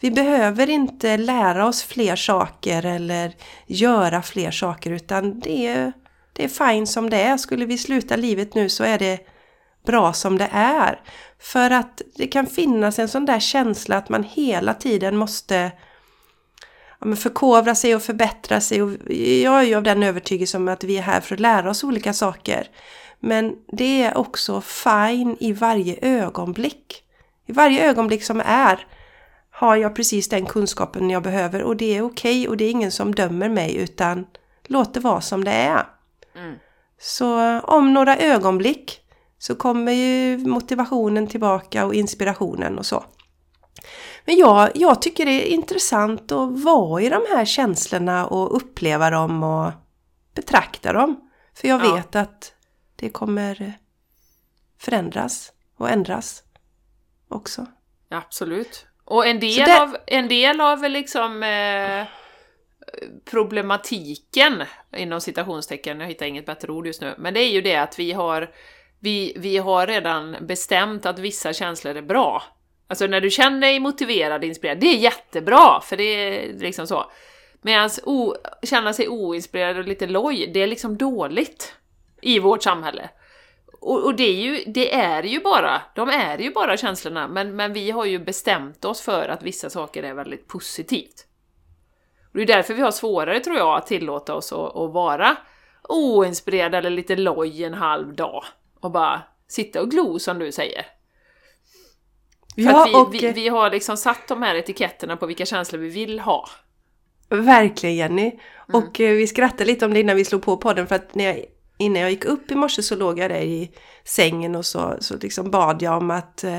Vi 0.00 0.10
behöver 0.10 0.70
inte 0.70 1.16
lära 1.16 1.66
oss 1.66 1.82
fler 1.82 2.16
saker 2.16 2.86
eller 2.86 3.32
göra 3.66 4.22
fler 4.22 4.50
saker 4.50 4.90
utan 4.90 5.40
det 5.40 5.66
är, 5.66 5.92
det 6.32 6.44
är 6.44 6.48
fine 6.48 6.86
som 6.86 7.10
det 7.10 7.22
är. 7.22 7.36
Skulle 7.36 7.66
vi 7.66 7.78
sluta 7.78 8.16
livet 8.16 8.54
nu 8.54 8.68
så 8.68 8.84
är 8.84 8.98
det 8.98 9.18
bra 9.86 10.12
som 10.12 10.38
det 10.38 10.48
är. 10.52 11.00
För 11.38 11.70
att 11.70 12.02
det 12.16 12.26
kan 12.26 12.46
finnas 12.46 12.98
en 12.98 13.08
sån 13.08 13.26
där 13.26 13.40
känsla 13.40 13.96
att 13.96 14.08
man 14.08 14.22
hela 14.22 14.74
tiden 14.74 15.16
måste 15.16 15.72
ja, 17.00 17.16
förkovra 17.16 17.74
sig 17.74 17.94
och 17.94 18.02
förbättra 18.02 18.60
sig. 18.60 18.82
Och 18.82 18.90
jag 19.42 19.58
är 19.60 19.62
ju 19.62 19.74
av 19.74 19.82
den 19.82 20.02
övertygelsen 20.02 20.68
att 20.68 20.84
vi 20.84 20.98
är 20.98 21.02
här 21.02 21.20
för 21.20 21.34
att 21.34 21.40
lära 21.40 21.70
oss 21.70 21.84
olika 21.84 22.12
saker. 22.12 22.68
Men 23.26 23.56
det 23.72 24.02
är 24.02 24.16
också 24.16 24.60
fine 24.60 25.36
i 25.40 25.52
varje 25.52 25.98
ögonblick. 26.02 27.02
I 27.46 27.52
varje 27.52 27.88
ögonblick 27.88 28.24
som 28.24 28.42
är 28.44 28.86
har 29.50 29.76
jag 29.76 29.96
precis 29.96 30.28
den 30.28 30.46
kunskapen 30.46 31.10
jag 31.10 31.22
behöver 31.22 31.62
och 31.62 31.76
det 31.76 31.96
är 31.96 32.02
okej 32.02 32.40
okay 32.40 32.48
och 32.48 32.56
det 32.56 32.64
är 32.64 32.70
ingen 32.70 32.92
som 32.92 33.14
dömer 33.14 33.48
mig 33.48 33.76
utan 33.76 34.26
låt 34.64 34.94
det 34.94 35.00
vara 35.00 35.20
som 35.20 35.44
det 35.44 35.50
är. 35.50 35.86
Mm. 36.36 36.54
Så 37.00 37.60
om 37.60 37.94
några 37.94 38.16
ögonblick 38.16 39.00
så 39.38 39.54
kommer 39.54 39.92
ju 39.92 40.38
motivationen 40.38 41.26
tillbaka 41.26 41.86
och 41.86 41.94
inspirationen 41.94 42.78
och 42.78 42.86
så. 42.86 43.04
Men 44.24 44.36
jag, 44.36 44.70
jag 44.74 45.02
tycker 45.02 45.24
det 45.24 45.48
är 45.48 45.54
intressant 45.54 46.32
att 46.32 46.60
vara 46.60 47.02
i 47.02 47.08
de 47.08 47.22
här 47.30 47.44
känslorna 47.44 48.26
och 48.26 48.56
uppleva 48.56 49.10
dem 49.10 49.42
och 49.42 49.72
betrakta 50.34 50.92
dem. 50.92 51.30
För 51.54 51.68
jag 51.68 51.84
ja. 51.84 51.94
vet 51.94 52.16
att 52.16 52.53
det 53.04 53.10
kommer 53.10 53.72
förändras 54.78 55.52
och 55.76 55.90
ändras 55.90 56.42
också. 57.28 57.66
Absolut. 58.08 58.86
Och 59.04 59.26
en 59.26 59.40
del, 59.40 59.66
det... 59.66 59.82
av, 59.82 59.96
en 60.06 60.28
del 60.28 60.60
av 60.60 60.90
liksom 60.90 61.42
eh, 61.42 62.06
problematiken, 63.24 64.62
inom 64.96 65.20
citationstecken, 65.20 66.00
jag 66.00 66.06
hittar 66.06 66.26
inget 66.26 66.46
bättre 66.46 66.72
ord 66.72 66.86
just 66.86 67.00
nu, 67.00 67.14
men 67.18 67.34
det 67.34 67.40
är 67.40 67.50
ju 67.50 67.60
det 67.60 67.76
att 67.76 67.98
vi 67.98 68.12
har, 68.12 68.50
vi, 69.00 69.32
vi 69.36 69.58
har 69.58 69.86
redan 69.86 70.36
bestämt 70.40 71.06
att 71.06 71.18
vissa 71.18 71.52
känslor 71.52 71.96
är 71.96 72.02
bra. 72.02 72.42
Alltså 72.86 73.06
när 73.06 73.20
du 73.20 73.30
känner 73.30 73.60
dig 73.60 73.80
motiverad, 73.80 74.44
inspirerad, 74.44 74.80
det 74.80 74.86
är 74.86 74.98
jättebra, 74.98 75.80
för 75.80 75.96
det 75.96 76.04
är 76.04 76.58
liksom 76.58 76.86
så. 76.86 77.10
Medan 77.62 77.90
känna 78.62 78.92
sig 78.92 79.08
oinspirerad 79.08 79.78
och 79.78 79.84
lite 79.84 80.06
loj, 80.06 80.50
det 80.54 80.62
är 80.62 80.66
liksom 80.66 80.96
dåligt 80.96 81.74
i 82.26 82.38
vårt 82.38 82.62
samhälle. 82.62 83.10
Och, 83.80 84.04
och, 84.04 84.14
det, 84.14 84.24
är 84.24 84.42
ju, 84.42 84.64
det 84.66 84.94
är 84.94 85.22
ju 85.22 85.40
bara, 85.40 85.82
de 85.94 86.08
är 86.08 86.38
ju 86.38 86.50
bara 86.50 86.76
känslorna, 86.76 87.28
men, 87.28 87.56
men 87.56 87.72
vi 87.72 87.90
har 87.90 88.04
ju 88.04 88.18
bestämt 88.18 88.84
oss 88.84 89.00
för 89.00 89.28
att 89.28 89.42
vissa 89.42 89.70
saker 89.70 90.02
är 90.02 90.14
väldigt 90.14 90.48
positivt. 90.48 91.26
Och 92.32 92.38
det 92.38 92.42
är 92.42 92.46
därför 92.46 92.74
vi 92.74 92.82
har 92.82 92.90
svårare, 92.90 93.40
tror 93.40 93.56
jag, 93.56 93.76
att 93.76 93.86
tillåta 93.86 94.34
oss 94.34 94.52
att, 94.52 94.76
att 94.76 94.92
vara 94.92 95.36
oinspirerade 95.88 96.78
eller 96.78 96.90
lite 96.90 97.16
loj 97.16 97.64
en 97.64 97.74
halv 97.74 98.14
dag 98.14 98.44
och 98.80 98.90
bara 98.90 99.22
sitta 99.48 99.80
och 99.80 99.90
glo, 99.90 100.18
som 100.18 100.38
du 100.38 100.52
säger. 100.52 100.86
Ja, 102.56 102.84
vi, 102.88 102.94
och... 102.94 103.14
vi, 103.14 103.32
vi 103.32 103.48
har 103.48 103.70
liksom 103.70 103.96
satt 103.96 104.28
de 104.28 104.42
här 104.42 104.54
etiketterna 104.54 105.16
på 105.16 105.26
vilka 105.26 105.46
känslor 105.46 105.80
vi 105.80 105.88
vill 105.88 106.20
ha. 106.20 106.48
Verkligen 107.28 107.96
Jenny! 107.96 108.26
Mm. 108.68 108.82
Och 108.82 109.00
eh, 109.00 109.12
vi 109.12 109.26
skrattade 109.26 109.64
lite 109.64 109.86
om 109.86 109.94
det 109.94 110.00
innan 110.00 110.16
vi 110.16 110.24
slog 110.24 110.42
på 110.42 110.56
podden 110.56 110.86
för 110.86 110.94
att 110.94 111.14
när 111.14 111.24
jag 111.24 111.44
innan 111.78 112.02
jag 112.02 112.10
gick 112.10 112.24
upp 112.24 112.50
i 112.50 112.54
morse 112.54 112.82
så 112.82 112.96
låg 112.96 113.18
jag 113.18 113.30
där 113.30 113.40
i 113.40 113.70
sängen 114.04 114.54
och 114.54 114.66
så, 114.66 114.96
så 115.00 115.16
liksom 115.16 115.50
bad 115.50 115.82
jag 115.82 115.96
om 115.96 116.10
att 116.10 116.44
eh, 116.44 116.58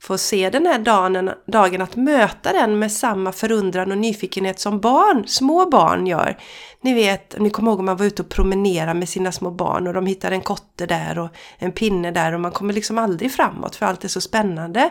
få 0.00 0.18
se 0.18 0.50
den 0.50 0.66
här 0.66 0.78
dagen, 0.78 1.30
dagen, 1.46 1.82
att 1.82 1.96
möta 1.96 2.52
den 2.52 2.78
med 2.78 2.92
samma 2.92 3.32
förundran 3.32 3.92
och 3.92 3.98
nyfikenhet 3.98 4.60
som 4.60 4.80
barn, 4.80 5.28
små 5.28 5.70
barn 5.70 6.06
gör. 6.06 6.38
Ni 6.80 6.94
vet, 6.94 7.38
ni 7.38 7.50
kommer 7.50 7.70
ihåg 7.70 7.78
om 7.78 7.84
man 7.84 7.96
var 7.96 8.06
ute 8.06 8.22
och 8.22 8.28
promenerade 8.28 8.98
med 8.98 9.08
sina 9.08 9.32
små 9.32 9.50
barn 9.50 9.86
och 9.86 9.94
de 9.94 10.06
hittar 10.06 10.30
en 10.30 10.40
kotte 10.40 10.86
där 10.86 11.18
och 11.18 11.28
en 11.58 11.72
pinne 11.72 12.10
där 12.10 12.32
och 12.32 12.40
man 12.40 12.52
kommer 12.52 12.74
liksom 12.74 12.98
aldrig 12.98 13.32
framåt 13.32 13.76
för 13.76 13.86
allt 13.86 14.04
är 14.04 14.08
så 14.08 14.20
spännande. 14.20 14.90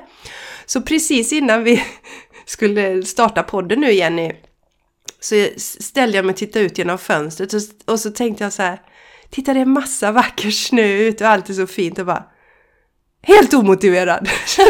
Så 0.65 0.81
precis 0.81 1.33
innan 1.33 1.63
vi 1.63 1.83
skulle 2.45 3.03
starta 3.03 3.43
podden 3.43 3.81
nu 3.81 3.91
Jenny 3.91 4.31
så 5.19 5.47
ställde 5.57 6.17
jag 6.17 6.25
mig 6.25 6.33
och 6.33 6.37
tittade 6.37 6.65
ut 6.65 6.77
genom 6.77 6.97
fönstret 6.97 7.53
och, 7.53 7.61
och 7.85 7.99
så 7.99 8.11
tänkte 8.11 8.43
jag 8.43 8.53
så 8.53 8.61
här 8.61 8.81
Titta 9.33 9.53
det 9.53 9.59
är 9.59 9.65
massa 9.65 10.11
vacker 10.11 10.51
snö 10.51 10.87
ute 10.87 11.23
och 11.23 11.29
allt 11.29 11.49
är 11.49 11.53
så 11.53 11.67
fint 11.67 11.99
och 11.99 12.05
bara 12.05 12.23
Helt 13.21 13.53
omotiverad! 13.53 14.29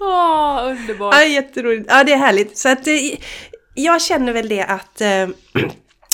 Åh, 0.00 0.60
underbart! 0.64 1.14
Ja, 1.14 1.24
jätteroligt. 1.24 1.86
Ja, 1.90 2.04
det 2.04 2.12
är 2.12 2.16
härligt. 2.16 2.58
Så 2.58 2.68
att 2.68 2.86
eh, 2.86 2.94
jag 3.74 4.02
känner 4.02 4.32
väl 4.32 4.48
det 4.48 4.64
att, 4.64 5.00
eh, 5.00 5.28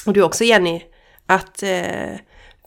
och 0.07 0.12
du 0.12 0.22
också 0.22 0.44
Jenny, 0.44 0.83
att 1.26 1.62
eh, 1.62 2.16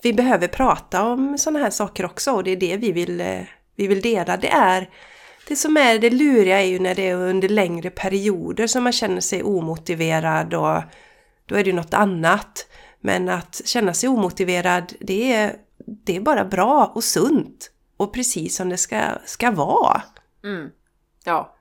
vi 0.02 0.12
behöver 0.12 0.48
prata 0.48 1.02
om 1.02 1.38
sådana 1.38 1.58
här 1.58 1.70
saker 1.70 2.04
också 2.04 2.32
och 2.32 2.44
det 2.44 2.50
är 2.50 2.56
det 2.56 2.76
vi 2.76 2.92
vill, 2.92 3.44
vi 3.76 3.86
vill 3.86 4.00
dela. 4.00 4.36
Det 4.36 4.50
är 4.50 4.88
det 5.48 5.56
som 5.56 5.76
är 5.76 5.98
det 5.98 6.10
luriga 6.10 6.60
är 6.60 6.66
ju 6.66 6.78
när 6.78 6.94
det 6.94 7.08
är 7.08 7.14
under 7.14 7.48
längre 7.48 7.90
perioder 7.90 8.66
som 8.66 8.84
man 8.84 8.92
känner 8.92 9.20
sig 9.20 9.42
omotiverad 9.42 10.54
och 10.54 10.82
då 11.50 11.56
är 11.56 11.64
det 11.64 11.70
ju 11.70 11.76
något 11.76 11.94
annat. 11.94 12.66
Men 13.00 13.28
att 13.28 13.60
känna 13.64 13.94
sig 13.94 14.08
omotiverad, 14.08 14.92
det 15.00 15.32
är, 15.32 15.56
det 15.86 16.16
är 16.16 16.20
bara 16.20 16.44
bra 16.44 16.92
och 16.94 17.04
sunt. 17.04 17.70
Och 17.96 18.12
precis 18.12 18.56
som 18.56 18.68
det 18.68 18.76
ska, 18.76 19.02
ska 19.24 19.50
vara. 19.50 20.02
Mm. 20.44 20.70
Ja. 21.24 21.56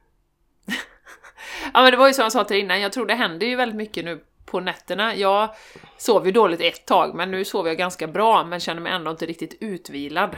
ja 1.73 1.81
men 1.81 1.91
det 1.91 1.97
var 1.97 2.07
ju 2.07 2.13
som 2.13 2.23
jag 2.23 2.31
sa 2.31 2.43
till 2.43 2.57
innan, 2.57 2.81
jag 2.81 2.91
tror 2.91 3.05
det 3.05 3.15
händer 3.15 3.47
ju 3.47 3.55
väldigt 3.55 3.75
mycket 3.75 4.05
nu 4.05 4.23
på 4.45 4.59
nätterna. 4.59 5.15
Jag 5.15 5.49
sov 5.97 6.25
ju 6.25 6.31
dåligt 6.31 6.61
ett 6.61 6.85
tag, 6.85 7.15
men 7.15 7.31
nu 7.31 7.45
sover 7.45 7.69
jag 7.69 7.77
ganska 7.77 8.07
bra, 8.07 8.43
men 8.43 8.59
känner 8.59 8.81
mig 8.81 8.91
ändå 8.91 9.11
inte 9.11 9.25
riktigt 9.25 9.57
utvilad. 9.59 10.35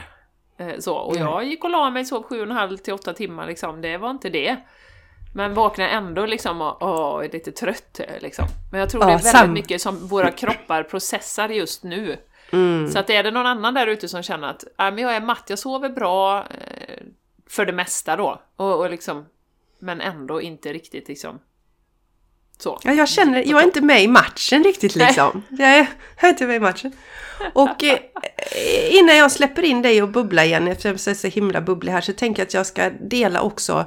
Eh, 0.56 0.78
så, 0.78 0.96
och 0.96 1.16
jag 1.16 1.44
gick 1.44 1.64
och 1.64 1.70
la 1.70 1.90
mig, 1.90 2.04
sov 2.04 2.22
sju 2.22 2.36
och 2.36 2.46
en 2.46 2.50
halv 2.50 2.76
till 2.76 2.94
åtta 2.94 3.12
timmar 3.12 3.46
liksom, 3.46 3.80
det 3.80 3.98
var 3.98 4.10
inte 4.10 4.28
det. 4.30 4.56
Men 5.34 5.54
vaknar 5.54 5.88
ändå 5.88 6.26
liksom 6.26 6.60
och, 6.60 6.82
och 6.82 7.24
är 7.24 7.28
lite 7.28 7.52
trött 7.52 8.00
liksom. 8.20 8.44
Men 8.70 8.80
jag 8.80 8.90
tror 8.90 9.02
ja, 9.02 9.06
det 9.06 9.12
är 9.12 9.16
väldigt 9.16 9.32
sam. 9.32 9.52
mycket 9.52 9.82
som 9.82 10.06
våra 10.06 10.30
kroppar 10.30 10.82
processar 10.82 11.48
just 11.48 11.82
nu. 11.82 12.16
Mm. 12.52 12.90
Så 12.90 12.98
att 12.98 13.10
är 13.10 13.22
det 13.22 13.30
någon 13.30 13.46
annan 13.46 13.74
där 13.74 13.86
ute 13.86 14.08
som 14.08 14.22
känner 14.22 14.48
att 14.48 14.64
äh, 14.64 14.70
men 14.76 14.98
jag 14.98 15.16
är 15.16 15.20
matt, 15.20 15.44
jag 15.46 15.58
sover 15.58 15.88
bra 15.88 16.38
eh, 16.38 17.04
för 17.48 17.66
det 17.66 17.72
mesta 17.72 18.16
då. 18.16 18.42
Och, 18.56 18.78
och 18.78 18.90
liksom, 18.90 19.26
men 19.78 20.00
ändå 20.00 20.40
inte 20.42 20.72
riktigt 20.72 21.08
liksom 21.08 21.38
så. 22.62 22.78
Ja, 22.84 22.92
jag 22.92 23.08
känner, 23.08 23.42
jag 23.42 23.60
är 23.60 23.64
inte 23.64 23.80
med 23.80 24.02
i 24.02 24.08
matchen 24.08 24.64
riktigt 24.64 24.94
liksom. 24.96 25.42
Jag 25.50 25.68
är, 25.68 25.86
jag 26.20 26.24
är 26.24 26.28
inte 26.28 26.46
med 26.46 26.56
i 26.56 26.60
matchen. 26.60 26.92
Och 27.52 27.84
eh, 27.84 27.98
innan 28.90 29.16
jag 29.16 29.32
släpper 29.32 29.62
in 29.62 29.82
dig 29.82 30.02
och 30.02 30.08
bubbla 30.08 30.44
igen, 30.44 30.68
eftersom 30.68 30.90
jag 30.90 31.08
är 31.08 31.14
så 31.14 31.28
himla 31.28 31.60
bubblig 31.60 31.92
här, 31.92 32.00
så 32.00 32.12
tänker 32.12 32.42
jag 32.42 32.46
att 32.46 32.54
jag 32.54 32.66
ska 32.66 32.90
dela 32.90 33.40
också 33.40 33.84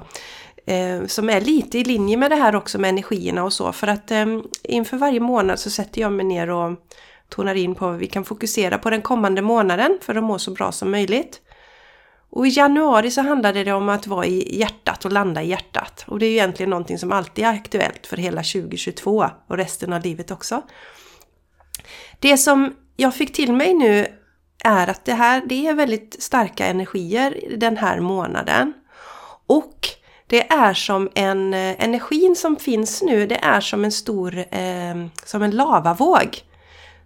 eh, 0.65 1.06
som 1.06 1.30
är 1.30 1.41
lite 1.41 1.80
i 1.80 1.84
linje 1.84 2.17
med 2.17 2.32
det 2.32 2.36
här 2.36 2.56
också 2.56 2.80
med 2.80 2.89
energierna 2.89 3.43
och 3.43 3.54
så. 3.54 3.71
För 3.71 3.88
att 3.88 4.12
eh, 4.12 4.25
inför 4.63 4.97
varje 4.97 5.19
månad 5.19 5.60
så 5.60 5.69
sätter 5.69 6.01
jag 6.01 6.12
mig 6.12 6.25
ner 6.25 6.49
och 6.49 6.71
tonar 7.30 7.56
in 7.56 7.75
på 7.75 7.88
vad 7.88 7.97
vi 7.97 8.08
kan 8.08 8.25
fokusera 8.25 8.78
på 8.78 8.89
den 8.89 9.01
kommande 9.01 9.41
månaden 9.41 9.97
för 10.01 10.15
att 10.15 10.23
må 10.23 10.39
så 10.39 10.51
bra 10.51 10.71
som 10.71 10.91
möjligt. 10.91 11.41
Och 12.30 12.47
i 12.47 12.49
januari 12.49 13.12
så 13.12 13.21
handlade 13.21 13.63
det 13.63 13.73
om 13.73 13.89
att 13.89 14.08
vara 14.08 14.25
i 14.25 14.60
hjärtat 14.60 15.06
och 15.06 15.12
landa 15.12 15.43
i 15.43 15.49
hjärtat. 15.49 16.06
Och 16.08 16.19
det 16.19 16.25
är 16.25 16.30
ju 16.30 16.34
egentligen 16.34 16.69
någonting 16.69 16.97
som 16.97 17.12
alltid 17.12 17.45
är 17.45 17.49
aktuellt 17.49 18.08
för 18.08 18.17
hela 18.17 18.43
2022 18.43 19.30
och 19.47 19.58
resten 19.58 19.93
av 19.93 20.01
livet 20.01 20.32
också. 20.32 20.62
Det 22.19 22.38
som 22.38 22.75
jag 22.95 23.15
fick 23.15 23.34
till 23.34 23.54
mig 23.54 23.73
nu 23.73 24.08
är 24.63 24.88
att 24.88 25.06
det 25.06 25.13
här 25.13 25.43
det 25.45 25.67
är 25.67 25.73
väldigt 25.73 26.23
starka 26.23 26.65
energier 26.65 27.56
den 27.58 27.78
här 27.78 27.99
månaden. 27.99 28.73
Och 29.47 29.88
det 30.28 30.52
är 30.52 30.74
som 30.74 31.10
en 31.16 31.54
eh, 31.54 31.84
energin 31.84 32.36
som 32.36 32.56
finns 32.56 33.02
nu, 33.02 33.28
det 33.28 33.36
är 33.36 33.62
som 33.62 33.86
en 33.86 33.92
stor, 33.92 34.38
eh, 34.38 35.06
som 35.26 35.42
en 35.42 35.52
lavavåg. 35.52 36.42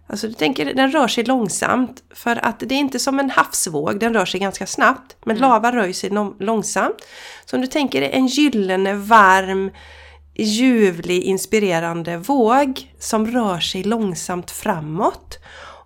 Alltså 0.06 0.28
du 0.28 0.34
tänker, 0.34 0.74
den 0.74 0.92
rör 0.92 1.08
sig 1.08 1.24
långsamt 1.24 2.02
för 2.14 2.46
att 2.46 2.60
det 2.60 2.74
är 2.74 2.78
inte 2.78 2.98
som 2.98 3.20
en 3.20 3.30
havsvåg, 3.30 4.00
den 4.00 4.14
rör 4.14 4.24
sig 4.24 4.40
ganska 4.40 4.66
snabbt. 4.66 5.16
Men 5.24 5.36
mm. 5.36 5.48
lava 5.48 5.72
rör 5.72 5.92
sig 5.92 6.10
långsamt. 6.38 6.96
Så 7.44 7.56
om 7.56 7.62
du 7.62 7.68
tänker 7.68 8.02
en 8.02 8.26
gyllene, 8.26 8.94
varm, 8.94 9.70
ljuvlig, 10.34 11.22
inspirerande 11.22 12.16
våg 12.16 12.92
som 12.98 13.26
rör 13.26 13.60
sig 13.60 13.82
långsamt 13.82 14.50
framåt. 14.50 15.38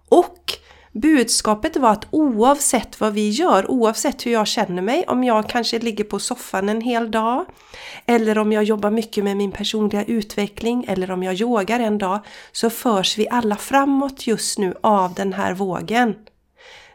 Och 0.08 0.52
budskapet 0.94 1.76
var 1.76 1.90
att 1.90 2.06
oavsett 2.10 3.00
vad 3.00 3.12
vi 3.12 3.30
gör, 3.30 3.70
oavsett 3.70 4.26
hur 4.26 4.32
jag 4.32 4.46
känner 4.46 4.82
mig, 4.82 5.04
om 5.08 5.24
jag 5.24 5.48
kanske 5.48 5.78
ligger 5.78 6.04
på 6.04 6.18
soffan 6.18 6.68
en 6.68 6.80
hel 6.80 7.10
dag, 7.10 7.44
eller 8.06 8.38
om 8.38 8.52
jag 8.52 8.64
jobbar 8.64 8.90
mycket 8.90 9.24
med 9.24 9.36
min 9.36 9.52
personliga 9.52 10.04
utveckling, 10.04 10.84
eller 10.88 11.10
om 11.10 11.22
jag 11.22 11.34
yogar 11.34 11.80
en 11.80 11.98
dag, 11.98 12.20
så 12.52 12.70
förs 12.70 13.18
vi 13.18 13.28
alla 13.30 13.56
framåt 13.56 14.26
just 14.26 14.58
nu 14.58 14.74
av 14.80 15.14
den 15.14 15.32
här 15.32 15.54
vågen. 15.54 16.14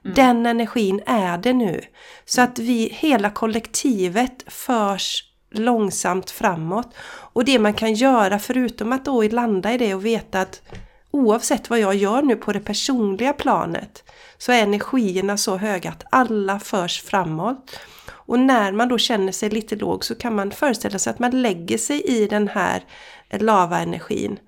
Mm. 0.05 0.15
Den 0.15 0.45
energin 0.45 1.01
är 1.05 1.37
det 1.37 1.53
nu. 1.53 1.81
Så 2.25 2.41
att 2.41 2.59
vi, 2.59 2.89
hela 2.93 3.29
kollektivet 3.29 4.43
förs 4.47 5.23
långsamt 5.51 6.31
framåt. 6.31 6.93
Och 7.33 7.45
det 7.45 7.59
man 7.59 7.73
kan 7.73 7.93
göra 7.93 8.39
förutom 8.39 8.93
att 8.93 9.05
då 9.05 9.21
landa 9.21 9.73
i 9.73 9.77
det 9.77 9.93
och 9.93 10.05
veta 10.05 10.41
att 10.41 10.61
oavsett 11.11 11.69
vad 11.69 11.79
jag 11.79 11.95
gör 11.95 12.21
nu 12.21 12.35
på 12.35 12.51
det 12.51 12.59
personliga 12.59 13.33
planet 13.33 14.03
så 14.37 14.51
är 14.51 14.63
energierna 14.63 15.37
så 15.37 15.57
höga 15.57 15.89
att 15.89 16.03
alla 16.11 16.59
förs 16.59 17.01
framåt. 17.01 17.79
Och 18.11 18.39
när 18.39 18.71
man 18.71 18.87
då 18.87 18.97
känner 18.97 19.31
sig 19.31 19.49
lite 19.49 19.75
låg 19.75 20.05
så 20.05 20.15
kan 20.15 20.35
man 20.35 20.51
föreställa 20.51 20.99
sig 20.99 21.11
att 21.11 21.19
man 21.19 21.41
lägger 21.41 21.77
sig 21.77 22.01
i 22.01 22.27
den 22.27 22.47
här 22.47 22.83
lavaenergin 23.31 24.39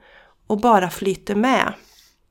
och 0.47 0.59
bara 0.59 0.89
flyter 0.89 1.35
med. 1.35 1.73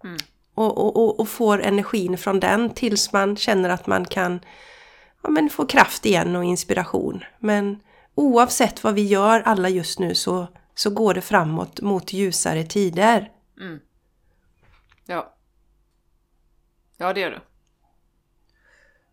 Mm. 0.04 0.16
Och, 0.54 0.96
och, 0.96 1.20
och, 1.20 1.28
får 1.28 1.62
energin 1.62 2.18
från 2.18 2.40
den 2.40 2.70
tills 2.70 3.12
man 3.12 3.36
känner 3.36 3.70
att 3.70 3.86
man 3.86 4.04
kan 4.04 4.40
ja, 5.22 5.30
men 5.30 5.50
få 5.50 5.66
kraft 5.66 6.06
igen 6.06 6.36
och 6.36 6.44
inspiration. 6.44 7.24
Men 7.38 7.80
oavsett 8.14 8.84
vad 8.84 8.94
vi 8.94 9.02
gör 9.02 9.40
alla 9.40 9.68
just 9.68 9.98
nu 9.98 10.14
så, 10.14 10.46
så 10.74 10.90
går 10.90 11.14
det 11.14 11.20
framåt 11.20 11.80
mot 11.80 12.12
ljusare 12.12 12.64
tider. 12.64 13.28
Mm. 13.60 13.80
Ja. 15.10 15.34
Ja, 16.96 17.12
det 17.12 17.20
gör 17.20 17.30
du. 17.30 17.40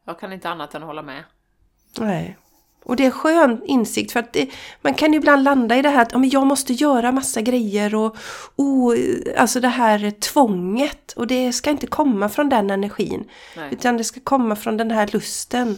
Jag 0.06 0.20
kan 0.20 0.34
inte 0.34 0.50
annat 0.50 0.76
än 0.76 0.84
hålla 0.84 1.02
med. 1.02 1.24
Nej. 2.00 2.38
Och 2.84 2.96
det 2.96 3.06
är 3.06 3.12
skön 3.12 3.62
insikt 3.66 4.12
för 4.12 4.20
att 4.20 4.34
det, 4.34 4.50
man 4.82 4.94
kan 4.94 5.14
ju 5.14 5.18
ibland 5.18 5.44
landa 5.44 5.78
i 5.78 5.82
det 5.82 5.90
här 5.90 6.02
att 6.02 6.12
ja, 6.12 6.18
men 6.18 6.30
jag 6.30 6.48
måste 6.48 6.74
göra 6.74 7.12
massa 7.12 7.42
grejer 7.42 7.96
och 7.96 8.18
oh, 8.56 8.96
alltså 9.38 9.60
det 9.60 9.68
här 9.68 10.12
tvånget 10.12 11.12
och 11.12 11.28
det 11.28 11.54
ska 11.54 11.70
inte 11.70 11.88
komma 11.88 12.30
från 12.30 12.50
den 12.50 12.70
energin. 12.70 13.30
Nej. 13.56 13.74
Utan 13.74 13.98
det 13.98 14.04
ska 14.04 14.20
komma 14.20 14.56
från 14.56 14.78
den 14.78 14.92
här 14.92 15.10
lusten. 15.14 15.78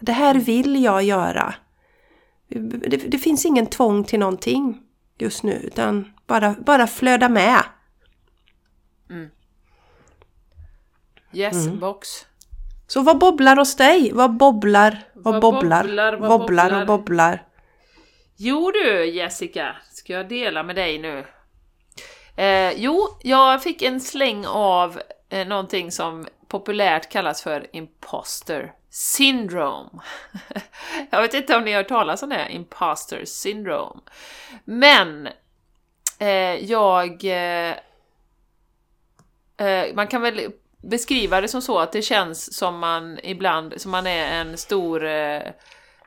Det 0.00 0.12
här 0.12 0.34
vill 0.34 0.82
jag 0.82 1.02
göra. 1.02 1.54
Det, 2.48 2.96
det 2.96 3.18
finns 3.18 3.46
ingen 3.46 3.66
tvång 3.66 4.04
till 4.04 4.20
någonting 4.20 4.82
just 5.18 5.42
nu 5.42 5.52
utan 5.52 6.12
bara, 6.26 6.54
bara 6.66 6.86
flöda 6.86 7.28
med. 7.28 7.64
Yes, 11.32 11.66
mm. 11.66 11.78
box. 11.78 12.08
Så 12.86 13.02
vad 13.02 13.18
bobblar 13.18 13.56
hos 13.56 13.76
dig? 13.76 14.10
Vad 14.12 14.36
bobblar? 14.36 15.02
Vad, 15.14 15.34
vad 15.34 15.42
bobblar? 15.42 15.82
bobblar? 15.82 16.12
Vad 16.12 16.40
bobblar, 16.40 16.70
bobblar 16.70 16.80
och 16.80 16.86
bobblar? 16.86 17.46
Jo 18.36 18.70
du 18.70 19.04
Jessica, 19.04 19.76
ska 19.90 20.12
jag 20.12 20.28
dela 20.28 20.62
med 20.62 20.76
dig 20.76 20.98
nu? 20.98 21.26
Eh, 22.36 22.72
jo, 22.72 23.08
jag 23.22 23.62
fick 23.62 23.82
en 23.82 24.00
släng 24.00 24.46
av 24.46 25.00
eh, 25.28 25.46
någonting 25.46 25.92
som 25.92 26.26
populärt 26.48 27.10
kallas 27.10 27.42
för 27.42 27.66
imposter 27.72 28.72
syndrome. 28.90 29.90
jag 31.10 31.22
vet 31.22 31.34
inte 31.34 31.56
om 31.56 31.64
ni 31.64 31.72
har 31.72 31.78
hört 31.78 31.88
talas 31.88 32.22
om 32.22 32.28
det, 32.28 32.48
imposter 32.50 33.24
syndrome. 33.24 34.00
Men 34.64 35.28
eh, 36.18 36.54
jag... 36.70 37.24
Eh, 37.24 37.74
eh 39.56 39.94
man 39.94 40.06
kan 40.06 40.22
väl 40.22 40.52
beskriva 40.82 41.40
det 41.40 41.48
som 41.48 41.62
så 41.62 41.78
att 41.78 41.92
det 41.92 42.02
känns 42.02 42.56
som 42.56 42.78
man 42.78 43.18
ibland, 43.22 43.80
som 43.80 43.90
man 43.90 44.06
är 44.06 44.40
en 44.40 44.56
stor 44.56 45.04
eh, 45.04 45.42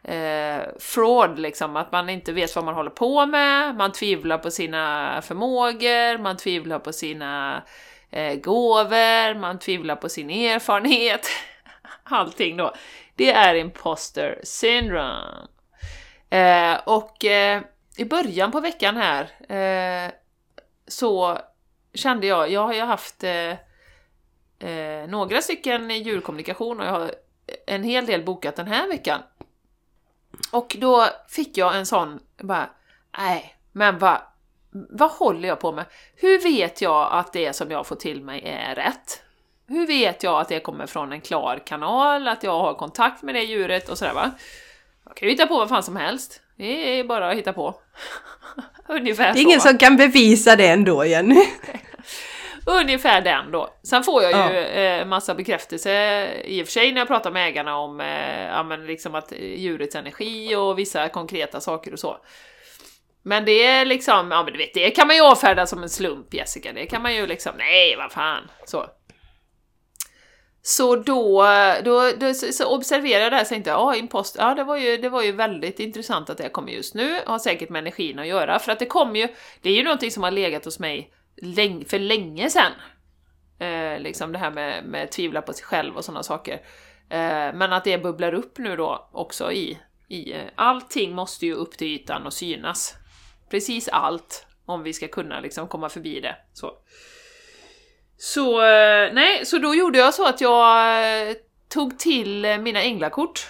eh, 0.04 0.62
fraud 0.80 1.40
liksom, 1.40 1.76
att 1.76 1.92
man 1.92 2.10
inte 2.10 2.32
vet 2.32 2.56
vad 2.56 2.66
man 2.66 2.74
håller 2.74 2.90
på 2.90 3.26
med, 3.26 3.76
man 3.76 3.92
tvivlar 3.92 4.38
på 4.38 4.52
sina 4.52 5.22
förmågor, 5.22 6.18
man 6.18 6.38
tvivlar 6.38 6.80
på 6.80 6.94
sina 6.94 7.64
eh, 8.12 8.36
gåvor, 8.36 9.40
man 9.40 9.60
tvivlar 9.60 9.96
på 9.96 10.10
sin 10.10 10.30
erfarenhet, 10.30 11.28
allting 12.04 12.58
då. 12.58 12.74
Det 13.16 13.32
är 13.32 13.56
imposter 13.56 14.40
syndrome. 14.44 15.48
Eh, 16.30 16.80
och 16.86 17.26
eh, 17.26 17.62
i 17.98 18.06
början 18.06 18.52
på 18.52 18.60
veckan 18.60 18.98
här 18.98 19.24
eh, 19.58 20.12
så 20.88 21.38
kände 21.94 22.28
jag, 22.28 22.52
jag 22.52 22.62
har 22.62 22.74
ju 22.74 22.82
haft 22.82 23.24
eh, 23.24 23.54
eh, 24.64 25.08
några 25.08 25.42
stycken 25.42 25.90
djurkommunikation 25.90 26.80
och 26.80 26.86
jag 26.86 26.92
har 26.92 27.12
en 27.66 27.84
hel 27.84 28.06
del 28.06 28.24
bokat 28.24 28.56
den 28.56 28.68
här 28.68 28.88
veckan. 28.88 29.20
Och 30.52 30.76
då 30.80 31.08
fick 31.30 31.58
jag 31.58 31.78
en 31.78 31.86
sån, 31.86 32.20
bara, 32.42 32.70
nej, 33.18 33.56
men 33.72 34.00
vad, 34.00 34.18
vad 34.72 35.12
håller 35.12 35.48
jag 35.48 35.60
på 35.60 35.72
med? 35.72 35.86
Hur 36.16 36.40
vet 36.44 36.82
jag 36.82 37.10
att 37.12 37.34
det 37.34 37.54
som 37.54 37.72
jag 37.72 37.88
får 37.88 37.96
till 37.96 38.22
mig 38.22 38.42
är 38.46 38.76
rätt? 38.76 39.22
Hur 39.68 39.88
vet 39.88 40.24
jag 40.24 40.42
att 40.42 40.50
det 40.50 40.60
kommer 40.60 40.86
från 40.86 41.12
en 41.12 41.22
klar 41.22 41.62
kanal, 41.66 42.28
att 42.28 42.44
jag 42.44 42.60
har 42.60 42.74
kontakt 42.74 43.24
med 43.24 43.36
det 43.36 43.44
djuret 43.44 43.90
och 43.90 43.98
sådär 43.98 44.14
va? 44.14 44.32
Jag 45.06 45.16
kan 45.16 45.28
ju 45.28 45.32
hitta 45.32 45.48
på 45.48 45.58
vad 45.58 45.70
fan 45.70 45.84
som 45.84 45.96
helst. 45.96 46.42
Det 46.56 47.00
är 47.00 47.04
bara 47.04 47.30
att 47.30 47.38
hitta 47.38 47.54
på. 47.54 47.76
Ungefär 48.88 49.28
så. 49.28 49.34
Det 49.34 49.40
är 49.40 49.44
ingen 49.44 49.62
så. 49.62 49.68
som 49.68 49.78
kan 49.78 49.98
bevisa 49.98 50.56
det 50.56 50.68
ändå 50.68 51.06
Jenny. 51.06 51.46
Ungefär 52.66 53.22
den 53.22 53.52
då. 53.52 53.74
Sen 53.84 54.04
får 54.04 54.24
jag 54.24 54.32
ju 54.32 54.38
ja. 54.38 54.82
eh, 54.82 55.06
massa 55.06 55.36
bekräftelse 55.36 56.28
i 56.46 56.64
och 56.64 56.66
för 56.68 56.72
sig 56.72 56.92
när 56.92 57.02
jag 57.02 57.08
pratar 57.08 57.32
med 57.32 57.48
ägarna 57.48 57.78
om 57.78 58.02
eh, 58.02 58.46
ja, 58.46 58.64
men 58.64 58.86
liksom 58.86 59.16
att 59.16 59.34
djurets 59.40 59.96
energi 59.96 60.56
och 60.56 60.80
vissa 60.80 61.10
konkreta 61.10 61.62
saker 61.62 61.94
och 61.94 62.00
så. 62.00 62.18
Men 63.24 63.46
det 63.46 63.66
är 63.66 63.86
liksom, 63.86 64.32
ja 64.32 64.44
men 64.44 64.54
du 64.54 64.60
vet, 64.60 64.74
det 64.74 64.92
kan 64.92 65.08
man 65.08 65.16
ju 65.16 65.22
avfärda 65.22 65.66
som 65.66 65.84
en 65.84 65.90
slump 65.90 66.34
Jessica, 66.34 66.74
det 66.74 66.86
kan 66.86 67.02
man 67.02 67.16
ju 67.16 67.28
liksom, 67.28 67.52
nej 67.58 67.96
vad 67.98 68.12
fan, 68.12 68.52
så. 68.66 68.86
Så 70.66 70.96
då, 70.96 71.46
då, 71.84 72.12
då 72.18 72.34
så 72.34 72.76
observerade 72.76 73.24
jag 73.24 73.32
det 73.32 73.36
här 73.36 73.44
och 73.44 73.50
tänkte, 73.50 73.70
ja 73.70 73.96
impost, 73.96 74.36
ja 74.40 74.56
det 74.56 74.64
var, 74.64 74.78
ju, 74.78 74.98
det 74.98 75.10
var 75.10 75.22
ju 75.24 75.32
väldigt 75.32 75.80
intressant 75.80 76.30
att 76.30 76.38
det 76.38 76.50
kommer 76.50 76.72
just 76.72 76.96
nu, 76.96 77.20
har 77.26 77.40
säkert 77.40 77.70
med 77.70 77.80
energin 77.80 78.20
att 78.20 78.28
göra, 78.28 78.60
för 78.60 78.72
att 78.72 78.80
det 78.80 78.86
kommer 78.86 79.20
ju, 79.20 79.28
det 79.62 79.70
är 79.70 79.74
ju 79.74 79.84
någonting 79.84 80.12
som 80.12 80.24
har 80.24 80.32
legat 80.32 80.66
hos 80.66 80.80
mig 80.80 81.14
läng 81.42 81.86
för 81.86 82.00
länge 82.00 82.50
sedan. 82.50 82.72
Eh, 83.60 84.00
liksom 84.00 84.32
det 84.32 84.40
här 84.40 84.52
med, 84.52 84.86
med 84.86 85.12
tvivla 85.12 85.42
på 85.42 85.54
sig 85.54 85.66
själv 85.66 85.98
och 85.98 86.06
sådana 86.06 86.24
saker. 86.24 86.54
Eh, 87.10 87.54
men 87.54 87.74
att 87.74 87.84
det 87.84 87.98
bubblar 87.98 88.34
upp 88.34 88.58
nu 88.58 88.76
då 88.76 89.10
också 89.12 89.52
i, 89.52 89.80
i... 90.08 90.34
Eh, 90.34 90.46
allting 90.56 91.16
måste 91.16 91.46
ju 91.46 91.54
upp 91.54 91.78
till 91.78 91.88
ytan 91.88 92.26
och 92.26 92.34
synas. 92.34 92.96
Precis 93.50 93.88
allt, 93.88 94.46
om 94.66 94.84
vi 94.84 94.94
ska 94.94 95.08
kunna 95.08 95.40
liksom 95.40 95.68
komma 95.68 95.90
förbi 95.90 96.20
det. 96.20 96.36
Så, 96.54 96.74
så 98.18 98.62
eh, 98.62 99.14
nej, 99.14 99.46
så 99.46 99.58
då 99.58 99.76
gjorde 99.76 99.98
jag 99.98 100.14
så 100.14 100.28
att 100.28 100.42
jag 100.42 101.00
eh, 101.30 101.36
tog 101.70 102.00
till 102.00 102.46
eh, 102.46 102.58
mina 102.58 102.82
änglakort. 102.82 103.48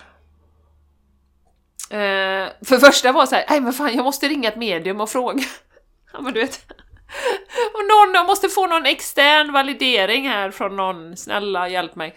Eh, 1.89 2.47
för 2.65 2.77
första 2.79 3.11
var 3.11 3.25
så 3.25 3.35
här, 3.35 3.45
nej 3.49 3.61
men 3.61 3.73
fan 3.73 3.95
jag 3.95 4.03
måste 4.03 4.27
ringa 4.27 4.49
ett 4.49 4.55
medium 4.55 5.01
och 5.01 5.09
fråga. 5.09 5.43
ja 6.13 6.21
men 6.21 6.33
du 6.33 6.39
vet, 6.39 6.73
och 7.73 7.85
någon, 7.87 8.15
jag 8.15 8.25
måste 8.25 8.49
få 8.49 8.67
någon 8.67 8.85
extern 8.85 9.53
validering 9.53 10.29
här 10.29 10.51
från 10.51 10.75
någon, 10.75 11.17
snälla 11.17 11.69
hjälp 11.69 11.95
mig. 11.95 12.15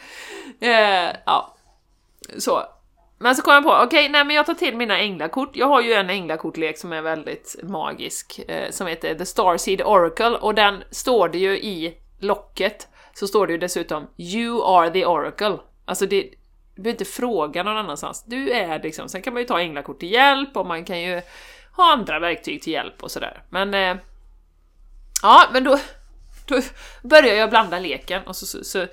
Eh, 0.61 1.17
ja, 1.27 1.57
så. 2.39 2.63
Men 3.19 3.35
så 3.37 3.43
kom 3.43 3.55
jag 3.55 3.63
på, 3.63 3.73
okej, 3.73 3.87
okay, 3.87 4.09
nej 4.09 4.25
men 4.25 4.37
jag 4.37 4.47
tar 4.47 4.55
till 4.55 4.77
mina 4.77 4.99
änglakort. 4.99 5.57
Jag 5.57 5.67
har 5.67 5.81
ju 5.81 5.93
en 5.93 6.11
änglakortlek 6.11 6.79
som 6.79 6.93
är 6.93 7.03
väldigt 7.03 7.57
magisk, 7.63 8.41
eh, 8.49 8.71
som 8.71 8.87
heter 8.87 9.15
The 9.15 9.27
Starseed 9.27 9.83
Oracle, 9.83 10.37
och 10.37 10.55
den 10.55 10.85
står 10.91 11.29
det 11.29 11.39
ju 11.39 11.59
i 11.59 11.99
locket, 12.21 12.89
så 13.15 13.27
står 13.27 13.47
det 13.47 13.53
ju 13.53 13.59
dessutom 13.59 14.07
You 14.17 14.65
are 14.65 14.91
the 14.91 15.07
Oracle. 15.07 15.59
Alltså 15.85 16.07
det, 16.07 16.31
du 16.75 16.83
behöver 16.83 16.91
inte 16.91 17.05
fråga 17.05 17.63
någon 17.63 17.77
annanstans. 17.77 18.25
Du 18.25 18.51
är 18.51 18.83
liksom, 18.83 19.09
sen 19.09 19.23
kan 19.23 19.33
man 19.33 19.43
ju 19.43 19.49
ta 19.49 19.61
änglakort 19.61 20.01
till 20.01 20.13
hjälp 20.13 20.57
och 20.57 20.67
man 20.67 20.85
kan 20.85 21.01
ju 21.01 21.23
ha 21.77 21.93
andra 21.93 22.19
verktyg 22.19 22.63
till 22.63 22.73
hjälp 22.73 23.03
och 23.03 23.11
sådär. 23.11 23.43
Men 23.51 23.75
eh, 23.75 23.97
Ja, 25.27 25.49
men 25.53 25.65
då... 25.65 25.79
då 26.47 26.61
börjar 27.03 27.35
jag 27.35 27.51
blanda 27.51 27.79
leken 27.79 28.23
och 28.27 28.37
så, 28.37 28.47
så, 28.47 28.65
så 28.65 28.87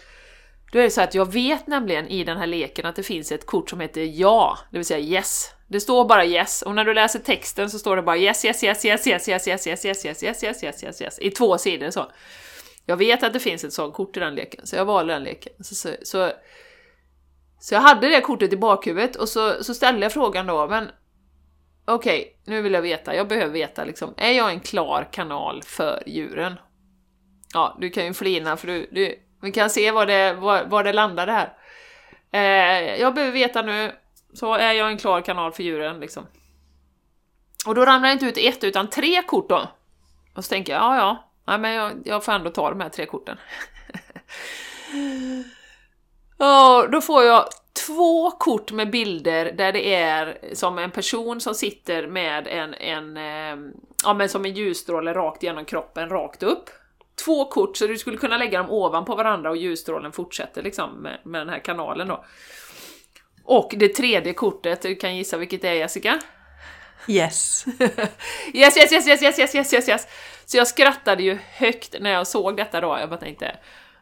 då 0.71 0.79
är 0.79 0.83
det 0.83 0.89
så 0.89 1.01
att 1.01 1.15
jag 1.15 1.33
vet 1.33 1.67
nämligen 1.67 2.07
i 2.07 2.23
den 2.23 2.37
här 2.37 2.47
leken 2.47 2.85
att 2.85 2.95
det 2.95 3.03
finns 3.03 3.31
ett 3.31 3.45
kort 3.45 3.69
som 3.69 3.79
heter 3.79 4.01
ja, 4.01 4.57
det 4.71 4.77
vill 4.77 4.85
säga 4.85 4.99
yes. 4.99 5.51
Det 5.67 5.79
står 5.79 6.05
bara 6.05 6.25
yes, 6.25 6.61
och 6.61 6.75
när 6.75 6.85
du 6.85 6.93
läser 6.93 7.19
texten 7.19 7.69
så 7.69 7.79
står 7.79 7.95
det 7.95 8.01
bara 8.01 8.17
yes, 8.17 8.45
yes, 8.45 8.63
yes, 8.63 8.85
yes, 8.85 9.07
yes, 9.07 9.29
yes, 9.29 9.47
yes, 9.47 9.67
yes, 9.85 9.85
yes, 9.85 9.85
yes, 9.85 10.23
yes, 10.23 10.43
yes, 10.43 10.63
yes, 10.63 10.83
yes, 10.83 11.01
yes, 11.01 11.19
i 11.19 11.31
två 11.31 11.57
sidor 11.57 11.91
så. 11.91 12.11
Jag 12.85 12.97
vet 12.97 13.23
att 13.23 13.33
det 13.33 13.39
finns 13.39 13.63
ett 13.63 13.73
sånt 13.73 13.93
kort 13.93 14.17
i 14.17 14.19
den 14.19 14.35
leken, 14.35 14.67
så 14.67 14.75
jag 14.75 14.85
valde 14.85 15.13
den 15.13 15.23
leken. 15.23 15.53
Så, 15.63 15.75
så, 15.75 15.89
så, 16.03 16.31
så 17.59 17.75
jag 17.75 17.81
hade 17.81 18.07
det 18.09 18.21
kortet 18.21 18.53
i 18.53 18.57
bakhuvudet 18.57 19.15
och 19.15 19.29
så, 19.29 19.63
så 19.63 19.73
ställde 19.73 20.01
jag 20.01 20.13
frågan 20.13 20.47
då, 20.47 20.67
men 20.67 20.89
okej, 21.85 22.21
okay, 22.21 22.33
nu 22.45 22.61
vill 22.61 22.73
jag 22.73 22.81
veta, 22.81 23.15
jag 23.15 23.27
behöver 23.27 23.53
veta 23.53 23.83
liksom, 23.83 24.13
är 24.17 24.31
jag 24.31 24.49
en 24.49 24.59
klar 24.59 25.07
kanal 25.11 25.63
för 25.63 26.03
djuren? 26.05 26.59
Ja, 27.53 27.77
du 27.79 27.89
kan 27.89 28.05
ju 28.05 28.13
flina 28.13 28.57
för 28.57 28.67
du, 28.67 28.87
du 28.91 29.19
vi 29.41 29.51
kan 29.51 29.69
se 29.69 29.91
var 29.91 30.05
det, 30.05 30.33
var, 30.33 30.63
var 30.63 30.83
det 30.83 30.93
landade 30.93 31.31
här. 31.31 31.53
Eh, 32.31 32.95
jag 33.01 33.13
behöver 33.13 33.33
veta 33.33 33.61
nu, 33.61 33.95
så 34.33 34.53
är 34.53 34.73
jag 34.73 34.91
en 34.91 34.97
klar 34.97 35.21
kanal 35.21 35.51
för 35.51 35.63
djuren 35.63 35.99
liksom. 35.99 36.27
Och 37.65 37.75
då 37.75 37.85
ramlar 37.85 38.09
det 38.09 38.13
inte 38.13 38.25
ut 38.25 38.37
ett 38.37 38.63
utan 38.63 38.89
tre 38.89 39.21
kort 39.21 39.49
då. 39.49 39.67
Och 40.35 40.45
så 40.45 40.49
tänker 40.49 40.73
jag, 40.73 40.81
ja 40.81 40.97
ja, 40.97 41.29
nej, 41.45 41.57
men 41.57 41.73
jag, 41.73 41.91
jag 42.05 42.23
får 42.25 42.31
ändå 42.31 42.49
ta 42.49 42.69
de 42.69 42.81
här 42.81 42.89
tre 42.89 43.05
korten. 43.05 43.37
och 46.37 46.91
då 46.91 47.01
får 47.01 47.23
jag 47.23 47.45
två 47.85 48.31
kort 48.31 48.71
med 48.71 48.91
bilder 48.91 49.51
där 49.51 49.73
det 49.73 49.93
är 49.93 50.37
som 50.53 50.77
en 50.77 50.91
person 50.91 51.41
som 51.41 51.55
sitter 51.55 52.07
med 52.07 52.47
en, 52.47 52.73
en 52.73 53.17
eh, 53.17 53.71
ja 54.03 54.13
men 54.13 54.29
som 54.29 54.45
en 54.45 54.53
ljusstråle 54.53 55.13
rakt 55.13 55.43
genom 55.43 55.65
kroppen, 55.65 56.09
rakt 56.09 56.43
upp. 56.43 56.69
Två 57.25 57.45
kort, 57.45 57.77
så 57.77 57.87
du 57.87 57.97
skulle 57.97 58.17
kunna 58.17 58.37
lägga 58.37 58.57
dem 58.57 58.71
ovanpå 58.71 59.15
varandra 59.15 59.49
och 59.49 59.57
ljusstrålen 59.57 60.11
fortsätter 60.11 60.63
liksom 60.63 60.91
med, 60.91 61.19
med 61.23 61.41
den 61.41 61.49
här 61.49 61.59
kanalen 61.59 62.07
då. 62.07 62.25
Och 63.43 63.73
det 63.77 63.87
tredje 63.87 64.33
kortet, 64.33 64.81
du 64.81 64.95
kan 64.95 65.17
gissa 65.17 65.37
vilket 65.37 65.61
det 65.61 65.67
är 65.67 65.73
Jessica? 65.73 66.19
Yes. 67.07 67.65
yes, 68.53 68.77
yes, 68.77 68.91
yes, 68.91 69.07
yes, 69.07 69.23
yes, 69.23 69.39
yes, 69.39 69.55
yes, 69.55 69.73
yes, 69.73 69.89
yes. 69.89 70.07
Så 70.45 70.57
jag 70.57 70.67
skrattade 70.67 71.23
ju 71.23 71.37
högt 71.51 71.95
när 71.99 72.09
jag 72.09 72.27
såg 72.27 72.57
detta 72.57 72.81
då, 72.81 72.97
jag 72.99 73.09
bara 73.09 73.19
tänkte, 73.19 73.57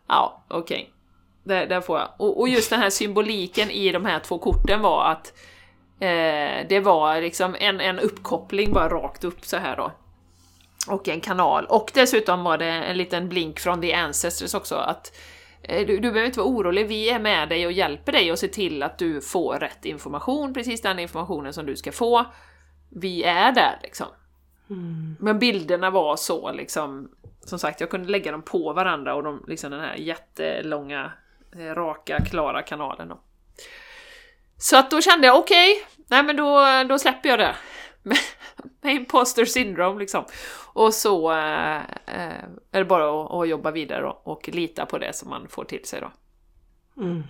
ja, 0.08 0.46
okej. 0.48 0.82
Okay. 0.82 1.01
Där, 1.44 1.68
där 1.68 1.82
får 1.82 2.00
jag. 2.00 2.10
Och, 2.18 2.40
och, 2.40 2.50
just 2.50 2.70
den 2.70 2.80
här 2.80 2.90
symboliken 2.90 3.72
i 3.72 3.92
de 3.92 4.06
här 4.06 4.20
två 4.20 4.40
korten 4.40 4.82
var 4.82 5.12
att 5.12 5.34
eh, 6.00 6.68
det 6.70 6.82
var 6.84 7.22
liksom 7.22 7.56
en, 7.60 7.82
en 7.82 8.00
uppkoppling 8.00 8.74
bara 8.74 8.90
rakt 8.90 9.24
upp 9.24 9.46
så 9.46 9.58
här 9.58 9.78
då. 9.78 9.92
Och 10.88 11.08
en 11.08 11.22
kanal. 11.22 11.66
Och 11.66 11.92
dessutom 11.94 12.44
var 12.44 12.58
det 12.58 12.66
en 12.66 12.98
liten 12.98 13.30
blink 13.30 13.60
från 13.60 13.82
The 13.82 13.94
Ancestors 13.94 14.54
också 14.54 14.76
att 14.76 15.18
eh, 15.64 15.88
du, 15.88 15.96
du 15.96 16.02
behöver 16.02 16.26
inte 16.26 16.40
vara 16.40 16.50
orolig, 16.50 16.88
vi 16.88 17.10
är 17.10 17.20
med 17.20 17.50
dig 17.50 17.66
och 17.66 17.72
hjälper 17.72 18.12
dig 18.12 18.32
och 18.32 18.40
ser 18.40 18.48
till 18.48 18.84
att 18.84 18.98
du 18.98 19.22
får 19.22 19.56
rätt 19.60 19.86
information, 19.86 20.54
precis 20.54 20.82
den 20.82 21.00
informationen 21.00 21.54
som 21.54 21.66
du 21.66 21.76
ska 21.76 21.92
få. 21.92 22.26
Vi 22.90 23.24
är 23.24 23.52
där 23.52 23.80
liksom. 23.84 24.08
Mm. 24.70 25.16
Men 25.20 25.40
bilderna 25.40 25.90
var 25.90 26.16
så 26.16 26.52
liksom, 26.52 27.12
som 27.46 27.60
sagt 27.60 27.82
jag 27.82 27.90
kunde 27.90 28.12
lägga 28.12 28.32
dem 28.32 28.42
på 28.42 28.74
varandra 28.74 29.16
och 29.16 29.24
de, 29.24 29.44
liksom 29.48 29.72
den 29.72 29.80
här 29.80 29.96
jättelånga, 29.96 31.12
Eh, 31.60 31.76
raka, 31.76 32.26
klara 32.26 32.62
kanalen 32.62 33.08
då. 33.08 33.20
Så 34.58 34.78
att 34.78 34.92
då 34.92 35.02
kände 35.02 35.28
jag 35.28 35.40
okej, 35.40 35.72
okay, 35.72 36.06
nej 36.08 36.24
men 36.24 36.36
då, 36.36 36.84
då 36.90 37.00
släpper 37.00 37.30
jag 37.30 37.40
det. 37.40 37.56
med 38.82 38.96
imposter 38.96 39.46
syndrome 39.46 40.00
liksom. 40.00 40.26
Och 40.74 40.94
så 40.94 41.32
eh, 41.32 41.76
eh, 42.06 42.44
är 42.72 42.80
det 42.80 42.86
bara 42.86 43.24
att, 43.24 43.32
att 43.34 43.50
jobba 43.50 43.72
vidare 43.72 44.06
och, 44.06 44.28
och 44.28 44.50
lita 44.50 44.86
på 44.86 44.98
det 44.98 45.16
som 45.16 45.30
man 45.30 45.48
får 45.48 45.66
till 45.66 45.86
sig 45.86 46.02
då. 46.02 46.12
Mm. 47.02 47.24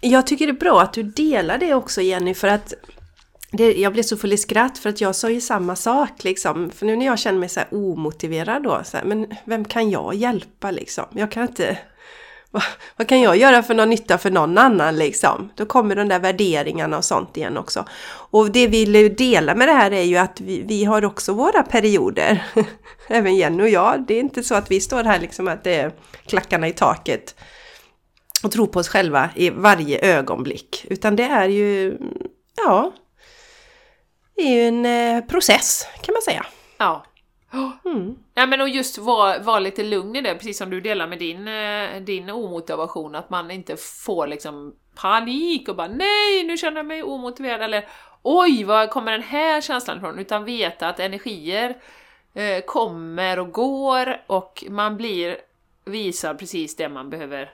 Jag 0.00 0.26
tycker 0.26 0.46
det 0.46 0.52
är 0.52 0.60
bra 0.60 0.82
att 0.82 0.92
du 0.92 1.02
delar 1.02 1.58
det 1.58 1.74
också 1.74 2.00
Jenny 2.00 2.34
för 2.34 2.48
att 2.48 2.74
det, 3.52 3.74
jag 3.74 3.92
blev 3.92 4.02
så 4.02 4.16
full 4.16 4.32
i 4.32 4.36
skratt 4.36 4.78
för 4.78 4.88
att 4.88 5.00
jag 5.00 5.16
sa 5.16 5.30
ju 5.30 5.40
samma 5.40 5.76
sak 5.76 6.24
liksom. 6.24 6.70
För 6.70 6.86
nu 6.86 6.96
när 6.96 7.06
jag 7.06 7.18
känner 7.18 7.38
mig 7.38 7.48
så 7.48 7.60
här 7.60 7.68
omotiverad 7.72 8.62
då, 8.62 8.80
så 8.84 8.96
här, 8.96 9.04
men 9.04 9.34
vem 9.44 9.64
kan 9.64 9.90
jag 9.90 10.14
hjälpa 10.14 10.70
liksom? 10.70 11.04
Jag 11.12 11.30
kan 11.30 11.42
inte 11.42 11.78
vad, 12.54 12.62
vad, 12.96 13.08
kan 13.08 13.20
jag 13.20 13.36
göra 13.36 13.62
för 13.62 13.74
någon 13.74 13.90
nytta 13.90 14.18
för 14.18 14.30
någon 14.30 14.58
annan 14.58 14.96
liksom? 14.96 15.50
Då 15.54 15.66
kommer 15.66 15.96
de 15.96 16.08
där 16.08 16.18
värderingarna 16.18 16.96
och 16.96 17.04
sånt 17.04 17.36
igen 17.36 17.56
också. 17.56 17.84
Och 18.30 18.50
det 18.50 18.66
vi 18.66 18.84
vill 18.84 19.16
dela 19.16 19.54
med 19.54 19.68
det 19.68 19.72
här 19.72 19.90
är 19.90 20.02
ju 20.02 20.16
att 20.16 20.40
vi, 20.40 20.62
vi 20.62 20.84
har 20.84 21.04
också 21.04 21.32
våra 21.32 21.62
perioder. 21.62 22.44
Även 23.08 23.36
Jenny 23.36 23.62
och 23.62 23.68
jag. 23.68 24.04
Det 24.08 24.14
är 24.14 24.20
inte 24.20 24.42
så 24.42 24.54
att 24.54 24.70
vi 24.70 24.80
står 24.80 25.04
här 25.04 25.20
liksom 25.20 25.48
att 25.48 25.64
det 25.64 25.74
är 25.74 25.92
klackarna 26.26 26.68
i 26.68 26.72
taket 26.72 27.34
och 28.44 28.52
tror 28.52 28.66
på 28.66 28.78
oss 28.78 28.88
själva 28.88 29.30
i 29.34 29.50
varje 29.50 30.18
ögonblick. 30.18 30.86
Utan 30.90 31.16
det 31.16 31.24
är 31.24 31.48
ju, 31.48 31.98
ja, 32.56 32.92
det 34.36 34.42
är 34.42 34.54
ju 34.54 34.68
en 34.68 34.86
eh, 34.86 35.24
process 35.24 35.86
kan 36.02 36.12
man 36.12 36.22
säga. 36.22 36.46
Ja, 36.78 37.04
Mm. 37.84 38.14
Ja, 38.34 38.46
men 38.46 38.60
och 38.60 38.68
just 38.68 38.98
vara 38.98 39.38
var 39.38 39.60
lite 39.60 39.82
lugn 39.82 40.16
i 40.16 40.20
det, 40.20 40.34
precis 40.34 40.58
som 40.58 40.70
du 40.70 40.80
delar 40.80 41.06
med 41.06 41.18
din, 41.18 41.48
eh, 41.48 42.00
din 42.00 42.30
omotivation, 42.30 43.14
att 43.14 43.30
man 43.30 43.50
inte 43.50 43.76
får 43.76 44.26
liksom 44.26 44.74
panik 44.94 45.68
och 45.68 45.76
bara 45.76 45.88
nej, 45.88 46.44
nu 46.44 46.56
känner 46.56 46.76
jag 46.76 46.86
mig 46.86 47.02
omotiverad 47.02 47.62
eller 47.62 47.88
oj, 48.22 48.64
var 48.64 48.86
kommer 48.86 49.12
den 49.12 49.22
här 49.22 49.60
känslan 49.60 49.98
ifrån? 49.98 50.18
Utan 50.18 50.44
veta 50.44 50.88
att 50.88 51.00
energier 51.00 51.76
eh, 52.34 52.64
kommer 52.64 53.38
och 53.38 53.52
går 53.52 54.22
och 54.26 54.64
man 54.68 54.96
blir 54.96 55.36
visad 55.84 56.38
precis 56.38 56.76
det 56.76 56.88
man 56.88 57.10
behöver 57.10 57.50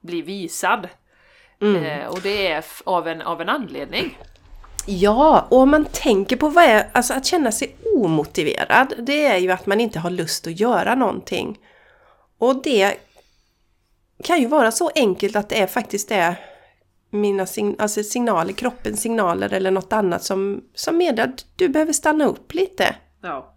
bli 0.00 0.22
visad. 0.22 0.88
Mm. 1.60 1.84
Eh, 1.84 2.06
och 2.06 2.20
det 2.20 2.46
är 2.46 2.64
av 2.84 3.08
en, 3.08 3.22
av 3.22 3.40
en 3.40 3.48
anledning. 3.48 4.18
Ja, 4.86 5.46
och 5.50 5.58
om 5.58 5.70
man 5.70 5.84
tänker 5.84 6.36
på 6.36 6.48
vad 6.48 6.64
är, 6.64 6.88
alltså 6.92 7.14
att 7.14 7.26
känna 7.26 7.52
sig 7.52 7.76
omotiverad, 7.94 8.94
det 8.98 9.26
är 9.26 9.38
ju 9.38 9.50
att 9.50 9.66
man 9.66 9.80
inte 9.80 9.98
har 9.98 10.10
lust 10.10 10.46
att 10.46 10.60
göra 10.60 10.94
någonting. 10.94 11.58
Och 12.38 12.62
det 12.62 12.94
kan 14.24 14.40
ju 14.40 14.46
vara 14.46 14.72
så 14.72 14.90
enkelt 14.94 15.36
att 15.36 15.48
det 15.48 15.60
är 15.60 15.66
faktiskt 15.66 16.10
är 16.10 16.40
mina 17.10 17.46
sign 17.46 17.76
alltså 17.78 18.02
signaler, 18.02 18.52
kroppens 18.52 19.00
signaler 19.00 19.52
eller 19.52 19.70
något 19.70 19.92
annat 19.92 20.24
som, 20.24 20.64
som 20.74 20.96
meddelar 20.96 21.28
att 21.28 21.46
du 21.56 21.68
behöver 21.68 21.92
stanna 21.92 22.24
upp 22.24 22.54
lite. 22.54 22.96
Ja. 23.22 23.54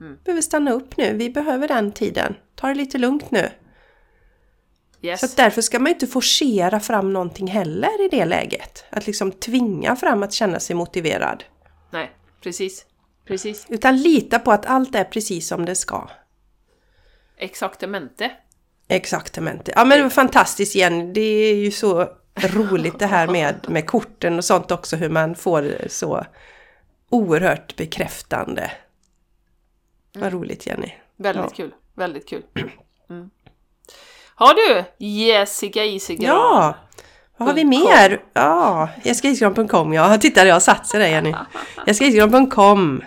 Mm. 0.00 0.18
Behöver 0.24 0.42
stanna 0.42 0.72
upp 0.72 0.96
nu, 0.96 1.16
vi 1.16 1.30
behöver 1.30 1.68
den 1.68 1.92
tiden. 1.92 2.34
Ta 2.54 2.66
det 2.66 2.74
lite 2.74 2.98
lugnt 2.98 3.30
nu. 3.30 3.50
Yes. 5.02 5.20
Så 5.20 5.36
därför 5.36 5.62
ska 5.62 5.78
man 5.78 5.92
inte 5.92 6.06
forcera 6.06 6.80
fram 6.80 7.12
någonting 7.12 7.46
heller 7.46 8.04
i 8.04 8.08
det 8.08 8.24
läget. 8.24 8.84
Att 8.90 9.06
liksom 9.06 9.32
tvinga 9.32 9.96
fram 9.96 10.22
att 10.22 10.32
känna 10.32 10.60
sig 10.60 10.76
motiverad. 10.76 11.44
Nej, 11.90 12.10
precis. 12.40 12.86
precis. 13.24 13.66
Utan 13.68 13.96
lita 13.96 14.38
på 14.38 14.52
att 14.52 14.66
allt 14.66 14.94
är 14.94 15.04
precis 15.04 15.48
som 15.48 15.64
det 15.64 15.74
ska. 15.74 16.08
Exaktamente. 17.36 18.30
Exaktamente. 18.88 19.72
Ja 19.76 19.84
men 19.84 19.98
det 19.98 20.02
var 20.02 20.10
fantastiskt 20.10 20.74
igen. 20.74 21.12
Det 21.12 21.20
är 21.20 21.54
ju 21.54 21.70
så 21.70 22.08
roligt 22.34 22.98
det 22.98 23.06
här 23.06 23.28
med, 23.28 23.54
med 23.68 23.86
korten 23.86 24.38
och 24.38 24.44
sånt 24.44 24.70
också. 24.70 24.96
Hur 24.96 25.08
man 25.08 25.34
får 25.34 25.88
så 25.88 26.26
oerhört 27.10 27.76
bekräftande. 27.76 28.70
Vad 30.12 30.32
roligt 30.32 30.66
Jenny. 30.66 30.92
Väldigt 31.16 31.44
ja. 31.44 31.50
kul. 31.50 31.74
Väldigt 31.94 32.28
kul. 32.28 32.42
Mm. 33.10 33.30
Har 34.42 34.54
du 34.54 34.84
Jessica 35.06 35.84
Isigran? 35.84 36.24
Ja! 36.24 36.74
Vad 37.36 37.48
har 37.48 37.54
vi 37.54 37.64
mer? 37.64 38.20
Ja, 38.32 38.88
jessicaisigran.com 39.02 39.92
ja. 39.92 40.18
Titta, 40.18 40.46
jag 40.46 40.62
sig 40.86 41.00
där 41.00 41.06
Jenny. 41.06 41.34
jessicaisigran.com 41.86 43.02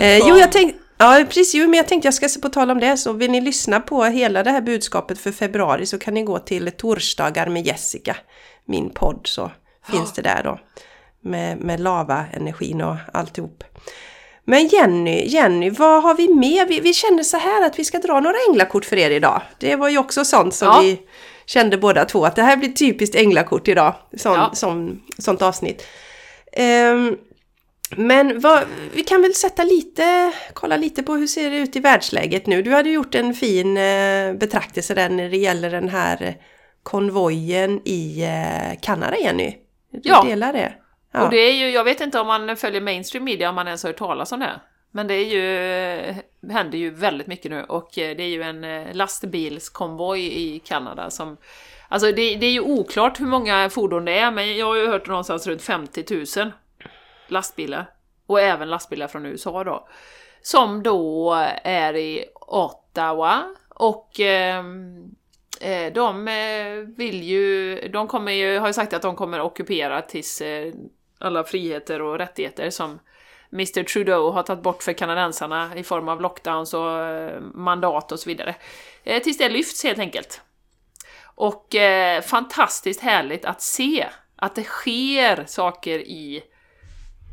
eh, 0.00 0.18
Jo, 0.18 0.36
jag 0.36 0.52
tänkte... 0.52 0.78
Ja, 0.98 1.24
precis. 1.28 1.54
Jo, 1.54 1.66
men 1.66 1.74
jag 1.74 1.88
tänkte 1.88 2.06
jag 2.06 2.14
ska 2.14 2.28
på 2.40 2.48
tal 2.48 2.70
om 2.70 2.80
det 2.80 2.96
så 2.96 3.12
vill 3.12 3.30
ni 3.30 3.40
lyssna 3.40 3.80
på 3.80 4.04
hela 4.04 4.42
det 4.42 4.50
här 4.50 4.60
budskapet 4.60 5.18
för 5.18 5.32
februari 5.32 5.86
så 5.86 5.98
kan 5.98 6.14
ni 6.14 6.22
gå 6.22 6.38
till 6.38 6.70
Torsdagar 6.70 7.46
med 7.46 7.66
Jessica, 7.66 8.16
min 8.64 8.90
podd, 8.90 9.20
så 9.24 9.50
finns 9.90 10.12
det 10.12 10.22
där 10.22 10.42
då. 10.42 10.58
Med, 11.20 11.58
med 11.58 11.80
lava-energin 11.80 12.82
och 12.82 12.96
alltihop. 13.12 13.64
Men 14.44 14.66
Jenny, 14.68 15.26
Jenny, 15.26 15.70
vad 15.70 16.02
har 16.02 16.14
vi 16.14 16.28
med? 16.28 16.68
Vi, 16.68 16.80
vi 16.80 16.94
kände 16.94 17.24
så 17.24 17.36
här 17.36 17.66
att 17.66 17.78
vi 17.78 17.84
ska 17.84 17.98
dra 17.98 18.20
några 18.20 18.36
änglakort 18.50 18.84
för 18.84 18.96
er 18.96 19.10
idag. 19.10 19.42
Det 19.58 19.76
var 19.76 19.88
ju 19.88 19.98
också 19.98 20.24
sånt 20.24 20.54
som 20.54 20.68
ja. 20.68 20.80
vi 20.80 21.00
kände 21.46 21.78
båda 21.78 22.04
två 22.04 22.24
att 22.24 22.36
det 22.36 22.42
här 22.42 22.56
blir 22.56 22.72
typiskt 22.72 23.16
änglakort 23.16 23.68
idag. 23.68 23.94
Sån, 24.16 24.34
ja. 24.34 24.50
som, 24.54 25.02
sånt 25.18 25.42
avsnitt. 25.42 25.86
Um, 26.92 27.18
men 27.96 28.40
vad, 28.40 28.64
vi 28.94 29.02
kan 29.02 29.22
väl 29.22 29.34
sätta 29.34 29.64
lite, 29.64 30.32
kolla 30.52 30.76
lite 30.76 31.02
på 31.02 31.14
hur 31.14 31.26
ser 31.26 31.50
det 31.50 31.56
ut 31.56 31.76
i 31.76 31.80
världsläget 31.80 32.46
nu. 32.46 32.62
Du 32.62 32.70
hade 32.70 32.90
gjort 32.90 33.14
en 33.14 33.34
fin 33.34 33.76
eh, 33.76 34.32
betraktelse 34.32 34.94
där 34.94 35.08
när 35.08 35.30
det 35.30 35.36
gäller 35.36 35.70
den 35.70 35.88
här 35.88 36.36
konvojen 36.82 37.80
i 37.84 38.22
eh, 38.22 38.80
Kanada, 38.80 39.16
Jenny. 39.18 39.54
Du 39.90 40.00
ja. 40.08 40.22
delar 40.22 40.52
det? 40.52 40.72
Ja. 41.14 41.24
Och 41.24 41.30
det 41.30 41.36
är 41.36 41.52
ju, 41.52 41.70
jag 41.70 41.84
vet 41.84 42.00
inte 42.00 42.20
om 42.20 42.26
man 42.26 42.56
följer 42.56 42.80
mainstream 42.80 43.24
media 43.24 43.48
om 43.48 43.54
man 43.54 43.66
ens 43.66 43.82
har 43.82 43.90
hört 43.90 43.98
talas 43.98 44.32
om 44.32 44.40
det. 44.40 44.60
Men 44.90 45.06
det 45.06 45.14
är 45.14 45.24
ju, 45.24 46.14
händer 46.52 46.78
ju 46.78 46.90
väldigt 46.90 47.26
mycket 47.26 47.50
nu 47.50 47.62
och 47.62 47.98
eh, 47.98 48.16
det 48.16 48.22
är 48.22 48.28
ju 48.28 48.42
en 48.42 48.64
eh, 48.64 48.94
lastbilskonvoj 48.94 50.20
i 50.20 50.58
Kanada 50.58 51.10
som 51.10 51.36
Alltså 51.88 52.12
det, 52.12 52.34
det, 52.36 52.46
är 52.46 52.50
ju 52.50 52.60
oklart 52.60 53.20
hur 53.20 53.26
många 53.26 53.70
fordon 53.70 54.04
det 54.04 54.18
är, 54.18 54.30
men 54.30 54.56
jag 54.56 54.66
har 54.66 54.76
ju 54.76 54.86
hört 54.86 55.06
någonstans 55.06 55.46
runt 55.46 55.62
50 55.62 56.24
000 56.36 56.52
lastbilar. 57.28 57.90
Och 58.26 58.40
även 58.40 58.70
lastbilar 58.70 59.08
från 59.08 59.26
USA 59.26 59.64
då. 59.64 59.88
Som 60.42 60.82
då 60.82 61.34
är 61.64 61.96
i 61.96 62.24
Ottawa 62.34 63.42
och 63.68 64.20
ehm, 64.20 65.14
eh, 65.60 65.92
de 65.92 66.28
eh, 66.28 66.96
vill 66.96 67.22
ju, 67.22 67.76
de 67.88 68.08
kommer 68.08 68.32
ju, 68.32 68.58
har 68.58 68.66
ju 68.66 68.72
sagt 68.72 68.92
att 68.92 69.02
de 69.02 69.16
kommer 69.16 69.40
ockupera 69.40 70.02
tills 70.02 70.40
eh, 70.40 70.72
alla 71.18 71.44
friheter 71.44 72.02
och 72.02 72.18
rättigheter 72.18 72.70
som 72.70 72.98
Mr 73.52 73.82
Trudeau 73.82 74.30
har 74.30 74.42
tagit 74.42 74.62
bort 74.62 74.82
för 74.82 74.92
kanadensarna 74.92 75.76
i 75.76 75.84
form 75.84 76.08
av 76.08 76.20
lockdowns 76.20 76.74
och 76.74 77.00
eh, 77.00 77.40
mandat 77.40 78.12
och 78.12 78.20
så 78.20 78.28
vidare. 78.28 78.54
Eh, 79.04 79.22
tills 79.22 79.38
det 79.38 79.48
lyfts 79.48 79.84
helt 79.84 79.98
enkelt. 79.98 80.40
Och 81.34 81.74
eh, 81.74 82.22
fantastiskt 82.22 83.00
härligt 83.00 83.44
att 83.44 83.62
se 83.62 84.06
att 84.36 84.54
det 84.54 84.64
sker 84.64 85.44
saker 85.46 85.98
i, 85.98 86.42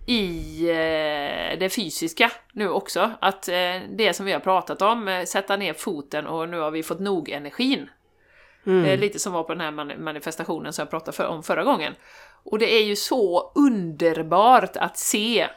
i 0.07 0.61
eh, 0.69 1.59
det 1.59 1.73
fysiska 1.75 2.31
nu 2.53 2.69
också. 2.69 3.11
Att 3.21 3.47
eh, 3.47 3.75
det 3.89 4.13
som 4.13 4.25
vi 4.25 4.31
har 4.31 4.39
pratat 4.39 4.81
om, 4.81 5.07
eh, 5.07 5.25
sätta 5.25 5.57
ner 5.57 5.73
foten 5.73 6.27
och 6.27 6.49
nu 6.49 6.59
har 6.59 6.71
vi 6.71 6.83
fått 6.83 6.99
nog 6.99 7.29
energin. 7.29 7.89
Mm. 8.65 8.99
lite 8.99 9.19
som 9.19 9.33
var 9.33 9.43
på 9.43 9.53
den 9.53 9.61
här 9.61 9.97
manifestationen 9.97 10.73
som 10.73 10.83
jag 10.83 10.89
pratade 10.89 11.17
för, 11.17 11.27
om 11.27 11.43
förra 11.43 11.63
gången. 11.63 11.95
Och 12.43 12.59
det 12.59 12.73
är 12.73 12.83
ju 12.83 12.95
så 12.95 13.51
underbart 13.55 14.77
att 14.77 14.97
se 14.97 15.47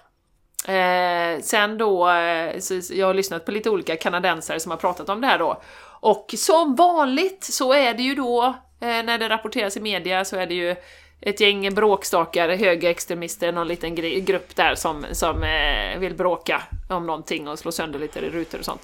Eh, 0.69 1.41
sen 1.41 1.79
då, 1.79 2.09
eh, 2.09 2.57
jag 2.91 3.07
har 3.07 3.15
lyssnat 3.15 3.45
på 3.45 3.51
lite 3.51 3.71
olika 3.71 3.97
kanadensare 3.97 4.61
som 4.61 4.71
har 4.71 4.79
pratat 4.79 5.09
om 5.09 5.21
det 5.21 5.27
här 5.27 5.39
då. 5.39 5.63
Och 6.01 6.35
som 6.37 6.75
vanligt 6.75 7.45
så 7.45 7.73
är 7.73 7.95
det 7.95 8.03
ju 8.03 8.15
då, 8.15 8.45
eh, 8.81 9.03
när 9.03 9.19
det 9.19 9.29
rapporteras 9.29 9.77
i 9.77 9.81
media, 9.81 10.25
så 10.25 10.37
är 10.37 10.47
det 10.47 10.55
ju 10.55 10.77
ett 11.21 11.41
gäng 11.41 11.75
bråkstakar, 11.75 12.49
högerextremister, 12.49 13.53
någon 13.53 13.69
liten 13.69 13.95
grupp 14.25 14.57
där 14.57 14.75
som, 14.75 15.05
som 15.13 15.43
eh, 15.43 15.99
vill 15.99 16.15
bråka 16.15 16.63
om 16.91 17.07
någonting 17.07 17.49
och 17.49 17.59
slå 17.59 17.73
sönder 17.73 17.99
lite 17.99 18.21
rutor 18.21 18.59
och 18.59 18.65
sånt. 18.65 18.83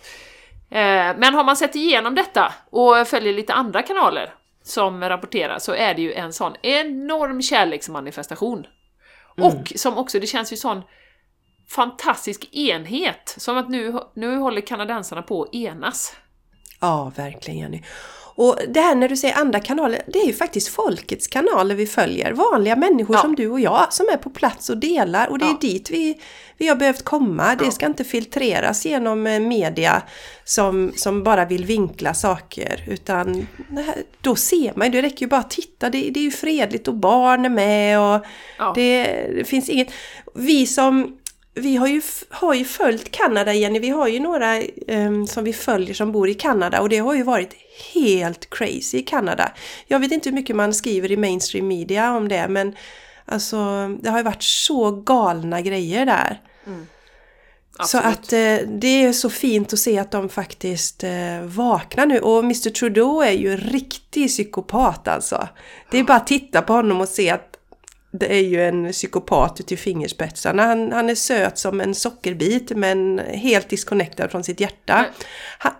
Eh, 0.70 1.16
men 1.16 1.34
har 1.34 1.44
man 1.44 1.56
sett 1.56 1.76
igenom 1.76 2.14
detta 2.14 2.52
och 2.70 3.08
följer 3.08 3.32
lite 3.32 3.54
andra 3.54 3.82
kanaler 3.82 4.34
som 4.62 5.00
rapporterar 5.00 5.58
så 5.58 5.72
är 5.72 5.94
det 5.94 6.02
ju 6.02 6.12
en 6.12 6.32
sån 6.32 6.52
enorm 6.62 7.42
kärleksmanifestation. 7.42 8.66
Mm. 9.38 9.48
Och 9.48 9.72
som 9.76 9.98
också, 9.98 10.20
det 10.20 10.26
känns 10.26 10.52
ju 10.52 10.56
sån 10.56 10.82
fantastisk 11.68 12.54
enhet, 12.54 13.34
som 13.38 13.56
att 13.56 13.68
nu, 13.68 14.00
nu 14.14 14.36
håller 14.36 14.60
kanadensarna 14.60 15.22
på 15.22 15.42
att 15.42 15.54
enas. 15.54 16.16
Ja, 16.80 17.12
verkligen 17.16 17.58
Jenny. 17.60 17.82
Och 18.40 18.58
det 18.68 18.80
här 18.80 18.94
när 18.94 19.08
du 19.08 19.16
säger 19.16 19.34
andra 19.34 19.60
kanaler, 19.60 20.02
det 20.06 20.18
är 20.18 20.26
ju 20.26 20.32
faktiskt 20.32 20.68
folkets 20.68 21.26
kanaler 21.26 21.74
vi 21.74 21.86
följer. 21.86 22.32
Vanliga 22.32 22.76
människor 22.76 23.16
ja. 23.16 23.22
som 23.22 23.34
du 23.34 23.48
och 23.48 23.60
jag 23.60 23.92
som 23.92 24.06
är 24.12 24.16
på 24.16 24.30
plats 24.30 24.70
och 24.70 24.76
delar 24.76 25.28
och 25.28 25.38
det 25.38 25.44
ja. 25.44 25.50
är 25.50 25.60
dit 25.60 25.90
vi, 25.90 26.20
vi 26.56 26.68
har 26.68 26.76
behövt 26.76 27.02
komma. 27.02 27.56
Det 27.58 27.70
ska 27.70 27.86
inte 27.86 28.04
filtreras 28.04 28.86
genom 28.86 29.26
eh, 29.26 29.40
media 29.40 30.02
som, 30.44 30.92
som 30.96 31.22
bara 31.22 31.44
vill 31.44 31.64
vinkla 31.64 32.14
saker 32.14 32.84
utan 32.88 33.46
här, 33.70 34.02
då 34.20 34.36
ser 34.36 34.72
man 34.76 34.86
ju, 34.86 34.92
det 34.92 35.06
räcker 35.06 35.20
ju 35.20 35.28
bara 35.28 35.40
att 35.40 35.50
titta. 35.50 35.90
Det, 35.90 36.10
det 36.10 36.20
är 36.20 36.24
ju 36.24 36.30
fredligt 36.30 36.88
och 36.88 36.94
barn 36.94 37.44
är 37.44 37.48
med 37.48 38.00
och 38.00 38.26
det, 38.74 39.04
det 39.36 39.44
finns 39.44 39.68
inget... 39.68 39.92
Vi 40.34 40.66
som 40.66 41.19
vi 41.54 41.76
har 41.76 41.86
ju, 41.86 42.02
har 42.30 42.54
ju 42.54 42.64
följt 42.64 43.10
Kanada, 43.10 43.54
Jenny. 43.54 43.78
Vi 43.78 43.88
har 43.88 44.08
ju 44.08 44.20
några 44.20 44.60
um, 44.88 45.26
som 45.26 45.44
vi 45.44 45.52
följer 45.52 45.94
som 45.94 46.12
bor 46.12 46.28
i 46.28 46.34
Kanada 46.34 46.80
och 46.80 46.88
det 46.88 46.98
har 46.98 47.14
ju 47.14 47.22
varit 47.22 47.54
helt 47.94 48.50
crazy 48.50 48.98
i 48.98 49.02
Kanada. 49.02 49.52
Jag 49.86 50.00
vet 50.00 50.12
inte 50.12 50.28
hur 50.28 50.34
mycket 50.34 50.56
man 50.56 50.74
skriver 50.74 51.12
i 51.12 51.16
mainstream 51.16 51.68
media 51.68 52.16
om 52.16 52.28
det 52.28 52.48
men 52.48 52.76
alltså 53.24 53.88
det 54.00 54.10
har 54.10 54.18
ju 54.18 54.24
varit 54.24 54.42
så 54.42 54.90
galna 54.90 55.60
grejer 55.60 56.06
där. 56.06 56.40
Mm. 56.66 56.86
Så 57.86 57.98
att 57.98 58.32
eh, 58.32 58.56
det 58.66 59.04
är 59.04 59.12
så 59.12 59.30
fint 59.30 59.72
att 59.72 59.78
se 59.78 59.98
att 59.98 60.10
de 60.10 60.28
faktiskt 60.28 61.04
eh, 61.04 61.40
vaknar 61.42 62.06
nu. 62.06 62.18
Och 62.18 62.38
Mr 62.38 62.70
Trudeau 62.70 63.20
är 63.20 63.32
ju 63.32 63.52
en 63.52 63.58
riktig 63.58 64.28
psykopat 64.28 65.08
alltså. 65.08 65.48
Det 65.90 65.98
är 65.98 66.04
bara 66.04 66.16
att 66.16 66.26
titta 66.26 66.62
på 66.62 66.72
honom 66.72 67.00
och 67.00 67.08
se 67.08 67.30
att 67.30 67.49
det 68.10 68.34
är 68.34 68.42
ju 68.42 68.64
en 68.64 68.92
psykopat 68.92 69.60
ut 69.60 69.72
i 69.72 69.76
fingerspetsarna. 69.76 70.62
Han, 70.62 70.92
han 70.92 71.10
är 71.10 71.14
söt 71.14 71.58
som 71.58 71.80
en 71.80 71.94
sockerbit 71.94 72.70
men 72.70 73.18
helt 73.18 73.68
disconnectad 73.68 74.30
från 74.30 74.44
sitt 74.44 74.60
hjärta. 74.60 75.06
Han, 75.58 75.72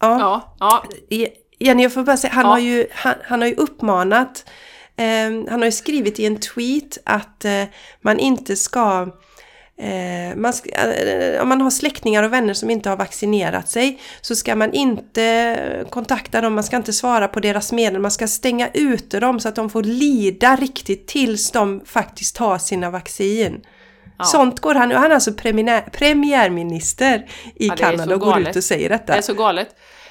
ja, 0.00 0.18
ja, 0.58 0.84
ja. 1.08 1.28
Jenny, 1.58 1.82
jag 1.82 1.92
får 1.92 2.02
bara 2.02 2.16
säga, 2.16 2.32
han, 2.32 2.44
ja. 2.44 2.50
har, 2.50 2.58
ju, 2.58 2.86
han, 2.92 3.14
han 3.24 3.40
har 3.40 3.48
ju 3.48 3.54
uppmanat, 3.54 4.44
eh, 4.96 5.50
han 5.50 5.60
har 5.60 5.64
ju 5.64 5.72
skrivit 5.72 6.18
i 6.18 6.26
en 6.26 6.40
tweet 6.40 6.98
att 7.04 7.44
eh, 7.44 7.64
man 8.00 8.18
inte 8.18 8.56
ska 8.56 9.08
man 10.36 10.52
ska, 10.52 10.70
eh, 10.70 11.42
om 11.42 11.48
man 11.48 11.60
har 11.60 11.70
släktingar 11.70 12.22
och 12.22 12.32
vänner 12.32 12.54
som 12.54 12.70
inte 12.70 12.88
har 12.88 12.96
vaccinerat 12.96 13.68
sig 13.68 14.00
så 14.20 14.36
ska 14.36 14.56
man 14.56 14.72
inte 14.72 15.86
kontakta 15.90 16.40
dem, 16.40 16.54
man 16.54 16.64
ska 16.64 16.76
inte 16.76 16.92
svara 16.92 17.28
på 17.28 17.40
deras 17.40 17.72
medel, 17.72 18.00
man 18.00 18.10
ska 18.10 18.28
stänga 18.28 18.68
ute 18.74 19.20
dem 19.20 19.40
så 19.40 19.48
att 19.48 19.56
de 19.56 19.70
får 19.70 19.82
lida 19.82 20.56
riktigt 20.56 21.06
tills 21.06 21.50
de 21.50 21.80
faktiskt 21.84 22.36
tar 22.36 22.58
sina 22.58 22.90
vaccin. 22.90 23.60
Ja. 24.18 24.24
Sånt 24.24 24.60
går 24.60 24.74
han, 24.74 24.90
han 24.90 25.10
är 25.10 25.14
alltså 25.14 25.32
premiär, 25.32 25.80
premiärminister 25.80 27.26
i 27.54 27.66
ja, 27.66 27.76
Kanada 27.76 28.14
och 28.14 28.20
går 28.20 28.40
ut 28.40 28.56
och 28.56 28.64
säger 28.64 28.88
detta. 28.88 29.12
Det 29.12 29.18
är 29.18 29.22
så 29.22 29.34
galet. 29.34 29.68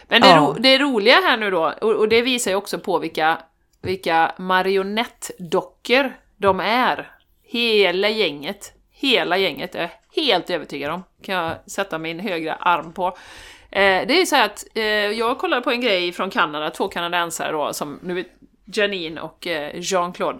Men 0.08 0.22
det, 0.22 0.28
ja. 0.28 0.38
ro, 0.38 0.54
det 0.54 0.78
roliga 0.78 1.16
här 1.16 1.38
nu 1.38 1.52
då, 1.52 1.74
och, 1.82 1.92
och 1.92 2.10
det 2.10 2.22
visar 2.22 2.52
ju 2.52 2.58
också 2.58 2.80
på 2.80 3.00
vilka, 3.00 3.38
vilka 3.82 4.32
marionettdockor 4.38 6.14
de 6.38 6.60
är. 6.60 7.12
Hela 7.50 8.10
gänget 8.10 8.74
hela 9.00 9.38
gänget 9.38 9.76
är 9.76 9.92
helt 10.16 10.50
övertygad 10.50 10.92
om, 10.92 11.04
kan 11.24 11.36
jag 11.36 11.56
sätta 11.68 11.98
min 11.98 12.20
högra 12.20 12.56
arm 12.56 12.94
på. 12.94 13.08
Eh, 13.72 14.08
det 14.08 14.22
är 14.22 14.26
så 14.26 14.36
här 14.36 14.46
att 14.46 14.66
eh, 14.76 14.84
jag 14.84 15.38
kollade 15.38 15.62
på 15.62 15.72
en 15.72 15.82
grej 15.82 16.12
från 16.12 16.30
Kanada, 16.30 16.70
två 16.70 16.88
kanadensare 16.88 17.52
då, 17.52 17.74
som 17.74 18.00
nu 18.04 18.20
är 18.20 18.26
Janine 18.74 19.22
och 19.22 19.48
eh, 19.48 19.72
Jean-Claude. 19.76 20.40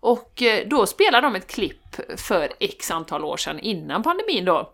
Och 0.00 0.42
eh, 0.42 0.66
då 0.66 0.86
spelar 0.86 1.22
de 1.22 1.34
ett 1.36 1.46
klipp 1.46 1.96
för 2.16 2.52
x 2.60 2.90
antal 2.90 3.24
år 3.24 3.36
sedan, 3.36 3.60
innan 3.60 4.02
pandemin 4.02 4.44
då. 4.44 4.72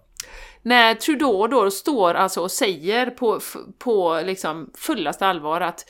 När 0.62 0.94
Trudeau 0.94 1.46
då 1.46 1.70
står 1.70 2.14
alltså 2.14 2.40
och 2.40 2.50
säger 2.50 3.10
på, 3.10 3.40
på 3.78 4.20
liksom 4.24 4.70
fullaste 4.78 5.26
allvar 5.26 5.60
att 5.60 5.84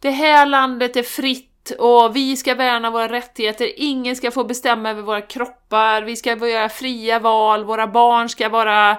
det 0.00 0.10
här 0.10 0.46
landet 0.46 0.96
är 0.96 1.02
fritt 1.02 1.49
och 1.78 2.16
vi 2.16 2.36
ska 2.36 2.54
värna 2.54 2.90
våra 2.90 3.08
rättigheter, 3.08 3.72
ingen 3.76 4.16
ska 4.16 4.30
få 4.30 4.44
bestämma 4.44 4.90
över 4.90 5.02
våra 5.02 5.20
kroppar, 5.20 6.02
vi 6.02 6.16
ska 6.16 6.48
göra 6.48 6.68
fria 6.68 7.18
val, 7.18 7.64
våra 7.64 7.86
barn 7.86 8.28
ska 8.28 8.48
vara 8.48 8.96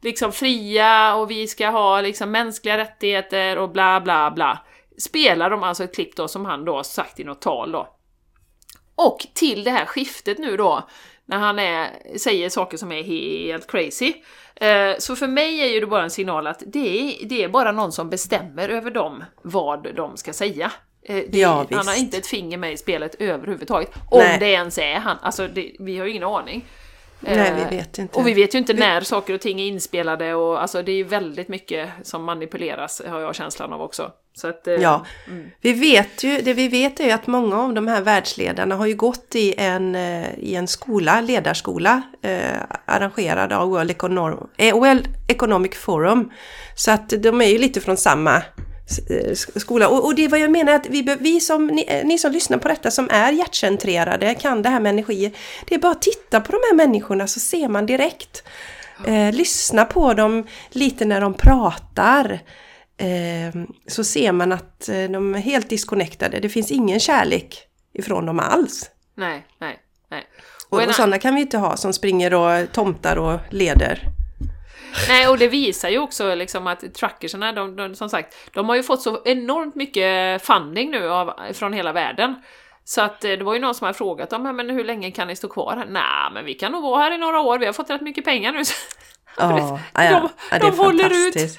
liksom 0.00 0.32
fria 0.32 1.14
och 1.14 1.30
vi 1.30 1.46
ska 1.46 1.68
ha 1.68 2.00
liksom 2.00 2.30
mänskliga 2.30 2.78
rättigheter 2.78 3.58
och 3.58 3.70
bla 3.70 4.00
bla 4.00 4.30
bla. 4.30 4.58
Spelar 4.98 5.50
de 5.50 5.62
alltså 5.62 5.84
ett 5.84 5.94
klipp 5.94 6.16
då 6.16 6.28
som 6.28 6.44
han 6.44 6.64
då 6.64 6.82
sagt 6.82 7.20
i 7.20 7.24
något 7.24 7.40
tal 7.40 7.72
då. 7.72 7.88
Och 8.94 9.26
till 9.34 9.64
det 9.64 9.70
här 9.70 9.86
skiftet 9.86 10.38
nu 10.38 10.56
då, 10.56 10.88
när 11.24 11.38
han 11.38 11.58
är, 11.58 11.88
säger 12.18 12.48
saker 12.48 12.76
som 12.76 12.92
är 12.92 13.02
helt 13.02 13.70
crazy. 13.70 14.14
Eh, 14.56 14.94
så 14.98 15.16
för 15.16 15.26
mig 15.26 15.60
är 15.60 15.66
ju 15.66 15.80
det 15.80 15.86
bara 15.86 16.02
en 16.02 16.10
signal 16.10 16.46
att 16.46 16.62
det 16.66 16.88
är, 16.88 17.26
det 17.26 17.44
är 17.44 17.48
bara 17.48 17.72
någon 17.72 17.92
som 17.92 18.10
bestämmer 18.10 18.68
över 18.68 18.90
dem 18.90 19.24
vad 19.42 19.94
de 19.94 20.16
ska 20.16 20.32
säga. 20.32 20.72
Eh, 21.04 21.22
det, 21.28 21.38
ja, 21.38 21.66
han 21.70 21.88
har 21.88 21.98
inte 21.98 22.16
ett 22.16 22.26
finger 22.26 22.58
med 22.58 22.72
i 22.72 22.76
spelet 22.76 23.14
överhuvudtaget. 23.18 23.90
Om 24.10 24.18
Nej. 24.18 24.38
det 24.38 24.50
ens 24.50 24.78
är 24.78 24.94
han. 24.94 25.16
Alltså, 25.22 25.48
det, 25.48 25.72
vi 25.78 25.98
har 25.98 26.06
ju 26.06 26.10
ingen 26.10 26.24
aning. 26.24 26.64
Nej, 27.20 27.52
vi 27.54 27.62
eh, 27.62 27.68
vet 27.68 27.98
inte. 27.98 28.18
Och 28.18 28.26
vi 28.26 28.34
vet 28.34 28.54
ju 28.54 28.58
inte 28.58 28.74
när 28.74 29.00
saker 29.00 29.34
och 29.34 29.40
ting 29.40 29.60
är 29.60 29.66
inspelade 29.66 30.34
och 30.34 30.62
alltså 30.62 30.82
det 30.82 30.92
är 30.92 30.96
ju 30.96 31.04
väldigt 31.04 31.48
mycket 31.48 31.88
som 32.02 32.24
manipuleras, 32.24 33.02
har 33.06 33.20
jag 33.20 33.34
känslan 33.34 33.72
av 33.72 33.82
också. 33.82 34.12
Så 34.36 34.48
att, 34.48 34.66
eh, 34.66 34.74
ja, 34.74 35.06
mm. 35.26 35.50
vi 35.60 35.72
vet 35.72 36.24
ju, 36.24 36.40
det 36.40 36.54
vi 36.54 36.68
vet 36.68 37.00
är 37.00 37.04
ju 37.04 37.10
att 37.10 37.26
många 37.26 37.62
av 37.62 37.74
de 37.74 37.88
här 37.88 38.02
världsledarna 38.02 38.74
har 38.74 38.86
ju 38.86 38.94
gått 38.94 39.34
i 39.34 39.54
en, 39.56 39.96
i 40.38 40.54
en 40.54 40.68
skola, 40.68 41.20
ledarskola, 41.20 42.02
eh, 42.22 42.60
arrangerad 42.84 43.52
av 43.52 43.68
World, 43.68 43.90
Econo 43.90 44.48
World 44.58 45.08
Economic 45.28 45.74
Forum. 45.74 46.30
Så 46.76 46.90
att 46.90 47.08
de 47.08 47.40
är 47.40 47.48
ju 47.48 47.58
lite 47.58 47.80
från 47.80 47.96
samma 47.96 48.36
Eh, 48.36 48.63
skola. 49.56 49.88
Och, 49.88 50.04
och, 50.04 50.14
det 50.14 50.24
är 50.24 50.28
vad 50.28 50.40
jag 50.40 50.50
menar 50.50 50.72
att 50.72 50.86
vi, 50.86 51.16
vi 51.20 51.40
som, 51.40 51.66
ni, 51.66 51.84
eh, 51.88 52.06
ni, 52.06 52.18
som 52.18 52.32
lyssnar 52.32 52.58
på 52.58 52.68
detta 52.68 52.90
som 52.90 53.08
är 53.10 53.32
hjärtcentrerade, 53.32 54.34
kan 54.34 54.62
det 54.62 54.68
här 54.68 54.80
med 54.80 54.90
energi. 54.90 55.34
Det 55.66 55.74
är 55.74 55.78
bara 55.78 55.92
att 55.92 56.02
titta 56.02 56.40
på 56.40 56.52
de 56.52 56.58
här 56.68 56.74
människorna 56.74 57.26
så 57.26 57.40
ser 57.40 57.68
man 57.68 57.86
direkt. 57.86 58.42
Eh, 59.06 59.32
lyssna 59.32 59.84
på 59.84 60.14
dem 60.14 60.46
lite 60.70 61.04
när 61.04 61.20
de 61.20 61.34
pratar. 61.34 62.40
Eh, 62.96 63.62
så 63.86 64.04
ser 64.04 64.32
man 64.32 64.52
att 64.52 64.88
eh, 64.88 65.04
de 65.04 65.34
är 65.34 65.38
helt 65.38 65.68
disconnectade. 65.68 66.40
Det 66.40 66.48
finns 66.48 66.70
ingen 66.70 67.00
kärlek 67.00 67.58
ifrån 67.92 68.26
dem 68.26 68.40
alls. 68.40 68.90
Nej, 69.16 69.46
nej, 69.60 69.78
nej. 70.10 70.24
Och, 70.68 70.78
och, 70.78 70.88
och 70.88 70.94
sådana 70.94 71.18
kan 71.18 71.34
vi 71.34 71.40
inte 71.40 71.58
ha 71.58 71.76
som 71.76 71.92
springer 71.92 72.34
och 72.34 72.72
tomtar 72.72 73.16
och 73.16 73.40
leder. 73.50 74.08
Nej, 75.08 75.28
och 75.28 75.38
det 75.38 75.48
visar 75.48 75.88
ju 75.88 75.98
också 75.98 76.34
liksom 76.34 76.66
att 76.66 76.94
truckersarna, 76.94 77.52
de, 77.52 77.76
de, 77.76 77.94
som 77.94 78.08
sagt, 78.08 78.36
de 78.52 78.68
har 78.68 78.76
ju 78.76 78.82
fått 78.82 79.02
så 79.02 79.22
enormt 79.24 79.74
mycket 79.74 80.42
funding 80.46 80.90
nu 80.90 81.10
av, 81.10 81.32
från 81.52 81.72
hela 81.72 81.92
världen. 81.92 82.34
Så 82.84 83.02
att 83.02 83.24
eh, 83.24 83.30
det 83.30 83.44
var 83.44 83.54
ju 83.54 83.60
någon 83.60 83.74
som 83.74 83.84
hade 83.84 83.98
frågat 83.98 84.30
dem, 84.30 84.56
men 84.56 84.70
hur 84.70 84.84
länge 84.84 85.10
kan 85.10 85.28
ni 85.28 85.36
stå 85.36 85.48
kvar 85.48 85.76
här? 85.76 85.86
Nej, 85.86 86.32
men 86.32 86.44
vi 86.44 86.54
kan 86.54 86.72
nog 86.72 86.82
vara 86.82 87.02
här 87.02 87.12
i 87.12 87.18
några 87.18 87.40
år, 87.40 87.58
vi 87.58 87.66
har 87.66 87.72
fått 87.72 87.90
rätt 87.90 88.00
mycket 88.00 88.24
pengar 88.24 88.52
nu. 88.52 88.62
Ja, 89.38 89.80
ja, 89.94 90.00
ja. 90.04 90.30
de, 90.50 90.58
de 90.58 90.78
håller 90.78 91.28
ut. 91.28 91.58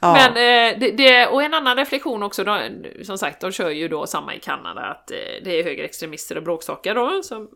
Ja. 0.00 0.14
Men 0.14 0.30
eh, 0.30 0.78
det, 0.78 0.90
det, 0.90 1.26
och 1.26 1.42
en 1.42 1.54
annan 1.54 1.76
reflektion 1.76 2.22
också, 2.22 2.44
då, 2.44 2.60
som 3.04 3.18
sagt, 3.18 3.40
de 3.40 3.52
kör 3.52 3.70
ju 3.70 3.88
då 3.88 4.06
samma 4.06 4.34
i 4.34 4.38
Kanada, 4.38 4.80
att 4.80 5.10
eh, 5.10 5.16
det 5.44 5.60
är 5.60 5.64
högerextremister 5.64 6.36
och 6.36 6.42
bråkstakar 6.42 6.94
då, 6.94 7.22
så. 7.22 7.46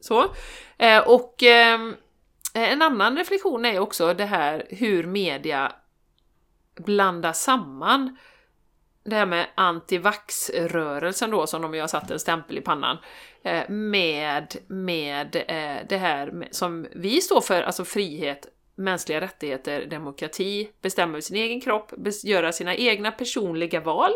så. 0.00 0.24
Eh, 0.78 0.98
och 0.98 1.42
ehm, 1.42 1.96
Eh, 2.54 2.72
en 2.72 2.82
annan 2.82 3.16
reflektion 3.16 3.64
är 3.64 3.78
också 3.78 4.14
det 4.14 4.24
här 4.24 4.66
hur 4.68 5.06
media 5.06 5.72
blandar 6.76 7.32
samman 7.32 8.16
det 9.04 9.16
här 9.16 9.26
med 9.26 9.46
antivaxrörelsen 9.54 11.30
då, 11.30 11.46
som 11.46 11.62
de 11.62 11.74
ju 11.74 11.80
har 11.80 11.88
satt 11.88 12.10
en 12.10 12.18
stämpel 12.18 12.58
i 12.58 12.60
pannan, 12.60 12.96
eh, 13.44 13.68
med, 13.68 14.56
med 14.66 15.36
eh, 15.36 15.86
det 15.88 15.96
här 15.96 16.48
som 16.50 16.86
vi 16.92 17.20
står 17.20 17.40
för, 17.40 17.62
alltså 17.62 17.84
frihet, 17.84 18.46
mänskliga 18.74 19.20
rättigheter, 19.20 19.86
demokrati, 19.86 20.70
bestämma 20.82 21.10
över 21.10 21.20
sin 21.20 21.36
egen 21.36 21.60
kropp, 21.60 21.92
göra 22.24 22.52
sina 22.52 22.74
egna 22.74 23.12
personliga 23.12 23.80
val. 23.80 24.12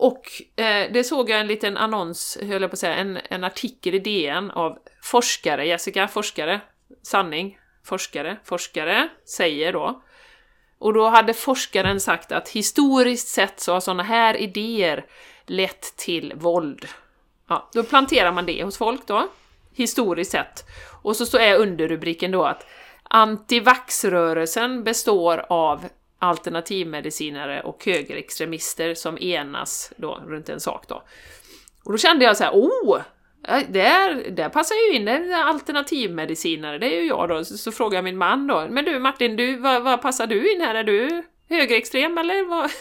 Eh, 0.00 0.06
och 0.06 0.22
det 0.56 1.04
såg 1.06 1.30
jag 1.30 1.40
en 1.40 1.46
liten 1.46 1.76
annons, 1.76 2.38
höll 2.40 2.62
jag 2.62 2.70
på 2.70 2.74
att 2.74 2.78
säga, 2.78 2.94
en, 2.94 3.18
en 3.30 3.44
artikel 3.44 3.94
i 3.94 3.98
DN 3.98 4.50
av 4.50 4.78
forskare, 5.02 5.66
Jessica, 5.66 6.08
forskare, 6.08 6.60
sanning, 7.02 7.58
forskare, 7.84 8.36
forskare, 8.44 9.08
säger 9.24 9.72
då 9.72 10.02
och 10.84 10.92
då 10.92 11.08
hade 11.08 11.34
forskaren 11.34 12.00
sagt 12.00 12.32
att 12.32 12.48
historiskt 12.48 13.28
sett 13.28 13.60
så 13.60 13.72
har 13.72 13.80
sådana 13.80 14.02
här 14.02 14.36
idéer 14.36 15.06
lett 15.46 15.96
till 15.96 16.32
våld. 16.36 16.86
Ja, 17.48 17.70
då 17.72 17.82
planterar 17.82 18.32
man 18.32 18.46
det 18.46 18.64
hos 18.64 18.78
folk 18.78 19.06
då, 19.06 19.28
historiskt 19.74 20.30
sett. 20.30 20.64
Och 21.02 21.16
så 21.16 21.38
är 21.38 21.58
underrubriken 21.58 22.30
då 22.30 22.44
att 22.44 22.66
antivaxrörelsen 23.02 24.84
består 24.84 25.46
av 25.48 25.84
alternativmedicinare 26.24 27.62
och 27.62 27.84
högerextremister 27.84 28.94
som 28.94 29.18
enas 29.18 29.92
då 29.96 30.22
runt 30.26 30.48
en 30.48 30.60
sak 30.60 30.88
då. 30.88 31.02
Och 31.84 31.92
då 31.92 31.98
kände 31.98 32.24
jag 32.24 32.36
så 32.36 32.44
här, 32.44 32.52
oh! 32.52 33.00
Eh, 33.48 33.62
där, 33.68 34.30
där 34.30 34.48
passar 34.48 34.74
ju 34.74 34.96
in 34.96 35.08
en 35.08 35.34
alternativmedicinare, 35.34 36.78
det 36.78 36.96
är 36.96 37.00
ju 37.00 37.08
jag 37.08 37.28
då. 37.28 37.44
Så, 37.44 37.58
så 37.58 37.72
frågar 37.72 37.96
jag 37.96 38.04
min 38.04 38.18
man 38.18 38.46
då, 38.46 38.66
men 38.70 38.84
du 38.84 38.98
Martin, 38.98 39.36
du, 39.36 39.56
vad, 39.56 39.82
vad 39.82 40.02
passar 40.02 40.26
du 40.26 40.52
in 40.52 40.60
här? 40.60 40.74
Är 40.74 40.84
du 40.84 41.22
högerextrem 41.48 42.18
eller 42.18 42.44
vad? 42.44 42.70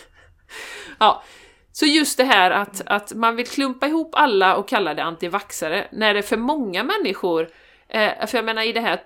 Ja, 0.99 1.23
så 1.71 1.85
just 1.85 2.17
det 2.17 2.23
här 2.23 2.51
att, 2.51 2.81
att 2.85 3.13
man 3.13 3.35
vill 3.35 3.47
klumpa 3.47 3.87
ihop 3.87 4.09
alla 4.15 4.55
och 4.55 4.67
kalla 4.67 4.93
det 4.93 5.03
antivaxare, 5.03 5.87
när 5.91 6.13
det 6.13 6.21
för 6.21 6.37
många 6.37 6.83
människor, 6.83 7.49
eh, 7.89 8.25
för 8.27 8.37
jag 8.37 8.45
menar 8.45 8.63
i 8.63 8.73
det 8.73 8.81
här 8.81 8.99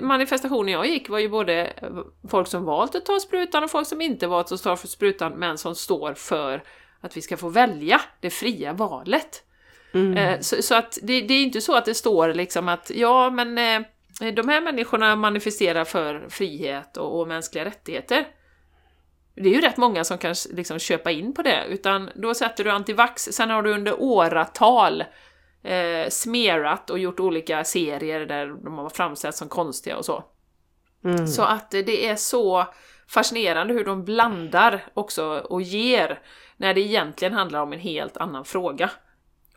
manifestationen 0.00 0.72
jag 0.72 0.86
gick 0.86 1.08
var 1.08 1.18
ju 1.18 1.28
både 1.28 1.72
folk 2.30 2.48
som 2.48 2.64
valt 2.64 2.94
att 2.94 3.06
ta 3.06 3.20
sprutan 3.20 3.64
och 3.64 3.70
folk 3.70 3.86
som 3.86 4.00
inte 4.00 4.26
valt 4.26 4.52
att 4.52 4.62
ta 4.62 4.76
för 4.76 4.88
sprutan 4.88 5.32
men 5.32 5.58
som 5.58 5.74
står 5.74 6.14
för 6.14 6.62
att 7.00 7.16
vi 7.16 7.22
ska 7.22 7.36
få 7.36 7.48
välja 7.48 8.00
det 8.20 8.30
fria 8.30 8.72
valet. 8.72 9.44
Mm. 9.94 10.16
Eh, 10.16 10.40
så, 10.40 10.62
så, 10.62 10.74
att 10.74 10.98
det, 11.02 11.20
det, 11.20 11.34
är 11.34 11.42
inte 11.42 11.60
så 11.60 11.76
att 11.76 11.84
det 11.84 11.94
står 11.94 12.34
liksom 12.34 12.68
att 12.68 12.90
ja, 12.94 13.30
men 13.30 13.58
eh, 13.58 14.32
de 14.34 14.48
här 14.48 14.60
människorna 14.60 15.16
manifesterar 15.16 15.84
för 15.84 16.26
frihet 16.28 16.96
och, 16.96 17.20
och, 17.20 17.28
mänskliga 17.28 17.64
rättigheter. 17.64 18.26
Det 19.34 19.48
är 19.48 19.54
ju 19.54 19.60
rätt 19.60 19.76
många 19.76 20.04
som 20.04 20.18
kan 20.18 20.34
liksom 20.50 20.78
köpa 20.78 21.10
in 21.10 21.34
på 21.34 21.42
det, 21.42 21.64
utan 21.68 22.10
då 22.14 22.34
sätter 22.34 22.64
du 22.64 22.70
antivax, 22.70 23.22
sen 23.22 23.50
har 23.50 23.62
du 23.62 23.72
under 23.72 24.02
åratal 24.02 25.04
eh, 25.68 26.08
smerat 26.08 26.90
och 26.90 26.98
gjort 26.98 27.20
olika 27.20 27.64
serier 27.64 28.26
där 28.26 28.46
de 28.64 28.78
har 28.78 28.88
framställts 28.88 29.38
som 29.38 29.48
konstiga 29.48 29.96
och 29.96 30.04
så. 30.04 30.24
Mm. 31.04 31.26
Så 31.26 31.42
att 31.42 31.70
det 31.70 32.08
är 32.08 32.16
så 32.16 32.66
fascinerande 33.08 33.74
hur 33.74 33.84
de 33.84 34.04
blandar 34.04 34.84
också 34.94 35.24
och 35.24 35.62
ger, 35.62 36.20
när 36.56 36.74
det 36.74 36.80
egentligen 36.80 37.34
handlar 37.34 37.62
om 37.62 37.72
en 37.72 37.80
helt 37.80 38.16
annan 38.16 38.44
fråga. 38.44 38.90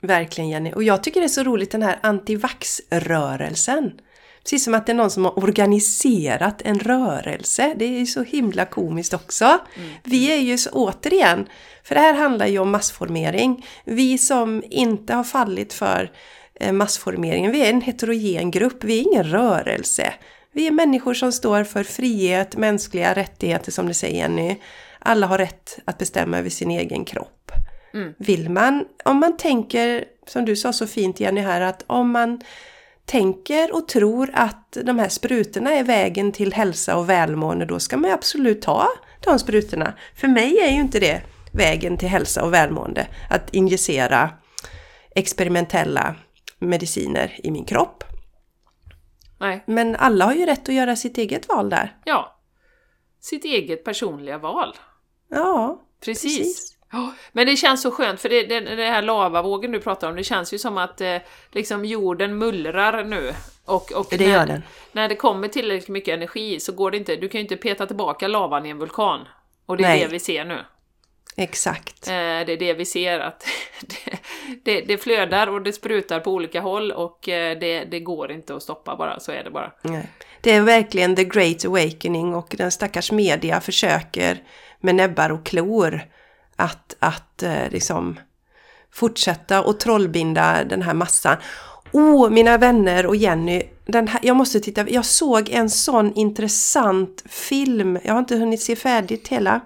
Verkligen 0.01 0.49
Jenny. 0.49 0.73
Och 0.73 0.83
jag 0.83 1.03
tycker 1.03 1.19
det 1.19 1.25
är 1.25 1.29
så 1.29 1.43
roligt 1.43 1.71
den 1.71 1.83
här 1.83 1.99
antivax-rörelsen. 2.03 3.99
Precis 4.43 4.63
som 4.63 4.73
att 4.73 4.85
det 4.85 4.91
är 4.91 4.95
någon 4.95 5.11
som 5.11 5.25
har 5.25 5.39
organiserat 5.39 6.61
en 6.61 6.79
rörelse. 6.79 7.73
Det 7.77 7.85
är 7.85 7.99
ju 7.99 8.05
så 8.05 8.23
himla 8.23 8.65
komiskt 8.65 9.13
också. 9.13 9.45
Mm. 9.45 9.89
Vi 10.03 10.31
är 10.31 10.37
ju 10.37 10.57
så, 10.57 10.69
återigen, 10.69 11.47
för 11.83 11.95
det 11.95 12.01
här 12.01 12.13
handlar 12.13 12.47
ju 12.47 12.59
om 12.59 12.71
massformering. 12.71 13.65
Vi 13.85 14.17
som 14.17 14.63
inte 14.69 15.13
har 15.13 15.23
fallit 15.23 15.73
för 15.73 16.11
eh, 16.53 16.73
massformeringen, 16.73 17.51
vi 17.51 17.65
är 17.65 17.69
en 17.69 17.81
heterogen 17.81 18.51
grupp, 18.51 18.83
vi 18.83 18.99
är 18.99 19.01
ingen 19.01 19.23
rörelse. 19.23 20.13
Vi 20.51 20.67
är 20.67 20.71
människor 20.71 21.13
som 21.13 21.31
står 21.31 21.63
för 21.63 21.83
frihet, 21.83 22.57
mänskliga 22.57 23.13
rättigheter 23.13 23.71
som 23.71 23.87
du 23.87 23.93
säger 23.93 24.17
Jenny. 24.17 24.55
Alla 24.99 25.27
har 25.27 25.37
rätt 25.37 25.79
att 25.85 25.97
bestämma 25.97 26.37
över 26.37 26.49
sin 26.49 26.71
egen 26.71 27.05
kropp. 27.05 27.51
Mm. 27.93 28.13
Vill 28.17 28.49
man, 28.49 28.85
om 29.05 29.17
man 29.17 29.37
tänker, 29.37 30.05
som 30.27 30.45
du 30.45 30.55
sa 30.55 30.73
så 30.73 30.87
fint 30.87 31.19
Jenny 31.19 31.41
här, 31.41 31.61
att 31.61 31.83
om 31.87 32.11
man 32.11 32.41
tänker 33.11 33.75
och 33.75 33.87
tror 33.87 34.29
att 34.33 34.77
de 34.83 34.99
här 34.99 35.09
sprutorna 35.09 35.73
är 35.73 35.83
vägen 35.83 36.31
till 36.31 36.53
hälsa 36.53 36.97
och 36.97 37.09
välmående, 37.09 37.65
då 37.65 37.79
ska 37.79 37.97
man 37.97 38.11
absolut 38.11 38.61
ta 38.61 38.87
de 39.25 39.39
sprutorna. 39.39 39.93
För 40.15 40.27
mig 40.27 40.57
är 40.57 40.71
ju 40.71 40.79
inte 40.79 40.99
det 40.99 41.21
vägen 41.53 41.97
till 41.97 42.07
hälsa 42.07 42.43
och 42.43 42.53
välmående, 42.53 43.07
att 43.29 43.53
injicera 43.53 44.29
experimentella 45.15 46.15
mediciner 46.59 47.39
i 47.43 47.51
min 47.51 47.65
kropp. 47.65 48.03
Nej. 49.39 49.63
Men 49.67 49.95
alla 49.95 50.25
har 50.25 50.33
ju 50.33 50.45
rätt 50.45 50.69
att 50.69 50.75
göra 50.75 50.95
sitt 50.95 51.17
eget 51.17 51.47
val 51.49 51.69
där. 51.69 51.97
Ja. 52.05 52.39
Sitt 53.19 53.45
eget 53.45 53.83
personliga 53.83 54.37
val. 54.37 54.75
Ja, 55.29 55.81
precis. 56.05 56.37
precis. 56.37 56.70
Men 57.31 57.47
det 57.47 57.55
känns 57.55 57.81
så 57.81 57.91
skönt, 57.91 58.21
för 58.21 58.29
det, 58.29 58.43
det, 58.43 58.59
det 58.59 58.85
här 58.85 59.01
lavavågen 59.01 59.71
du 59.71 59.79
pratar 59.79 60.09
om, 60.09 60.15
det 60.15 60.23
känns 60.23 60.53
ju 60.53 60.57
som 60.57 60.77
att 60.77 61.01
eh, 61.01 61.17
liksom 61.51 61.85
jorden 61.85 62.37
mullrar 62.37 63.03
nu. 63.03 63.33
Och, 63.65 63.91
och 63.91 64.07
det 64.09 64.27
när, 64.27 64.47
den. 64.47 64.63
När 64.91 65.09
det 65.09 65.15
kommer 65.15 65.47
tillräckligt 65.47 65.89
mycket 65.89 66.13
energi 66.13 66.59
så 66.59 66.71
går 66.71 66.91
det 66.91 66.97
inte, 66.97 67.15
du 67.15 67.29
kan 67.29 67.39
ju 67.39 67.43
inte 67.43 67.57
peta 67.57 67.85
tillbaka 67.85 68.27
lavan 68.27 68.65
i 68.65 68.69
en 68.69 68.77
vulkan. 68.77 69.27
Och 69.65 69.77
det 69.77 69.83
är 69.83 69.87
Nej. 69.87 69.99
det 69.99 70.07
vi 70.07 70.19
ser 70.19 70.45
nu. 70.45 70.57
Exakt. 71.35 72.07
Eh, 72.07 72.13
det 72.13 72.53
är 72.53 72.57
det 72.57 72.73
vi 72.73 72.85
ser, 72.85 73.19
att 73.19 73.45
det, 74.63 74.81
det, 74.81 74.97
flödar 74.97 75.47
och 75.47 75.61
det 75.61 75.73
sprutar 75.73 76.19
på 76.19 76.31
olika 76.31 76.61
håll 76.61 76.91
och 76.91 77.29
eh, 77.29 77.59
det, 77.59 77.83
det 77.83 77.99
går 77.99 78.31
inte 78.31 78.55
att 78.55 78.63
stoppa 78.63 78.95
bara, 78.95 79.19
så 79.19 79.31
är 79.31 79.43
det 79.43 79.51
bara. 79.51 79.71
Nej. 79.81 80.09
Det 80.41 80.51
är 80.51 80.61
verkligen 80.61 81.15
the 81.15 81.23
great 81.23 81.65
awakening 81.65 82.35
och 82.35 82.55
den 82.57 82.71
stackars 82.71 83.11
media 83.11 83.61
försöker 83.61 84.43
med 84.79 84.95
näbbar 84.95 85.29
och 85.29 85.45
klor 85.45 86.01
att, 86.61 86.95
att 86.99 87.43
eh, 87.43 87.69
liksom 87.71 88.19
fortsätta 88.91 89.61
och 89.61 89.79
trollbinda 89.79 90.63
den 90.63 90.81
här 90.81 90.93
massan. 90.93 91.37
Oh, 91.91 92.29
mina 92.29 92.57
vänner 92.57 93.05
och 93.05 93.15
Jenny, 93.15 93.63
den 93.85 94.07
här, 94.07 94.19
jag 94.23 94.35
måste 94.35 94.59
titta, 94.59 94.89
jag 94.89 95.05
såg 95.05 95.49
en 95.49 95.69
sån 95.69 96.13
intressant 96.13 97.23
film, 97.29 97.99
jag 98.03 98.13
har 98.13 98.19
inte 98.19 98.35
hunnit 98.35 98.61
se 98.61 98.75
färdigt 98.75 99.27
hela. 99.27 99.61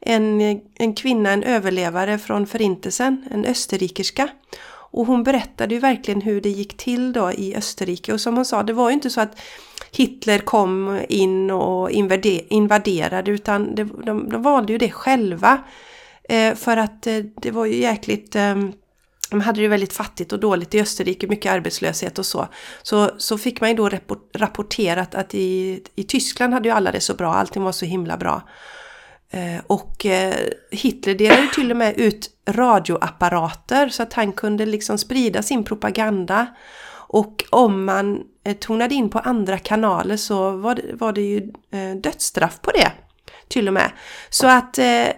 En, 0.00 0.40
en 0.78 0.94
kvinna, 0.94 1.30
en 1.30 1.42
överlevare 1.42 2.18
från 2.18 2.46
förintelsen, 2.46 3.24
en 3.30 3.44
österrikerska. 3.44 4.28
Och 4.90 5.06
hon 5.06 5.22
berättade 5.22 5.74
ju 5.74 5.80
verkligen 5.80 6.20
hur 6.20 6.40
det 6.40 6.48
gick 6.48 6.76
till 6.76 7.12
då 7.12 7.32
i 7.32 7.56
Österrike 7.56 8.12
och 8.12 8.20
som 8.20 8.36
hon 8.36 8.44
sa, 8.44 8.62
det 8.62 8.72
var 8.72 8.90
ju 8.90 8.94
inte 8.94 9.10
så 9.10 9.20
att 9.20 9.40
Hitler 9.92 10.38
kom 10.38 11.00
in 11.08 11.50
och 11.50 11.90
invaderade 12.48 13.30
utan 13.30 13.74
det, 13.74 13.84
de, 13.84 14.28
de 14.28 14.42
valde 14.42 14.72
ju 14.72 14.78
det 14.78 14.90
själva. 14.90 15.58
Eh, 16.28 16.54
för 16.54 16.76
att 16.76 17.06
eh, 17.06 17.18
det 17.42 17.50
var 17.50 17.66
ju 17.66 17.76
jäkligt 17.76 18.36
ehm, 18.36 18.72
de 19.30 19.40
hade 19.40 19.60
det 19.60 19.68
väldigt 19.68 19.92
fattigt 19.92 20.32
och 20.32 20.40
dåligt 20.40 20.74
i 20.74 20.80
Österrike, 20.80 21.26
mycket 21.26 21.52
arbetslöshet 21.52 22.18
och 22.18 22.26
så. 22.26 22.48
Så, 22.82 23.10
så 23.18 23.38
fick 23.38 23.60
man 23.60 23.70
ju 23.70 23.76
då 23.76 23.90
rapporterat 24.34 25.14
att 25.14 25.34
i, 25.34 25.82
i 25.94 26.02
Tyskland 26.02 26.54
hade 26.54 26.68
ju 26.68 26.74
alla 26.74 26.92
det 26.92 27.00
så 27.00 27.14
bra, 27.14 27.34
allting 27.34 27.62
var 27.62 27.72
så 27.72 27.84
himla 27.84 28.16
bra. 28.16 28.42
Eh, 29.30 29.60
och 29.66 30.06
eh, 30.06 30.34
Hitler 30.70 31.14
delade 31.14 31.48
till 31.54 31.70
och 31.70 31.76
med 31.76 31.98
ut 31.98 32.30
radioapparater 32.48 33.88
så 33.88 34.02
att 34.02 34.12
han 34.12 34.32
kunde 34.32 34.66
liksom 34.66 34.98
sprida 34.98 35.42
sin 35.42 35.64
propaganda. 35.64 36.46
Och 36.90 37.44
om 37.50 37.84
man 37.84 38.22
eh, 38.44 38.56
tonade 38.56 38.94
in 38.94 39.10
på 39.10 39.18
andra 39.18 39.58
kanaler 39.58 40.16
så 40.16 40.50
var 40.50 40.74
det, 40.74 40.82
var 40.92 41.12
det 41.12 41.20
ju 41.20 41.52
eh, 41.72 41.96
dödsstraff 42.02 42.60
på 42.60 42.70
det. 42.70 42.92
Till 43.48 43.68
och 43.68 43.74
med. 43.74 43.90
Så 44.30 44.46
att 44.46 44.78
Eh, 44.78 45.08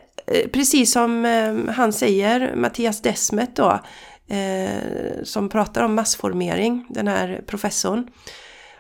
precis 0.52 0.92
som 0.92 1.24
eh, 1.24 1.74
han 1.74 1.92
säger, 1.92 2.56
Mattias 2.56 3.02
Desmet 3.02 3.56
då, 3.56 3.80
eh, 4.28 5.22
som 5.24 5.48
pratar 5.48 5.82
om 5.82 5.94
massformering, 5.94 6.86
den 6.90 7.08
här 7.08 7.42
professorn. 7.46 8.08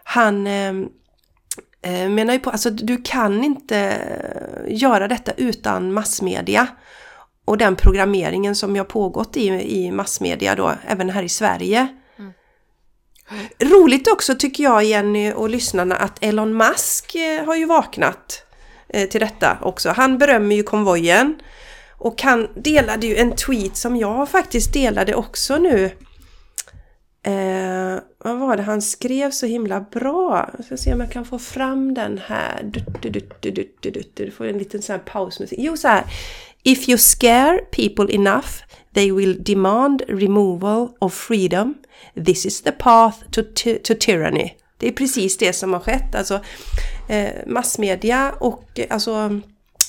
Han, 0.04 0.46
eh, 0.46 0.72
menar 2.08 2.32
ju 2.32 2.38
på, 2.38 2.50
alltså 2.50 2.70
du 2.70 2.96
kan 2.96 3.44
inte 3.44 3.98
göra 4.68 5.08
detta 5.08 5.32
utan 5.32 5.92
massmedia. 5.92 6.66
Och 7.44 7.58
den 7.58 7.76
programmeringen 7.76 8.54
som 8.54 8.76
har 8.76 8.84
pågått 8.84 9.36
i, 9.36 9.46
i 9.46 9.90
massmedia 9.90 10.54
då, 10.54 10.72
även 10.86 11.10
här 11.10 11.22
i 11.22 11.28
Sverige. 11.28 11.88
Mm. 12.18 12.32
Roligt 13.58 14.08
också 14.12 14.34
tycker 14.34 14.64
jag 14.64 14.84
Jenny 14.84 15.32
och 15.32 15.50
lyssnarna 15.50 15.96
att 15.96 16.24
Elon 16.24 16.56
Musk 16.56 17.14
eh, 17.14 17.44
har 17.44 17.56
ju 17.56 17.64
vaknat 17.64 18.42
eh, 18.42 18.49
Eh, 18.92 19.08
till 19.08 19.20
detta 19.20 19.58
också. 19.62 19.88
Han 19.88 20.18
berömmer 20.18 20.56
ju 20.56 20.62
konvojen. 20.62 21.40
Och 21.98 22.22
han 22.22 22.48
delade 22.54 23.06
ju 23.06 23.16
en 23.16 23.32
tweet 23.32 23.76
som 23.76 23.96
jag 23.96 24.28
faktiskt 24.28 24.72
delade 24.72 25.14
också 25.14 25.58
nu 25.58 25.90
Eh, 27.22 27.98
vad 28.18 28.38
var 28.38 28.56
det 28.56 28.62
han 28.62 28.82
skrev 28.82 29.30
så 29.30 29.46
himla 29.46 29.80
bra? 29.80 30.50
Jag 30.56 30.66
ska 30.66 30.76
se 30.76 30.92
om 30.92 31.00
jag 31.00 31.12
kan 31.12 31.24
få 31.24 31.38
fram 31.38 31.94
den 31.94 32.20
här. 32.26 32.62
Du, 32.62 32.80
du, 33.00 33.10
du, 33.10 33.20
du, 33.40 33.50
du, 33.80 33.90
du, 33.90 34.02
du. 34.14 34.30
får 34.30 34.46
en 34.46 34.58
liten 34.58 34.82
sån 34.82 34.92
här 34.92 35.02
pausmusik. 35.02 35.58
Jo, 35.62 35.76
så 35.76 35.88
här. 35.88 36.04
If 36.62 36.88
you 36.88 36.98
scare 36.98 37.58
people 37.58 38.14
enough 38.14 38.48
they 38.94 39.12
will 39.12 39.44
demand 39.44 40.02
removal 40.08 40.88
of 40.98 41.14
freedom. 41.14 41.74
This 42.24 42.46
is 42.46 42.62
the 42.62 42.72
path 42.72 43.18
to, 43.30 43.42
to 43.84 43.94
tyranny. 44.00 44.50
Det 44.78 44.88
är 44.88 44.92
precis 44.92 45.36
det 45.36 45.52
som 45.52 45.72
har 45.72 45.80
skett. 45.80 46.14
Alltså 46.14 46.40
massmedia 47.46 48.32
och 48.38 48.80
alltså 48.90 49.40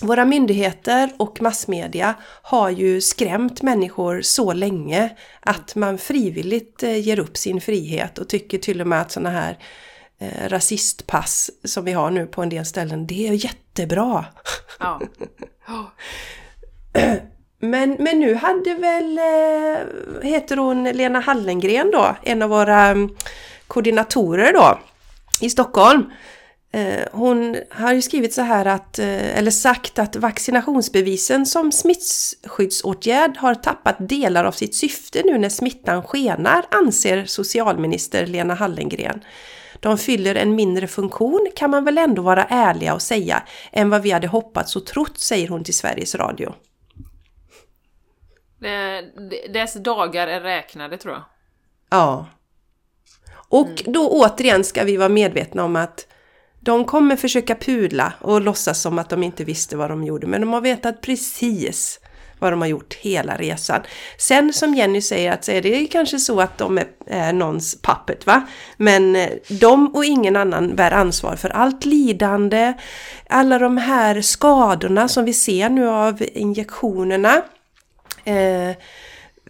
våra 0.02 0.26
myndigheter 0.26 1.10
och 1.18 1.42
massmedia 1.42 2.16
har 2.42 2.70
ju 2.70 3.02
skrämt 3.02 3.62
människor 3.62 4.22
så 4.22 4.54
länge 4.54 5.10
att 5.40 5.76
man 5.76 5.98
frivilligt 5.98 6.84
eh, 6.84 7.00
ger 7.00 7.20
upp 7.20 7.38
sin 7.38 7.62
frihet 7.62 8.18
och 8.18 8.30
tycker 8.30 8.58
till 8.58 8.82
och 8.82 8.88
med 8.88 9.02
att 9.02 9.12
sådana 9.12 9.30
här 9.30 9.58
eh, 10.20 10.50
rasistpass 10.50 11.52
som 11.64 11.86
vi 11.86 11.92
har 11.92 12.12
nu 12.12 12.26
på 12.26 12.42
en 12.42 12.50
del 12.50 12.66
ställen, 12.66 13.08
det 13.08 13.28
är 13.28 13.46
jättebra. 13.46 14.26
Ja. 14.80 15.02
Men, 17.64 17.96
men 18.00 18.20
nu 18.20 18.36
hade 18.36 18.76
väl, 18.76 19.18
eh, 19.18 20.30
heter 20.30 20.58
hon 20.58 20.84
Lena 20.84 21.20
Hallengren 21.20 21.92
då, 21.92 22.16
en 22.24 22.42
av 22.42 22.50
våra 22.50 22.82
mm, 22.82 23.16
koordinatorer 23.68 24.54
då 24.54 24.80
i 25.42 25.50
Stockholm. 25.50 26.12
Eh, 26.74 27.08
hon 27.12 27.58
har 27.70 27.94
ju 27.94 28.02
skrivit 28.02 28.34
så 28.34 28.42
här 28.42 28.66
att, 28.66 29.00
eh, 29.00 29.38
eller 29.38 29.52
sagt 29.52 30.00
att 30.00 30.16
vaccinationsbevisen 30.16 31.46
som 31.46 31.72
smittskyddsåtgärd 31.72 33.38
har 33.38 33.56
tappat 33.56 33.96
delar 34.00 34.46
av 34.46 34.52
sitt 34.52 34.76
syfte 34.76 35.22
nu 35.26 35.38
när 35.38 35.50
smittan 35.50 36.04
skenar, 36.04 36.66
anser 36.72 37.26
socialminister 37.26 38.26
Lena 38.26 38.54
Hallengren. 38.54 39.24
De 39.80 39.98
fyller 39.98 40.36
en 40.36 40.56
mindre 40.56 40.88
funktion 40.88 41.48
kan 41.56 41.70
man 41.70 41.84
väl 41.86 41.98
ändå 41.98 42.22
vara 42.22 42.44
ärliga 42.44 42.94
och 42.94 43.02
säga 43.02 43.44
än 43.72 43.90
vad 43.90 44.02
vi 44.02 44.12
hade 44.12 44.28
hoppats 44.28 44.76
och 44.76 44.86
trott, 44.86 45.20
säger 45.20 45.48
hon 45.48 45.64
till 45.64 45.74
Sveriges 45.74 46.16
Radio. 46.16 46.54
Dess 49.54 49.74
dagar 49.74 50.28
är 50.28 50.42
räknade 50.42 50.98
tror 50.98 51.14
jag. 51.14 51.24
Ja. 51.90 52.28
Och 53.34 53.82
mm. 53.82 53.94
då 53.94 54.10
återigen 54.10 54.64
ska 54.64 54.84
vi 54.84 54.98
vara 54.98 55.10
medvetna 55.10 55.64
om 55.64 55.76
att 55.76 56.08
de 56.64 56.86
kommer 56.86 57.16
försöka 57.16 57.56
pudla 57.56 58.14
och 58.20 58.42
låtsas 58.42 58.82
som 58.82 59.00
att 59.00 59.10
de 59.10 59.24
inte 59.24 59.44
visste 59.44 59.78
vad 59.78 59.90
de 59.90 60.04
gjorde, 60.04 60.28
men 60.28 60.42
de 60.42 60.54
har 60.54 60.62
vetat 60.62 61.02
precis 61.02 62.00
vad 62.40 62.54
de 62.54 62.62
har 62.62 62.68
gjort 62.68 62.94
hela 62.94 63.38
resan. 63.38 63.82
Sen 64.18 64.54
som 64.54 64.76
Jenny 64.76 65.02
säger 65.02 65.32
att 65.32 65.46
så 65.46 65.52
är 65.52 65.62
det 65.62 65.88
kanske 65.88 66.20
så 66.20 66.42
att 66.42 66.58
de 66.58 66.78
är, 66.78 66.88
är 67.08 67.34
någons 67.34 67.82
pappet 67.82 68.26
va. 68.26 68.42
Men 68.78 69.16
eh, 69.16 69.30
de 69.48 69.96
och 69.96 70.06
ingen 70.06 70.36
annan 70.36 70.76
bär 70.76 70.92
ansvar 70.92 71.36
för 71.36 71.50
allt 71.50 71.86
lidande, 71.86 72.74
alla 73.30 73.60
de 73.60 73.78
här 73.78 74.22
skadorna 74.22 75.08
som 75.08 75.26
vi 75.26 75.34
ser 75.34 75.70
nu 75.70 75.90
av 75.90 76.24
injektionerna. 76.34 77.42
Eh, 78.24 78.76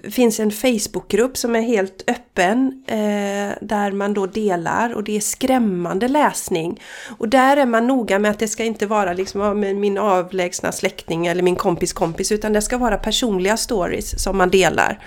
finns 0.09 0.39
en 0.39 0.51
Facebookgrupp 0.51 1.37
som 1.37 1.55
är 1.55 1.61
helt 1.61 2.03
öppen 2.07 2.83
eh, 2.87 3.55
där 3.61 3.91
man 3.91 4.13
då 4.13 4.25
delar 4.25 4.93
och 4.93 5.03
det 5.03 5.17
är 5.17 5.21
skrämmande 5.21 6.07
läsning. 6.07 6.81
Och 7.17 7.29
där 7.29 7.57
är 7.57 7.65
man 7.65 7.87
noga 7.87 8.19
med 8.19 8.31
att 8.31 8.39
det 8.39 8.47
ska 8.47 8.63
inte 8.63 8.85
vara 8.85 9.13
liksom 9.13 9.59
min 9.59 9.97
avlägsna 9.97 10.71
släkting 10.71 11.27
eller 11.27 11.43
min 11.43 11.55
kompis 11.55 11.93
kompis 11.93 12.31
utan 12.31 12.53
det 12.53 12.61
ska 12.61 12.77
vara 12.77 12.97
personliga 12.97 13.57
stories 13.57 14.23
som 14.23 14.37
man 14.37 14.49
delar. 14.49 14.99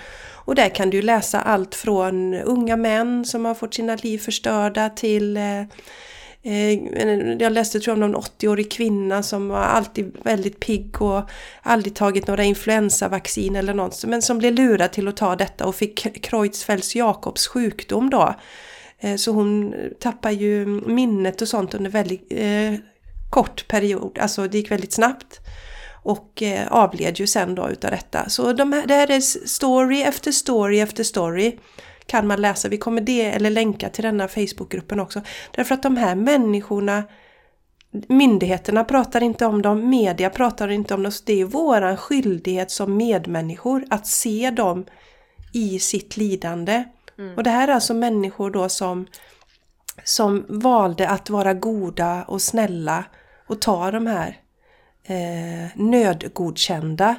Och 0.45 0.55
där 0.55 0.69
kan 0.69 0.89
du 0.89 1.01
läsa 1.01 1.41
allt 1.41 1.75
från 1.75 2.33
unga 2.33 2.77
män 2.77 3.25
som 3.25 3.45
har 3.45 3.55
fått 3.55 3.73
sina 3.73 3.95
liv 3.95 4.17
förstörda 4.17 4.89
till 4.89 5.37
eh, 5.37 5.63
Eh, 6.45 6.73
jag 7.39 7.51
läste 7.51 7.79
tror 7.79 7.97
jag 7.97 8.03
om 8.03 8.11
någon 8.11 8.21
80-årig 8.21 8.71
kvinna 8.71 9.23
som 9.23 9.47
var 9.47 9.59
alltid 9.59 10.17
väldigt 10.23 10.59
pigg 10.59 11.01
och 11.01 11.21
aldrig 11.61 11.95
tagit 11.95 12.27
några 12.27 12.43
influensavaccin 12.43 13.55
eller 13.55 13.73
något. 13.73 14.05
Men 14.05 14.21
som 14.21 14.37
blev 14.37 14.53
lurad 14.53 14.91
till 14.91 15.07
att 15.07 15.17
ta 15.17 15.35
detta 15.35 15.65
och 15.65 15.75
fick 15.75 16.23
Creutzfeldts 16.23 16.95
Jakobs 16.95 17.47
sjukdom 17.47 18.09
då. 18.09 18.35
Eh, 18.99 19.15
så 19.15 19.31
hon 19.31 19.75
tappar 19.99 20.31
ju 20.31 20.65
minnet 20.65 21.41
och 21.41 21.47
sånt 21.47 21.73
under 21.73 21.89
väldigt 21.89 22.27
eh, 22.29 22.73
kort 23.29 23.67
period. 23.67 24.17
Alltså 24.19 24.47
det 24.47 24.57
gick 24.57 24.71
väldigt 24.71 24.93
snabbt. 24.93 25.39
Och 26.03 26.43
eh, 26.43 26.67
avled 26.71 27.19
ju 27.19 27.27
sen 27.27 27.55
då 27.55 27.69
utav 27.69 27.91
detta. 27.91 28.29
Så 28.29 28.53
de 28.53 28.73
här, 28.73 28.87
det 28.87 28.93
här 28.93 29.11
är 29.11 29.19
story 29.47 30.01
efter 30.01 30.31
story 30.31 30.79
efter 30.79 31.03
story 31.03 31.57
kan 32.05 32.27
man 32.27 32.41
läsa. 32.41 32.69
Vi 32.69 32.77
kommer 32.77 33.01
det 33.01 33.25
eller 33.25 33.49
länka 33.49 33.89
till 33.89 34.03
denna 34.03 34.27
Facebookgruppen 34.27 34.99
också. 34.99 35.21
Därför 35.51 35.75
att 35.75 35.83
de 35.83 35.97
här 35.97 36.15
människorna 36.15 37.03
Myndigheterna 38.07 38.83
pratar 38.83 39.23
inte 39.23 39.45
om 39.45 39.61
dem, 39.61 39.89
media 39.89 40.29
pratar 40.29 40.67
inte 40.69 40.93
om 40.93 41.03
dem. 41.03 41.11
Så 41.11 41.23
det 41.25 41.41
är 41.41 41.45
våran 41.45 41.97
skyldighet 41.97 42.71
som 42.71 42.97
medmänniskor 42.97 43.85
att 43.89 44.07
se 44.07 44.51
dem 44.51 44.85
i 45.53 45.79
sitt 45.79 46.17
lidande. 46.17 46.83
Mm. 47.17 47.35
Och 47.35 47.43
det 47.43 47.49
här 47.49 47.67
är 47.67 47.73
alltså 47.73 47.93
människor 47.93 48.51
då 48.51 48.69
som, 48.69 49.07
som 50.03 50.45
valde 50.49 51.09
att 51.09 51.29
vara 51.29 51.53
goda 51.53 52.23
och 52.23 52.41
snälla 52.41 53.03
och 53.47 53.61
ta 53.61 53.91
de 53.91 54.07
här 54.07 54.37
eh, 55.03 55.69
nödgodkända 55.75 57.15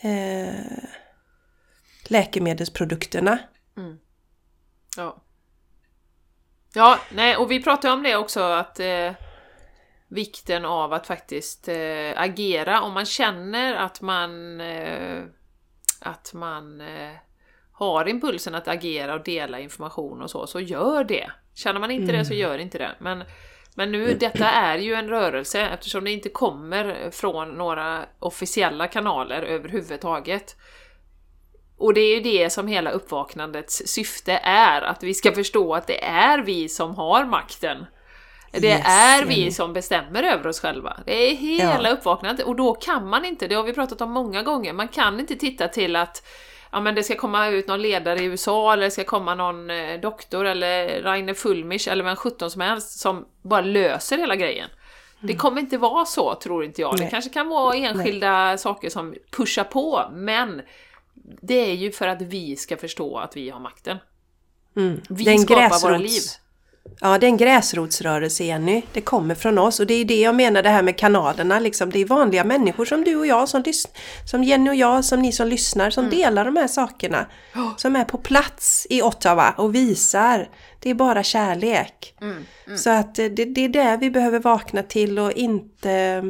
eh, 0.00 0.54
läkemedelsprodukterna. 2.08 3.38
Mm. 4.98 5.06
Ja. 5.06 5.20
Ja, 6.76 6.98
nej, 7.10 7.36
och 7.36 7.50
vi 7.50 7.62
pratade 7.62 7.94
om 7.94 8.02
det 8.02 8.16
också 8.16 8.40
att 8.40 8.80
eh, 8.80 9.12
vikten 10.08 10.64
av 10.64 10.92
att 10.92 11.06
faktiskt 11.06 11.68
eh, 11.68 12.12
agera 12.16 12.80
om 12.80 12.92
man 12.94 13.06
känner 13.06 13.74
att 13.74 14.00
man 14.00 14.60
eh, 14.60 15.22
att 16.00 16.32
man 16.34 16.80
eh, 16.80 17.12
har 17.72 18.08
impulsen 18.08 18.54
att 18.54 18.68
agera 18.68 19.14
och 19.14 19.24
dela 19.24 19.60
information 19.60 20.22
och 20.22 20.30
så, 20.30 20.46
så 20.46 20.60
gör 20.60 21.04
det. 21.04 21.30
Känner 21.54 21.80
man 21.80 21.90
inte 21.90 22.12
mm. 22.12 22.16
det 22.16 22.24
så 22.24 22.34
gör 22.34 22.58
inte 22.58 22.78
det. 22.78 22.90
Men, 22.98 23.24
men 23.74 23.92
nu, 23.92 24.14
detta 24.20 24.50
är 24.50 24.78
ju 24.78 24.94
en 24.94 25.08
rörelse 25.08 25.60
eftersom 25.60 26.04
det 26.04 26.10
inte 26.10 26.28
kommer 26.28 27.10
från 27.10 27.48
några 27.48 28.04
officiella 28.18 28.86
kanaler 28.88 29.42
överhuvudtaget. 29.42 30.56
Och 31.78 31.94
det 31.94 32.00
är 32.00 32.14
ju 32.14 32.20
det 32.20 32.50
som 32.50 32.66
hela 32.66 32.90
uppvaknandets 32.90 33.82
syfte 33.86 34.40
är, 34.42 34.82
att 34.82 35.02
vi 35.02 35.14
ska 35.14 35.32
förstå 35.32 35.74
att 35.74 35.86
det 35.86 36.04
är 36.04 36.38
vi 36.38 36.68
som 36.68 36.94
har 36.94 37.24
makten. 37.24 37.86
Det 38.52 38.68
yes, 38.68 38.86
är 38.86 39.24
vi 39.24 39.50
som 39.52 39.72
bestämmer 39.72 40.22
över 40.22 40.46
oss 40.46 40.60
själva. 40.60 40.96
Det 41.06 41.30
är 41.30 41.34
hela 41.34 41.88
ja. 41.88 41.94
uppvaknandet 41.94 42.46
och 42.46 42.56
då 42.56 42.74
kan 42.74 43.08
man 43.08 43.24
inte, 43.24 43.48
det 43.48 43.54
har 43.54 43.62
vi 43.62 43.72
pratat 43.72 44.00
om 44.00 44.10
många 44.10 44.42
gånger, 44.42 44.72
man 44.72 44.88
kan 44.88 45.20
inte 45.20 45.34
titta 45.34 45.68
till 45.68 45.96
att 45.96 46.26
ja, 46.72 46.80
men 46.80 46.94
det 46.94 47.02
ska 47.02 47.14
komma 47.14 47.48
ut 47.48 47.68
någon 47.68 47.82
ledare 47.82 48.20
i 48.20 48.24
USA 48.24 48.72
eller 48.72 48.84
det 48.84 48.90
ska 48.90 49.04
komma 49.04 49.34
någon 49.34 49.70
eh, 49.70 50.00
doktor 50.00 50.44
eller 50.44 51.02
Rainer 51.02 51.34
Fulmich 51.34 51.88
eller 51.88 52.04
vem 52.04 52.16
sjutton 52.16 52.50
som 52.50 52.60
helst 52.60 52.98
som 52.98 53.24
bara 53.42 53.60
löser 53.60 54.18
hela 54.18 54.36
grejen. 54.36 54.68
Mm. 54.68 55.26
Det 55.26 55.34
kommer 55.34 55.60
inte 55.60 55.78
vara 55.78 56.04
så, 56.04 56.34
tror 56.34 56.64
inte 56.64 56.80
jag. 56.80 56.94
Nej. 56.94 57.04
Det 57.04 57.10
kanske 57.10 57.30
kan 57.30 57.48
vara 57.48 57.74
enskilda 57.74 58.44
Nej. 58.44 58.58
saker 58.58 58.90
som 58.90 59.14
pushar 59.30 59.64
på, 59.64 60.10
men 60.12 60.62
det 61.42 61.70
är 61.70 61.74
ju 61.74 61.92
för 61.92 62.08
att 62.08 62.22
vi 62.22 62.56
ska 62.56 62.76
förstå 62.76 63.18
att 63.18 63.36
vi 63.36 63.50
har 63.50 63.60
makten. 63.60 63.98
Mm. 64.76 65.00
Vi 65.08 65.24
Den 65.24 65.38
skapar 65.38 65.62
gräsrots... 65.62 65.84
våra 65.84 65.98
liv. 65.98 66.22
Ja, 67.00 67.18
det 67.18 67.26
är 67.26 67.28
en 67.28 67.36
gräsrotsrörelse 67.36 68.44
Jenny. 68.44 68.82
Det 68.92 69.00
kommer 69.00 69.34
från 69.34 69.58
oss 69.58 69.80
och 69.80 69.86
det 69.86 69.94
är 69.94 70.04
det 70.04 70.20
jag 70.20 70.34
menar 70.34 70.62
det 70.62 70.68
här 70.68 70.82
med 70.82 70.98
kanalerna 70.98 71.60
liksom. 71.60 71.90
Det 71.90 71.98
är 71.98 72.04
vanliga 72.04 72.44
människor 72.44 72.84
som 72.84 73.04
du 73.04 73.16
och 73.16 73.26
jag, 73.26 73.48
som, 73.48 73.64
som 74.30 74.44
Jenny 74.44 74.70
och 74.70 74.74
jag, 74.74 75.04
som 75.04 75.22
ni 75.22 75.32
som 75.32 75.48
lyssnar, 75.48 75.90
som 75.90 76.04
mm. 76.04 76.16
delar 76.16 76.44
de 76.44 76.56
här 76.56 76.68
sakerna. 76.68 77.26
Oh. 77.54 77.76
Som 77.76 77.96
är 77.96 78.04
på 78.04 78.18
plats 78.18 78.86
i 78.90 79.02
Ottawa 79.02 79.54
och 79.56 79.74
visar. 79.74 80.48
Det 80.80 80.90
är 80.90 80.94
bara 80.94 81.22
kärlek. 81.22 82.14
Mm. 82.20 82.44
Mm. 82.66 82.78
Så 82.78 82.90
att 82.90 83.14
det, 83.14 83.28
det 83.28 83.64
är 83.64 83.68
det 83.68 83.98
vi 84.00 84.10
behöver 84.10 84.38
vakna 84.38 84.82
till 84.82 85.18
och 85.18 85.32
inte 85.32 86.22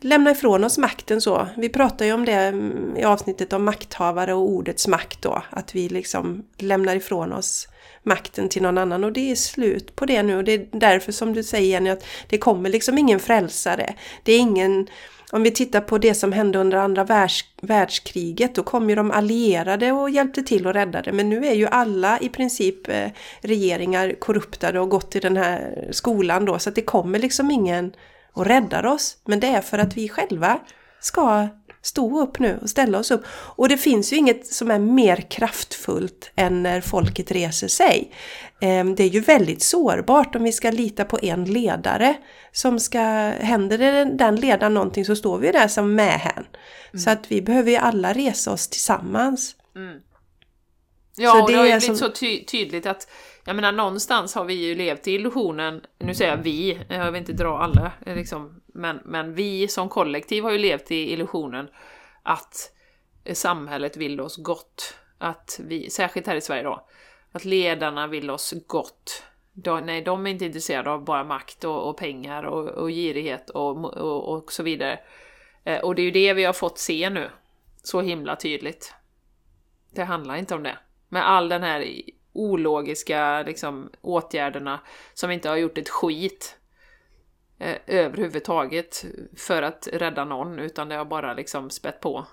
lämna 0.00 0.30
ifrån 0.30 0.64
oss 0.64 0.78
makten 0.78 1.20
så. 1.20 1.46
Vi 1.56 1.68
pratar 1.68 2.06
ju 2.06 2.12
om 2.12 2.24
det 2.24 2.32
mm, 2.32 2.96
i 2.96 3.04
avsnittet 3.04 3.52
om 3.52 3.64
makthavare 3.64 4.34
och 4.34 4.48
ordets 4.48 4.88
makt 4.88 5.22
då. 5.22 5.42
Att 5.50 5.74
vi 5.74 5.88
liksom 5.88 6.44
lämnar 6.56 6.96
ifrån 6.96 7.32
oss 7.32 7.68
makten 8.02 8.48
till 8.48 8.62
någon 8.62 8.78
annan 8.78 9.04
och 9.04 9.12
det 9.12 9.30
är 9.30 9.34
slut 9.34 9.96
på 9.96 10.06
det 10.06 10.22
nu 10.22 10.36
och 10.36 10.44
det 10.44 10.52
är 10.52 10.66
därför 10.72 11.12
som 11.12 11.32
du 11.34 11.42
säger 11.42 11.70
Jenny 11.70 11.90
att 11.90 12.04
det 12.28 12.38
kommer 12.38 12.70
liksom 12.70 12.98
ingen 12.98 13.20
frälsare. 13.20 13.94
Det 14.22 14.32
är 14.32 14.38
ingen 14.38 14.86
om 15.32 15.42
vi 15.42 15.50
tittar 15.50 15.80
på 15.80 15.98
det 15.98 16.14
som 16.14 16.32
hände 16.32 16.58
under 16.58 16.78
andra 16.78 17.04
världs, 17.04 17.44
världskriget, 17.62 18.54
då 18.54 18.62
kom 18.62 18.90
ju 18.90 18.96
de 18.96 19.10
allierade 19.10 19.92
och 19.92 20.10
hjälpte 20.10 20.42
till 20.42 20.66
och 20.66 20.74
räddade. 20.74 21.12
Men 21.12 21.28
nu 21.28 21.46
är 21.46 21.54
ju 21.54 21.66
alla 21.66 22.18
i 22.20 22.28
princip 22.28 22.88
eh, 22.88 23.10
regeringar 23.40 24.14
korruptade 24.18 24.80
och 24.80 24.88
gått 24.88 25.10
till 25.10 25.20
den 25.20 25.36
här 25.36 25.88
skolan 25.90 26.44
då, 26.44 26.58
så 26.58 26.68
att 26.68 26.74
det 26.74 26.82
kommer 26.82 27.18
liksom 27.18 27.50
ingen 27.50 27.92
och 28.32 28.46
räddar 28.46 28.86
oss. 28.86 29.16
Men 29.24 29.40
det 29.40 29.46
är 29.46 29.60
för 29.60 29.78
att 29.78 29.96
vi 29.96 30.08
själva 30.08 30.60
ska 31.00 31.48
stå 31.82 32.20
upp 32.20 32.38
nu 32.38 32.58
och 32.62 32.70
ställa 32.70 32.98
oss 32.98 33.10
upp. 33.10 33.24
Och 33.30 33.68
det 33.68 33.76
finns 33.76 34.12
ju 34.12 34.16
inget 34.16 34.46
som 34.46 34.70
är 34.70 34.78
mer 34.78 35.16
kraftfullt 35.30 36.30
än 36.36 36.62
när 36.62 36.80
folket 36.80 37.30
reser 37.30 37.68
sig. 37.68 38.12
Ehm, 38.60 38.94
det 38.94 39.04
är 39.04 39.08
ju 39.08 39.20
väldigt 39.20 39.62
sårbart 39.62 40.34
om 40.34 40.42
vi 40.42 40.52
ska 40.52 40.70
lita 40.70 41.04
på 41.04 41.18
en 41.22 41.44
ledare 41.44 42.16
som 42.52 42.80
ska, 42.80 43.00
händer 43.40 43.78
det 43.78 44.04
den 44.04 44.36
ledaren 44.36 44.74
någonting 44.74 45.04
så 45.04 45.16
står 45.16 45.38
vi 45.38 45.52
där 45.52 45.68
som 45.68 45.94
mähän. 45.94 46.46
Mm. 46.92 47.00
Så 47.04 47.10
att 47.10 47.32
vi 47.32 47.42
behöver 47.42 47.70
ju 47.70 47.76
alla 47.76 48.12
resa 48.12 48.52
oss 48.52 48.68
tillsammans. 48.68 49.56
Mm. 49.76 49.98
Ja, 51.16 51.30
så 51.30 51.40
och 51.40 51.46
det, 51.46 51.52
det 51.52 51.58
har 51.58 51.66
ju 51.66 51.70
blivit 51.70 51.84
som... 51.84 51.96
så 51.96 52.08
ty 52.08 52.44
tydligt 52.44 52.86
att 52.86 53.08
jag 53.50 53.56
menar 53.56 53.72
någonstans 53.72 54.34
har 54.34 54.44
vi 54.44 54.54
ju 54.54 54.74
levt 54.74 55.08
i 55.08 55.12
illusionen, 55.12 55.86
nu 55.98 56.14
säger 56.14 56.30
jag 56.30 56.42
vi, 56.42 56.80
jag 56.88 57.12
vill 57.12 57.20
inte 57.20 57.32
dra 57.32 57.58
alla 57.58 57.92
eh, 58.06 58.16
liksom, 58.16 58.62
men, 58.66 59.00
men 59.04 59.34
vi 59.34 59.68
som 59.68 59.88
kollektiv 59.88 60.44
har 60.44 60.50
ju 60.50 60.58
levt 60.58 60.90
i 60.90 61.12
illusionen 61.12 61.68
att 62.22 62.72
samhället 63.32 63.96
vill 63.96 64.20
oss 64.20 64.36
gott. 64.36 64.94
Att 65.18 65.60
vi, 65.64 65.90
särskilt 65.90 66.26
här 66.26 66.36
i 66.36 66.40
Sverige 66.40 66.62
då, 66.62 66.86
att 67.32 67.44
ledarna 67.44 68.06
vill 68.06 68.30
oss 68.30 68.54
gott. 68.66 69.22
De, 69.52 69.80
nej, 69.80 70.02
de 70.02 70.26
är 70.26 70.30
inte 70.30 70.44
intresserade 70.44 70.90
av 70.90 71.04
bara 71.04 71.24
makt 71.24 71.64
och, 71.64 71.88
och 71.88 71.96
pengar 71.96 72.42
och, 72.42 72.68
och 72.68 72.88
girighet 72.88 73.50
och, 73.50 73.84
och, 73.84 74.36
och, 74.36 74.52
så 74.52 74.62
vidare. 74.62 75.00
Eh, 75.64 75.80
och 75.80 75.94
det 75.94 76.02
är 76.02 76.04
ju 76.04 76.10
det 76.10 76.34
vi 76.34 76.44
har 76.44 76.52
fått 76.52 76.78
se 76.78 77.10
nu, 77.10 77.30
så 77.82 78.00
himla 78.00 78.36
tydligt. 78.36 78.94
Det 79.94 80.04
handlar 80.04 80.36
inte 80.36 80.54
om 80.54 80.62
det. 80.62 80.78
Med 81.08 81.28
all 81.28 81.48
den 81.48 81.62
här 81.62 82.00
ologiska 82.40 83.42
liksom, 83.42 83.90
åtgärderna 84.00 84.80
som 85.14 85.30
inte 85.30 85.48
har 85.48 85.56
gjort 85.56 85.78
ett 85.78 85.88
skit 85.88 86.56
eh, 87.58 87.76
överhuvudtaget 87.86 89.04
för 89.36 89.62
att 89.62 89.88
rädda 89.92 90.24
någon, 90.24 90.58
utan 90.58 90.88
det 90.88 90.94
har 90.94 91.04
bara 91.04 91.34
liksom 91.34 91.70
spett 91.70 92.00
på 92.00 92.26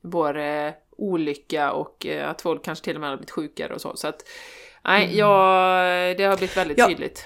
både 0.00 0.74
olycka 0.90 1.72
och 1.72 2.06
eh, 2.06 2.30
att 2.30 2.42
folk 2.42 2.64
kanske 2.64 2.84
till 2.84 2.94
och 2.94 3.00
med 3.00 3.10
har 3.10 3.16
blivit 3.16 3.30
sjukare 3.30 3.74
och 3.74 3.80
så. 3.80 3.96
Så 3.96 4.08
att 4.08 4.24
nej, 4.84 5.04
mm. 5.04 5.16
ja, 5.16 6.14
det 6.16 6.24
har 6.24 6.36
blivit 6.36 6.56
väldigt 6.56 6.78
ja. 6.78 6.88
tydligt. 6.88 7.24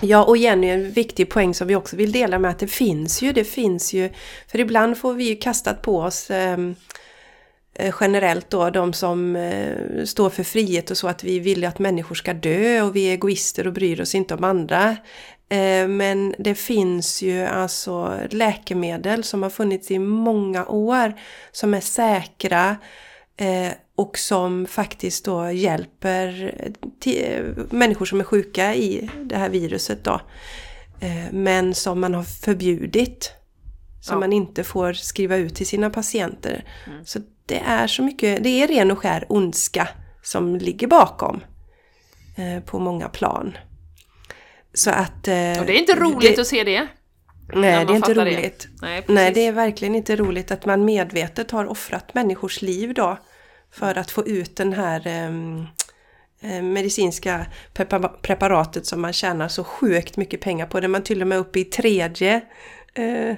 Ja, 0.00 0.24
och 0.24 0.36
Jenny, 0.36 0.68
en 0.68 0.90
viktig 0.90 1.30
poäng 1.30 1.54
som 1.54 1.68
vi 1.68 1.76
också 1.76 1.96
vill 1.96 2.12
dela 2.12 2.38
med 2.38 2.50
att 2.50 2.58
det 2.58 2.66
finns 2.66 3.22
ju, 3.22 3.32
det 3.32 3.44
finns 3.44 3.92
ju, 3.92 4.10
för 4.48 4.60
ibland 4.60 4.98
får 4.98 5.14
vi 5.14 5.24
ju 5.24 5.36
kastat 5.36 5.82
på 5.82 5.98
oss 5.98 6.30
eh, 6.30 6.58
Eh, 7.74 7.94
generellt 8.00 8.50
då, 8.50 8.70
de 8.70 8.92
som 8.92 9.36
eh, 9.36 10.04
står 10.04 10.30
för 10.30 10.42
frihet 10.42 10.90
och 10.90 10.96
så, 10.96 11.08
att 11.08 11.24
vi 11.24 11.38
vill 11.38 11.64
att 11.64 11.78
människor 11.78 12.14
ska 12.14 12.34
dö 12.34 12.82
och 12.82 12.96
vi 12.96 13.08
är 13.08 13.12
egoister 13.12 13.66
och 13.66 13.72
bryr 13.72 14.00
oss 14.00 14.14
inte 14.14 14.34
om 14.34 14.44
andra. 14.44 14.96
Eh, 15.48 15.88
men 15.88 16.34
det 16.38 16.54
finns 16.54 17.22
ju 17.22 17.44
alltså 17.44 18.18
läkemedel 18.30 19.24
som 19.24 19.42
har 19.42 19.50
funnits 19.50 19.90
i 19.90 19.98
många 19.98 20.66
år 20.66 21.12
som 21.52 21.74
är 21.74 21.80
säkra 21.80 22.76
och 23.96 24.18
som 24.18 24.66
faktiskt 24.66 25.24
då 25.24 25.50
hjälper 25.50 26.54
människor 27.70 28.04
som 28.04 28.20
är 28.20 28.24
sjuka 28.24 28.74
i 28.74 29.10
det 29.22 29.36
här 29.36 29.48
viruset 29.48 30.04
då. 30.04 30.20
Men 31.30 31.74
som 31.74 32.00
man 32.00 32.14
har 32.14 32.22
förbjudit. 32.22 33.32
Som 34.04 34.14
ja. 34.14 34.20
man 34.20 34.32
inte 34.32 34.64
får 34.64 34.92
skriva 34.92 35.36
ut 35.36 35.54
till 35.54 35.66
sina 35.66 35.90
patienter. 35.90 36.64
Mm. 36.86 37.04
Så 37.04 37.18
det 37.46 37.58
är 37.66 37.86
så 37.86 38.02
mycket, 38.02 38.44
det 38.44 38.62
är 38.62 38.68
ren 38.68 38.90
och 38.90 38.98
skär 38.98 39.26
ondska 39.28 39.88
som 40.22 40.56
ligger 40.56 40.86
bakom. 40.86 41.40
På 42.66 42.78
många 42.78 43.08
plan. 43.08 43.56
Så 44.74 44.90
att... 44.90 45.28
Eh, 45.28 45.60
och 45.60 45.66
det 45.66 45.72
är 45.72 45.78
inte 45.78 45.94
roligt 45.94 46.36
det, 46.36 46.40
att 46.40 46.46
se 46.46 46.64
det. 46.64 46.86
Nej, 47.54 47.86
det 47.86 47.92
är 47.92 47.96
inte 47.96 48.14
roligt. 48.14 48.68
Det. 48.80 48.86
Nej, 48.86 49.04
nej, 49.08 49.32
det 49.32 49.46
är 49.46 49.52
verkligen 49.52 49.94
inte 49.94 50.16
roligt 50.16 50.50
att 50.50 50.66
man 50.66 50.84
medvetet 50.84 51.50
har 51.50 51.66
offrat 51.66 52.14
människors 52.14 52.62
liv 52.62 52.94
då. 52.94 53.18
För 53.70 53.98
att 53.98 54.10
få 54.10 54.26
ut 54.26 54.56
den 54.56 54.72
här 54.72 55.06
ehm, 55.06 55.66
eh, 56.40 56.62
medicinska 56.62 57.46
preparatet 58.22 58.86
som 58.86 59.00
man 59.00 59.12
tjänar 59.12 59.48
så 59.48 59.64
sjukt 59.64 60.16
mycket 60.16 60.40
pengar 60.40 60.66
på. 60.66 60.80
Det 60.80 60.88
man 60.88 61.02
till 61.02 61.22
och 61.22 61.28
med 61.28 61.38
uppe 61.38 61.60
i 61.60 61.64
tredje. 61.64 62.40
Eh. 62.94 63.36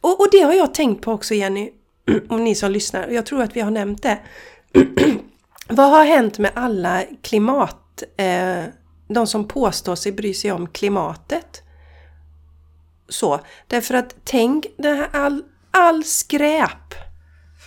Och, 0.00 0.20
och 0.20 0.28
det 0.32 0.40
har 0.40 0.52
jag 0.52 0.74
tänkt 0.74 1.02
på 1.02 1.12
också 1.12 1.34
Jenny, 1.34 1.70
om 2.28 2.44
ni 2.44 2.54
som 2.54 2.70
lyssnar. 2.70 3.08
Jag 3.08 3.26
tror 3.26 3.42
att 3.42 3.56
vi 3.56 3.60
har 3.60 3.70
nämnt 3.70 4.02
det. 4.02 4.18
Vad 5.68 5.90
har 5.90 6.04
hänt 6.04 6.38
med 6.38 6.50
alla 6.54 7.04
klimat... 7.22 8.02
Eh, 8.16 8.64
de 9.14 9.26
som 9.26 9.48
påstår 9.48 9.94
sig 9.94 10.12
bry 10.12 10.34
sig 10.34 10.52
om 10.52 10.66
klimatet. 10.66 11.62
Så, 13.08 13.40
därför 13.66 13.94
att 13.94 14.14
tänk 14.24 14.66
det 14.76 14.88
här 14.88 15.08
all, 15.12 15.42
all 15.70 16.04
skräp. 16.04 16.94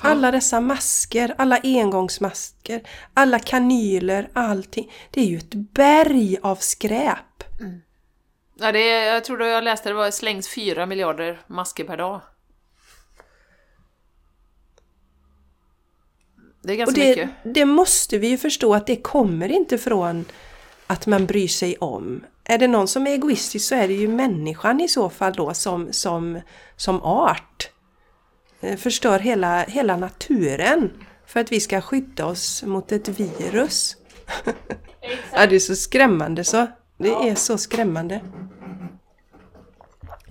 Alla 0.02 0.32
dessa 0.32 0.62
masker, 0.62 1.36
alla 1.38 1.60
engångsmasker, 1.64 2.82
alla 3.14 3.40
kanyler, 3.40 4.30
allting. 4.34 4.92
Det 5.12 5.22
är 5.22 5.26
ju 5.26 5.38
ett 5.38 5.54
berg 5.54 6.38
av 6.42 6.56
skräp. 6.56 7.60
Mm. 7.60 7.82
Ja, 8.56 8.72
det 8.72 8.92
är, 8.92 9.14
jag 9.14 9.24
tror 9.24 9.42
att 9.42 9.48
jag 9.48 9.64
läste 9.64 9.90
det 9.90 9.96
var 9.96 10.12
slängs 10.12 10.50
fyra 10.50 10.86
miljarder 10.86 11.42
masker 11.48 11.84
per 11.84 11.98
dag. 11.98 12.22
Det 16.64 16.74
är 16.74 16.78
ganska 16.78 17.02
det, 17.02 17.10
mycket. 17.10 17.30
Det 17.44 17.66
måste 17.66 18.18
vi 18.18 18.28
ju 18.28 18.38
förstå 18.38 18.74
att 18.74 18.88
det 18.88 18.96
kommer 18.96 19.52
inte 19.52 19.78
från 19.78 20.26
att 20.88 21.08
man 21.08 21.26
bryr 21.26 21.48
sig 21.48 21.78
om. 21.78 22.24
Är 22.44 22.58
det 22.58 22.68
någon 22.68 22.88
som 22.88 23.08
är 23.08 23.12
egoistisk 23.12 23.68
så 23.68 23.76
är 23.76 23.88
det 23.88 23.94
ju 23.94 24.08
människan 24.08 24.82
i 24.82 24.88
så 24.88 25.10
fall 25.10 25.34
då 25.34 25.54
som, 25.54 25.94
som, 25.94 26.42
som 26.76 27.04
art. 27.04 27.70
Eh, 28.62 28.78
förstör 28.78 29.20
hela, 29.20 29.64
hela 29.64 29.98
naturen 29.98 30.92
för 31.28 31.40
att 31.40 31.52
vi 31.52 31.60
ska 31.60 31.82
skydda 31.82 32.26
oss 32.26 32.64
mot 32.64 32.92
ett 32.92 33.08
virus. 33.08 33.96
ja, 35.34 35.48
det 35.48 35.56
är 35.56 35.60
så 35.60 35.76
skrämmande 35.76 36.44
så. 36.44 36.68
Det 37.04 37.30
är 37.30 37.36
så 37.36 37.58
skrämmande. 37.58 38.22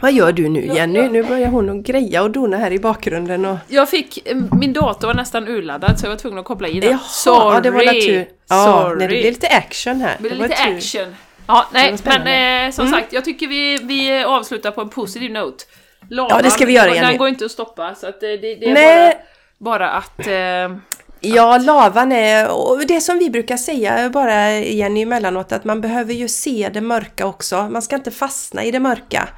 Vad 0.02 0.12
gör 0.12 0.32
du 0.32 0.48
nu 0.48 0.66
Jenny? 0.66 1.08
Nu 1.08 1.22
börjar 1.22 1.48
hon 1.48 1.68
att 1.70 1.86
greja 1.86 2.22
och 2.22 2.30
dona 2.30 2.56
här 2.56 2.70
i 2.70 2.78
bakgrunden 2.78 3.44
och... 3.44 3.56
Jag 3.68 3.88
fick... 3.88 4.28
Eh, 4.28 4.36
min 4.60 4.72
dator 4.72 5.06
var 5.06 5.14
nästan 5.14 5.48
urladdad 5.48 6.00
så 6.00 6.06
jag 6.06 6.10
var 6.10 6.16
tvungen 6.16 6.38
att 6.38 6.44
koppla 6.44 6.68
i 6.68 6.80
den. 6.80 6.90
Jaha, 6.90 6.98
Sorry! 6.98 7.60
det 7.60 7.70
var 7.70 7.80
tur. 7.80 8.28
Ja, 8.48 8.64
Sorry! 8.64 8.98
Nej, 8.98 9.08
det 9.08 9.08
blev 9.08 9.32
lite 9.32 9.48
action 9.48 10.00
här. 10.00 10.16
Det 10.18 10.22
blev 10.22 10.38
lite 10.38 10.64
tur. 10.64 10.76
action. 10.76 11.14
Ja, 11.46 11.66
nej, 11.72 11.96
men 12.04 12.66
eh, 12.66 12.72
som 12.72 12.86
mm. 12.86 13.00
sagt, 13.00 13.12
jag 13.12 13.24
tycker 13.24 13.46
vi, 13.46 13.78
vi 13.82 14.24
avslutar 14.24 14.70
på 14.70 14.80
en 14.80 14.88
positiv 14.88 15.30
note. 15.30 15.64
Lavan, 16.10 16.36
ja, 16.36 16.42
det 16.42 16.50
ska 16.50 16.64
vi 16.64 16.72
göra 16.72 16.94
Jenny. 16.94 17.06
Den 17.06 17.18
går 17.18 17.28
inte 17.28 17.44
att 17.44 17.50
stoppa, 17.50 17.94
så 17.94 18.06
att 18.06 18.20
det, 18.20 18.36
det 18.36 18.70
är 18.70 18.74
nej. 18.74 19.16
Bara, 19.58 19.78
bara 19.78 19.90
att... 19.90 20.26
Eh, 20.26 20.76
Ja, 21.24 21.58
lavan 21.58 22.12
är, 22.12 22.50
och 22.50 22.86
det 22.86 23.00
som 23.00 23.18
vi 23.18 23.30
brukar 23.30 23.56
säga 23.56 24.10
bara 24.10 24.58
Jenny 24.58 25.02
emellanåt, 25.02 25.52
att 25.52 25.64
man 25.64 25.80
behöver 25.80 26.14
ju 26.14 26.28
se 26.28 26.70
det 26.74 26.80
mörka 26.80 27.26
också. 27.26 27.68
Man 27.70 27.82
ska 27.82 27.96
inte 27.96 28.10
fastna 28.10 28.64
i 28.64 28.70
det 28.70 28.80
mörka. 28.80 29.28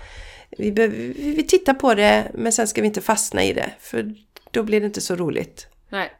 Vi, 0.58 0.72
behöver, 0.72 0.96
vi 1.16 1.42
tittar 1.48 1.74
på 1.74 1.94
det 1.94 2.30
men 2.34 2.52
sen 2.52 2.68
ska 2.68 2.80
vi 2.80 2.86
inte 2.86 3.00
fastna 3.00 3.42
i 3.42 3.52
det 3.52 3.70
för 3.80 4.14
då 4.50 4.62
blir 4.62 4.80
det 4.80 4.86
inte 4.86 5.00
så 5.00 5.16
roligt. 5.16 5.66
Nej. 5.88 6.12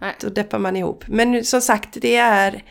Nej. 0.00 0.14
Då 0.20 0.28
deppar 0.28 0.58
man 0.58 0.76
ihop. 0.76 1.04
Men 1.08 1.44
som 1.44 1.60
sagt, 1.60 1.88
det 1.92 2.16
är 2.16 2.62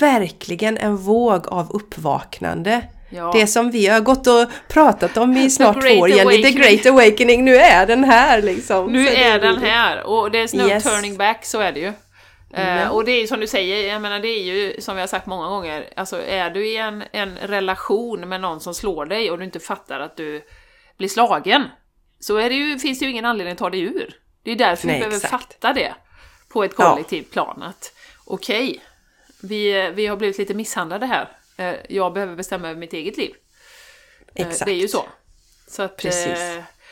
verkligen 0.00 0.78
en 0.78 0.96
våg 0.96 1.48
av 1.48 1.70
uppvaknande. 1.70 2.82
Ja. 3.10 3.30
Det 3.34 3.46
som 3.46 3.70
vi 3.70 3.86
har 3.86 4.00
gått 4.00 4.26
och 4.26 4.46
pratat 4.68 5.16
om 5.16 5.36
i 5.36 5.50
snart 5.50 5.80
två 5.80 5.94
år, 5.98 6.10
Jenny, 6.10 6.42
The 6.42 6.50
Great 6.50 6.86
Awakening, 6.86 7.44
nu 7.44 7.56
är 7.56 7.86
den 7.86 8.04
här 8.04 8.42
liksom. 8.42 8.92
Nu 8.92 9.06
så 9.06 9.12
är 9.12 9.40
den 9.40 9.62
här 9.62 10.02
och 10.02 10.28
there's 10.28 10.56
no 10.56 10.68
yes. 10.68 10.84
turning 10.84 11.16
back, 11.16 11.44
så 11.44 11.60
är 11.60 11.72
det 11.72 11.80
ju. 11.80 11.92
Mm. 12.52 12.90
och 12.90 13.04
det 13.04 13.12
är 13.12 13.20
ju 13.20 13.26
som 13.26 13.40
du 13.40 13.46
säger, 13.46 13.92
jag 13.92 14.02
menar 14.02 14.20
det 14.20 14.28
är 14.28 14.42
ju 14.42 14.80
som 14.80 14.94
vi 14.94 15.00
har 15.00 15.08
sagt 15.08 15.26
många 15.26 15.48
gånger, 15.48 15.92
alltså 15.96 16.22
är 16.22 16.50
du 16.50 16.66
i 16.66 16.76
en, 16.76 17.04
en 17.12 17.36
relation 17.36 18.28
med 18.28 18.40
någon 18.40 18.60
som 18.60 18.74
slår 18.74 19.06
dig 19.06 19.30
och 19.30 19.38
du 19.38 19.44
inte 19.44 19.60
fattar 19.60 20.00
att 20.00 20.16
du 20.16 20.42
blir 20.98 21.08
slagen, 21.08 21.64
så 22.20 22.36
är 22.36 22.48
det 22.48 22.54
ju, 22.54 22.78
finns 22.78 22.98
det 22.98 23.04
ju 23.04 23.10
ingen 23.10 23.24
anledning 23.24 23.52
att 23.52 23.58
ta 23.58 23.70
dig 23.70 23.80
ur. 23.80 24.14
Det 24.42 24.50
är 24.50 24.56
därför 24.56 24.86
Nej, 24.86 24.96
vi 24.96 25.00
behöver 25.00 25.16
exakt. 25.16 25.32
fatta 25.32 25.72
det 25.72 25.94
på 26.48 26.64
ett 26.64 26.76
kollektivt 26.76 27.26
ja. 27.32 27.32
plan. 27.32 27.62
Att 27.62 27.92
okej, 28.24 28.68
okay, 28.68 28.80
vi, 29.42 29.90
vi 29.94 30.06
har 30.06 30.16
blivit 30.16 30.38
lite 30.38 30.54
misshandlade 30.54 31.06
här. 31.06 31.28
Eh, 31.60 31.74
jag 31.88 32.12
behöver 32.12 32.36
bestämma 32.36 32.68
över 32.68 32.80
mitt 32.80 32.92
eget 32.92 33.16
liv. 33.16 33.34
Exakt. 34.34 34.64
Det 34.64 34.72
är 34.72 34.80
ju 34.80 34.88
så. 34.88 35.04
så 35.66 35.82
att, 35.82 35.96
Precis. 35.96 36.38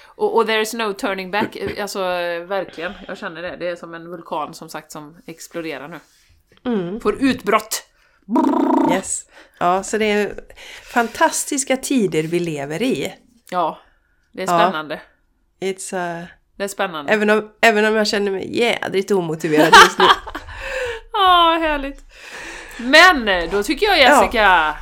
Och, 0.04 0.36
och 0.36 0.46
there 0.46 0.60
is 0.60 0.74
no 0.74 0.92
turning 0.92 1.30
back, 1.30 1.56
alltså 1.80 1.98
verkligen, 1.98 2.92
jag 3.06 3.18
känner 3.18 3.42
det. 3.42 3.56
Det 3.56 3.68
är 3.68 3.76
som 3.76 3.94
en 3.94 4.10
vulkan 4.10 4.54
som 4.54 4.68
sagt 4.68 4.92
som 4.92 5.16
exploderar 5.26 5.88
nu. 5.88 6.00
Mm. 6.66 7.00
Får 7.00 7.22
utbrott. 7.22 7.84
Yes. 8.92 9.26
Ja, 9.58 9.82
så 9.82 9.98
det 9.98 10.04
är 10.04 10.34
fantastiska 10.92 11.76
tider 11.76 12.22
vi 12.22 12.40
lever 12.40 12.82
i. 12.82 13.14
Ja, 13.50 13.78
det 14.32 14.42
är 14.42 14.46
spännande. 14.46 15.00
Ja. 15.58 15.66
It's, 15.68 16.20
uh... 16.20 16.26
Det 16.56 16.64
är 16.64 16.68
spännande. 16.68 17.12
Även 17.12 17.30
om, 17.30 17.50
även 17.60 17.84
om 17.84 17.94
jag 17.94 18.06
känner 18.06 18.30
mig 18.30 18.58
jädrigt 18.58 19.10
omotiverad 19.10 19.74
just 19.84 19.98
nu. 19.98 20.04
Ja, 21.12 21.58
härligt. 21.60 22.04
Men 22.78 23.50
då 23.50 23.62
tycker 23.62 23.86
jag 23.86 23.98
Jessica, 23.98 24.74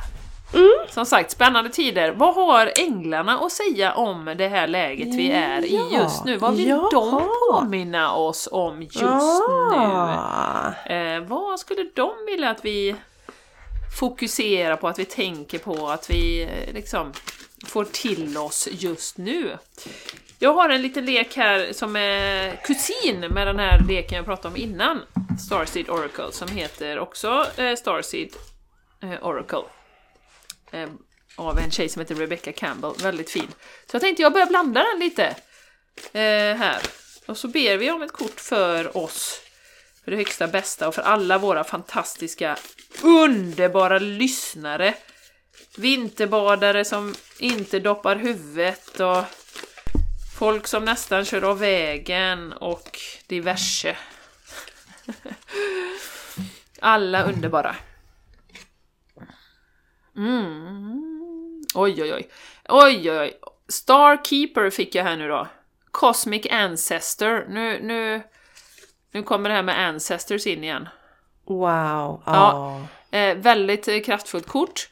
mm. 0.53 0.69
som 0.89 1.05
sagt 1.05 1.31
spännande 1.31 1.69
tider. 1.69 2.11
Vad 2.11 2.35
har 2.35 2.71
änglarna 2.79 3.39
att 3.39 3.51
säga 3.51 3.93
om 3.93 4.35
det 4.37 4.47
här 4.47 4.67
läget 4.67 5.07
vi 5.07 5.31
är 5.31 5.65
i 5.65 5.81
just 5.91 6.25
nu? 6.25 6.37
Vad 6.37 6.55
vill 6.55 6.69
ja. 6.69 6.89
de 6.91 7.29
påminna 7.51 8.13
oss 8.13 8.49
om 8.51 8.81
just 8.81 9.01
ja. 9.01 10.73
nu? 10.85 10.93
Eh, 10.93 11.21
vad 11.21 11.59
skulle 11.59 11.89
de 11.93 12.11
vilja 12.27 12.49
att 12.49 12.65
vi 12.65 12.95
fokuserar 13.99 14.75
på, 14.75 14.87
att 14.87 14.99
vi 14.99 15.05
tänker 15.05 15.59
på, 15.59 15.87
att 15.87 16.09
vi 16.09 16.43
eh, 16.43 16.73
liksom 16.73 17.11
får 17.65 17.85
till 17.85 18.37
oss 18.37 18.67
just 18.71 19.17
nu? 19.17 19.57
Jag 20.39 20.53
har 20.53 20.69
en 20.69 20.81
liten 20.81 21.05
lek 21.05 21.35
här 21.35 21.73
som 21.73 21.95
är 21.95 22.55
kusin 22.55 23.19
med 23.19 23.47
den 23.47 23.59
här 23.59 23.79
leken 23.87 24.15
jag 24.15 24.25
pratade 24.25 24.47
om 24.47 24.61
innan, 24.61 25.01
Starseed 25.47 25.89
Oracle, 25.89 26.31
som 26.31 26.47
heter 26.47 26.99
också 26.99 27.45
eh, 27.57 27.75
Starseed 27.75 28.29
eh, 29.03 29.27
Oracle. 29.27 29.63
Eh, 30.71 30.89
av 31.35 31.59
en 31.59 31.71
tjej 31.71 31.89
som 31.89 31.99
heter 31.99 32.15
Rebecca 32.15 32.51
Campbell, 32.51 32.93
väldigt 33.03 33.29
fin. 33.29 33.47
Så 33.91 33.95
jag 33.95 34.01
tänkte 34.01 34.21
jag 34.21 34.33
börjar 34.33 34.47
blanda 34.47 34.83
den 34.83 34.99
lite 34.99 35.35
här. 36.57 36.81
Och 37.25 37.37
så 37.37 37.47
ber 37.47 37.77
vi 37.77 37.91
om 37.91 38.01
ett 38.01 38.11
kort 38.11 38.39
för 38.39 38.97
oss, 38.97 39.41
för 40.03 40.11
det 40.11 40.17
högsta 40.17 40.47
bästa 40.47 40.87
och 40.87 40.95
för 40.95 41.01
alla 41.01 41.37
våra 41.37 41.63
fantastiska, 41.63 42.57
underbara 43.03 43.99
lyssnare. 43.99 44.93
Vinterbadare 45.77 46.85
som 46.85 47.15
inte 47.39 47.79
doppar 47.79 48.15
huvudet 48.15 48.99
och 48.99 49.23
Folk 50.37 50.67
som 50.67 50.85
nästan 50.85 51.25
kör 51.25 51.41
av 51.41 51.59
vägen 51.59 52.53
och 52.53 52.99
diverse. 53.27 53.97
Alla 56.81 57.23
underbara. 57.23 57.75
Mm. 60.15 61.63
Oj, 61.75 62.03
oj, 62.03 62.13
oj. 62.13 62.29
Oj, 62.69 63.11
oj, 63.11 63.19
oj. 63.19 63.39
Starkeeper 63.67 64.69
fick 64.69 64.95
jag 64.95 65.03
här 65.03 65.17
nu 65.17 65.27
då. 65.27 65.47
Cosmic 65.91 66.45
Ancestor. 66.51 67.45
Nu, 67.49 67.79
nu, 67.83 68.21
nu 69.11 69.23
kommer 69.23 69.49
det 69.49 69.55
här 69.55 69.63
med 69.63 69.87
Ancestors 69.87 70.47
in 70.47 70.63
igen. 70.63 70.89
Wow. 71.45 72.23
Ja, 72.25 72.81
eh, 73.11 73.37
väldigt 73.37 74.05
kraftfullt 74.05 74.47
kort. 74.47 74.89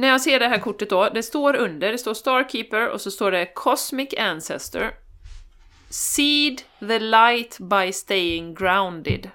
När 0.00 0.08
jag 0.08 0.20
ser 0.20 0.38
det 0.38 0.48
här 0.48 0.58
kortet 0.58 0.90
då, 0.90 1.08
det 1.08 1.22
står 1.22 1.56
under, 1.56 1.92
det 1.92 1.98
står 1.98 2.14
Starkeeper 2.14 2.88
och 2.88 3.00
så 3.00 3.10
står 3.10 3.30
det 3.30 3.46
Cosmic 3.54 4.14
Ancestor. 4.18 4.94
Seed 5.90 6.62
the 6.78 6.98
light 6.98 7.58
by 7.58 7.92
staying 7.92 8.54
grounded. 8.54 9.30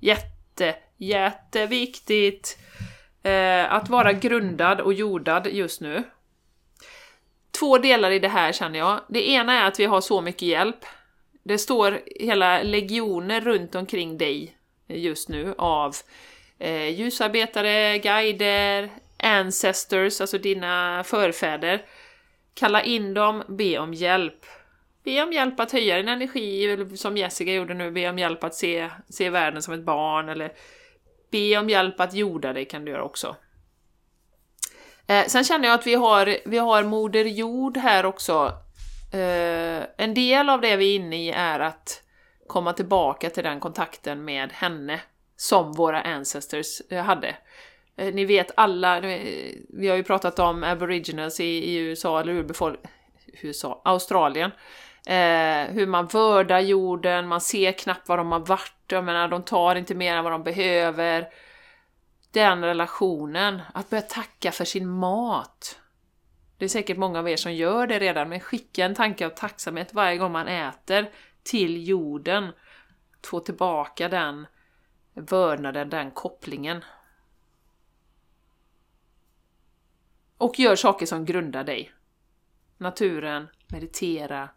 Jätte, 0.00 0.74
jätteviktigt 0.96 2.58
eh, 3.22 3.72
att 3.72 3.88
vara 3.88 4.12
grundad 4.12 4.80
och 4.80 4.92
jordad 4.92 5.46
just 5.46 5.80
nu. 5.80 6.02
Två 7.58 7.78
delar 7.78 8.10
i 8.10 8.18
det 8.18 8.28
här 8.28 8.52
känner 8.52 8.78
jag. 8.78 9.00
Det 9.08 9.28
ena 9.28 9.52
är 9.52 9.68
att 9.68 9.80
vi 9.80 9.84
har 9.84 10.00
så 10.00 10.20
mycket 10.20 10.42
hjälp. 10.42 10.84
Det 11.42 11.58
står 11.58 12.00
hela 12.20 12.62
legioner 12.62 13.40
runt 13.40 13.74
omkring 13.74 14.18
dig 14.18 14.56
just 14.86 15.28
nu 15.28 15.54
av 15.58 15.96
eh, 16.58 16.88
ljusarbetare, 16.88 17.98
guider, 17.98 18.90
ancestors, 19.22 20.20
alltså 20.20 20.38
dina 20.38 21.04
förfäder. 21.04 21.84
Kalla 22.54 22.82
in 22.82 23.14
dem, 23.14 23.42
be 23.48 23.78
om 23.78 23.94
hjälp. 23.94 24.46
Be 25.04 25.22
om 25.22 25.32
hjälp 25.32 25.60
att 25.60 25.72
höja 25.72 25.96
din 25.96 26.08
energi, 26.08 26.86
som 26.96 27.16
Jessica 27.16 27.52
gjorde 27.52 27.74
nu, 27.74 27.90
be 27.90 28.08
om 28.08 28.18
hjälp 28.18 28.44
att 28.44 28.54
se, 28.54 28.90
se 29.08 29.30
världen 29.30 29.62
som 29.62 29.74
ett 29.74 29.84
barn, 29.84 30.28
eller 30.28 30.52
be 31.30 31.58
om 31.58 31.70
hjälp 31.70 32.00
att 32.00 32.14
jorda 32.14 32.52
dig 32.52 32.64
kan 32.64 32.84
du 32.84 32.90
göra 32.90 33.04
också. 33.04 33.36
Eh, 35.06 35.26
sen 35.26 35.44
känner 35.44 35.68
jag 35.68 35.74
att 35.74 35.86
vi 35.86 35.94
har, 35.94 36.36
vi 36.48 36.58
har 36.58 36.82
Moder 36.82 37.24
Jord 37.24 37.76
här 37.76 38.06
också. 38.06 38.52
Eh, 39.12 39.82
en 39.96 40.14
del 40.14 40.48
av 40.48 40.60
det 40.60 40.76
vi 40.76 40.92
är 40.92 40.96
inne 40.96 41.24
i 41.24 41.30
är 41.30 41.60
att 41.60 42.02
komma 42.46 42.72
tillbaka 42.72 43.30
till 43.30 43.44
den 43.44 43.60
kontakten 43.60 44.24
med 44.24 44.52
henne 44.52 45.00
som 45.36 45.72
våra 45.72 46.00
ancestors 46.02 46.90
hade. 47.04 47.36
Eh, 47.96 48.14
ni 48.14 48.24
vet 48.24 48.50
alla, 48.56 49.00
vi 49.68 49.88
har 49.88 49.96
ju 49.96 50.02
pratat 50.02 50.38
om 50.38 50.64
aboriginals 50.64 51.40
i, 51.40 51.44
i 51.44 51.76
USA, 51.76 52.20
eller 52.20 52.32
urbefolk... 52.32 52.80
USA, 53.42 53.82
Australien. 53.84 54.50
Eh, 55.06 55.74
hur 55.74 55.86
man 55.86 56.06
vördar 56.06 56.60
jorden, 56.60 57.28
man 57.28 57.40
ser 57.40 57.72
knappt 57.72 58.08
var 58.08 58.16
de 58.16 58.32
har 58.32 58.40
varit, 58.40 58.74
jag 58.88 59.04
menar 59.04 59.28
de 59.28 59.42
tar 59.42 59.76
inte 59.76 59.94
mer 59.94 60.16
än 60.16 60.24
vad 60.24 60.32
de 60.32 60.42
behöver. 60.42 61.28
Den 62.32 62.64
relationen, 62.64 63.62
att 63.74 63.90
börja 63.90 64.02
tacka 64.02 64.52
för 64.52 64.64
sin 64.64 64.88
mat. 64.88 65.78
Det 66.58 66.64
är 66.64 66.68
säkert 66.68 66.96
många 66.96 67.18
av 67.18 67.28
er 67.28 67.36
som 67.36 67.54
gör 67.54 67.86
det 67.86 67.98
redan, 67.98 68.28
men 68.28 68.40
skicka 68.40 68.84
en 68.84 68.94
tanke 68.94 69.26
av 69.26 69.30
tacksamhet 69.30 69.94
varje 69.94 70.16
gång 70.16 70.32
man 70.32 70.48
äter 70.48 71.10
till 71.42 71.88
jorden. 71.88 72.52
Få 73.26 73.40
tillbaka 73.40 74.08
den 74.08 74.46
vördnaden, 75.14 75.90
den 75.90 76.10
kopplingen. 76.10 76.84
Och 80.42 80.58
gör 80.58 80.76
saker 80.76 81.06
som 81.06 81.24
grundar 81.24 81.64
dig. 81.64 81.92
Naturen, 82.78 83.48
meditera, 83.72 84.48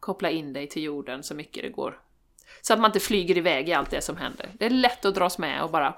koppla 0.00 0.30
in 0.30 0.52
dig 0.52 0.68
till 0.68 0.82
jorden 0.82 1.22
så 1.22 1.34
mycket 1.34 1.62
det 1.62 1.68
går. 1.68 2.00
Så 2.62 2.72
att 2.72 2.80
man 2.80 2.88
inte 2.88 3.00
flyger 3.00 3.36
iväg 3.36 3.68
i 3.68 3.72
allt 3.72 3.90
det 3.90 4.00
som 4.00 4.16
händer. 4.16 4.50
Det 4.58 4.66
är 4.66 4.70
lätt 4.70 5.04
att 5.04 5.14
dras 5.14 5.38
med 5.38 5.62
och 5.62 5.70
bara... 5.70 5.94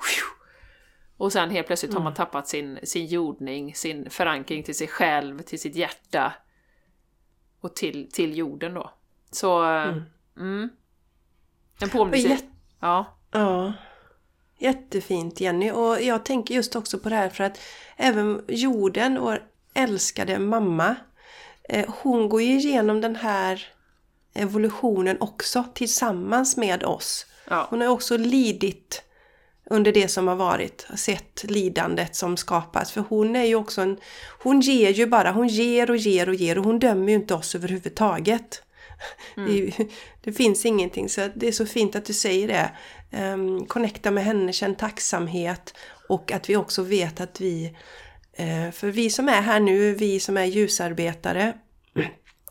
Och 1.17 1.33
sen 1.33 1.51
helt 1.51 1.67
plötsligt 1.67 1.93
har 1.93 2.01
man 2.01 2.13
mm. 2.13 2.17
tappat 2.17 2.49
sin, 2.49 2.79
sin 2.83 3.07
jordning, 3.07 3.75
sin 3.75 4.11
förankring 4.11 4.63
till 4.63 4.75
sig 4.75 4.89
själv, 4.89 5.43
till 5.43 5.61
sitt 5.61 5.77
hjärta. 5.77 6.33
Och 7.61 7.77
till, 7.77 8.11
till 8.13 8.39
jorden 8.39 8.75
då. 8.75 8.91
Så... 9.31 9.63
Mm. 9.63 10.03
mm. 10.37 10.69
En 11.81 11.89
påminnelse. 11.91 12.39
Ja. 12.81 13.19
Ja. 13.31 13.73
Jättefint 14.59 15.41
Jenny 15.41 15.71
och 15.71 16.03
jag 16.03 16.25
tänker 16.25 16.55
just 16.55 16.77
också 16.77 16.99
på 16.99 17.09
det 17.09 17.17
här 17.17 17.29
för 17.29 17.45
att 17.45 17.61
även 17.97 18.43
jorden, 18.49 19.19
och 19.19 19.39
älskade 19.75 20.39
mamma, 20.39 20.97
eh, 21.69 21.89
hon 22.03 22.29
går 22.29 22.43
ju 22.43 22.59
igenom 22.59 23.01
den 23.01 23.17
här 23.17 23.67
evolutionen 24.35 25.17
också 25.21 25.65
tillsammans 25.75 26.57
med 26.57 26.85
oss. 26.85 27.27
Ja. 27.49 27.67
Hon 27.71 27.81
har 27.81 27.89
också 27.89 28.17
lidit 28.17 29.03
under 29.71 29.93
det 29.93 30.09
som 30.09 30.29
har 30.29 30.37
varit, 30.37 30.87
sett 30.97 31.45
lidandet 31.45 32.17
som 32.17 32.37
skapas. 32.37 32.93
För 32.93 33.05
hon 33.09 33.37
är 33.37 33.45
ju 33.45 33.55
också 33.55 33.81
en... 33.81 33.99
Hon 34.43 34.61
ger 34.61 34.91
ju 34.91 35.07
bara, 35.07 35.33
hon 35.33 35.49
ger 35.49 35.91
och 35.91 35.97
ger 35.97 36.29
och 36.29 36.35
ger 36.35 36.59
och 36.59 36.65
hon 36.65 36.79
dömer 36.79 37.09
ju 37.09 37.15
inte 37.15 37.35
oss 37.35 37.55
överhuvudtaget. 37.55 38.63
Mm. 39.37 39.51
Det, 39.51 39.89
det, 40.21 40.33
finns 40.33 40.67
ingenting, 40.67 41.09
så 41.09 41.29
det 41.35 41.49
är 41.49 41.53
så 41.53 41.67
fint 41.67 41.97
att 41.97 42.05
du 42.05 42.13
säger 42.13 42.49
det. 42.49 42.71
Um, 43.19 43.67
connecta 43.67 44.11
med 44.11 44.25
henne, 44.25 44.53
känn 44.53 44.75
tacksamhet 44.75 45.75
och 46.09 46.33
att 46.33 46.51
vi 46.51 46.57
också 46.57 46.83
vet 46.83 47.21
att 47.21 47.41
vi, 47.41 47.77
uh, 48.41 48.71
för 48.71 48.89
vi 48.89 49.11
som 49.11 49.29
är 49.29 49.41
här 49.41 49.61
nu, 49.61 49.95
vi 49.95 50.21
som 50.21 50.37
är 50.37 50.45
ljusarbetare, 50.45 51.53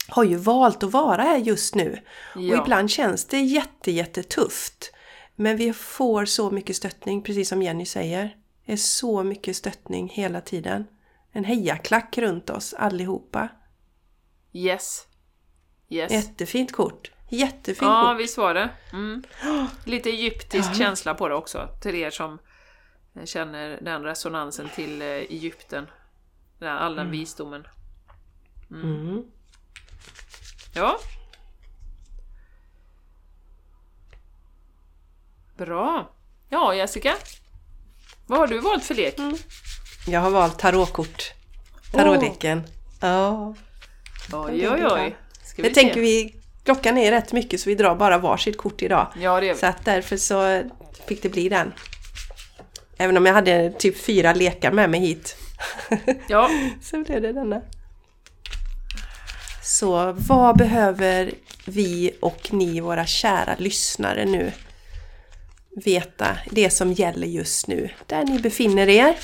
har 0.08 0.24
ju 0.24 0.36
valt 0.36 0.84
att 0.84 0.92
vara 0.92 1.22
här 1.22 1.38
just 1.38 1.76
nu. 1.76 2.00
Ja. 2.36 2.42
Och 2.42 2.66
ibland 2.66 2.90
känns 2.90 3.26
det 3.26 3.40
jätte, 3.40 3.92
jättetufft. 3.92 4.92
Men 5.36 5.58
vi 5.58 5.74
får 5.74 6.26
så 6.26 6.52
mycket 6.52 6.76
stöttning, 6.76 7.22
precis 7.22 7.50
som 7.50 7.62
Jenny 7.62 7.86
säger. 7.86 8.36
Det 8.66 8.74
är 8.74 8.78
så 8.78 9.24
mycket 9.24 9.56
stöttning 9.56 10.10
hela 10.10 10.42
tiden. 10.42 10.86
En 11.32 11.44
hejaklack 11.44 12.18
runt 12.18 12.50
oss 12.50 12.74
allihopa. 12.74 13.50
Yes. 14.54 15.08
Yes. 15.90 16.12
Jättefint 16.12 16.72
kort. 16.72 17.12
Jättefint 17.30 17.82
ja, 17.82 18.12
kort. 18.12 18.20
visst 18.22 18.38
var 18.38 18.54
det. 18.54 18.70
Mm. 18.94 19.24
Lite 19.84 20.10
egyptisk 20.10 20.70
ja. 20.70 20.74
känsla 20.74 21.14
på 21.14 21.28
det 21.28 21.36
också, 21.36 21.70
till 21.82 21.96
er 21.96 22.10
som 22.10 22.40
känner 23.26 23.80
den 23.82 24.04
resonansen 24.04 24.70
till 24.76 25.02
eh, 25.02 25.08
Egypten. 25.08 25.88
All 26.62 26.96
den 26.96 27.06
mm. 27.06 27.12
visdomen. 27.12 27.68
Mm. 28.72 28.82
Mm. 28.82 29.24
Ja. 30.74 31.00
Bra. 35.58 36.12
Ja, 36.50 36.76
Jessica. 36.76 37.16
Vad 38.28 38.40
har 38.40 38.48
du 38.48 38.60
valt 38.60 38.84
för 38.84 38.96
lek? 38.96 39.20
Mm. 39.20 39.38
Jag 40.08 40.20
har 40.20 40.30
valt 40.30 40.60
tarotkort. 40.60 41.34
Tarotleken. 41.92 42.60
Oh. 42.60 42.66
Ja. 43.00 43.56
Oj, 44.34 44.70
oj, 44.70 44.86
oj. 44.86 45.16
Ska 45.58 45.64
vi 45.64 45.70
det 45.70 45.76
se? 45.76 45.82
tänker 45.82 46.02
vi 46.02 46.36
klockan 46.64 46.98
är 46.98 47.12
rätt 47.12 47.34
mycket 47.34 47.60
så 47.60 47.70
vi 47.70 47.76
drar 47.76 47.96
bara 47.96 48.18
varsitt 48.18 48.58
kort 48.58 48.82
idag. 48.82 49.08
Ja, 49.16 49.40
det 49.40 49.46
gör 49.46 49.54
vi. 49.54 49.60
Så 49.60 49.66
att 49.66 49.86
därför 49.86 50.18
så 50.18 50.64
fick 51.08 51.22
det 51.24 51.30
bli 51.30 51.50
den. 51.50 51.74
Även 52.98 53.18
om 53.18 53.26
jag 53.26 53.34
hade 53.34 53.72
typ 53.72 53.98
fyra 53.98 54.34
lekar 54.34 54.72
med 54.72 54.90
mig 54.90 55.00
hit. 55.00 55.38
Ja. 56.28 56.50
så 56.82 57.04
blev 57.04 57.22
det 57.22 57.34
denna. 57.34 57.62
Så 59.64 60.12
vad 60.12 60.58
behöver 60.58 61.32
vi 61.66 62.12
och 62.22 62.54
ni, 62.54 62.80
våra 62.80 63.06
kära 63.06 63.56
lyssnare 63.58 64.26
nu 64.26 64.52
veta 65.86 66.38
det 66.52 66.70
som 66.70 66.94
gäller 66.94 67.28
just 67.28 67.68
nu? 67.68 67.90
Där 68.06 68.24
ni 68.24 68.40
befinner 68.40 68.90
er 68.90 69.16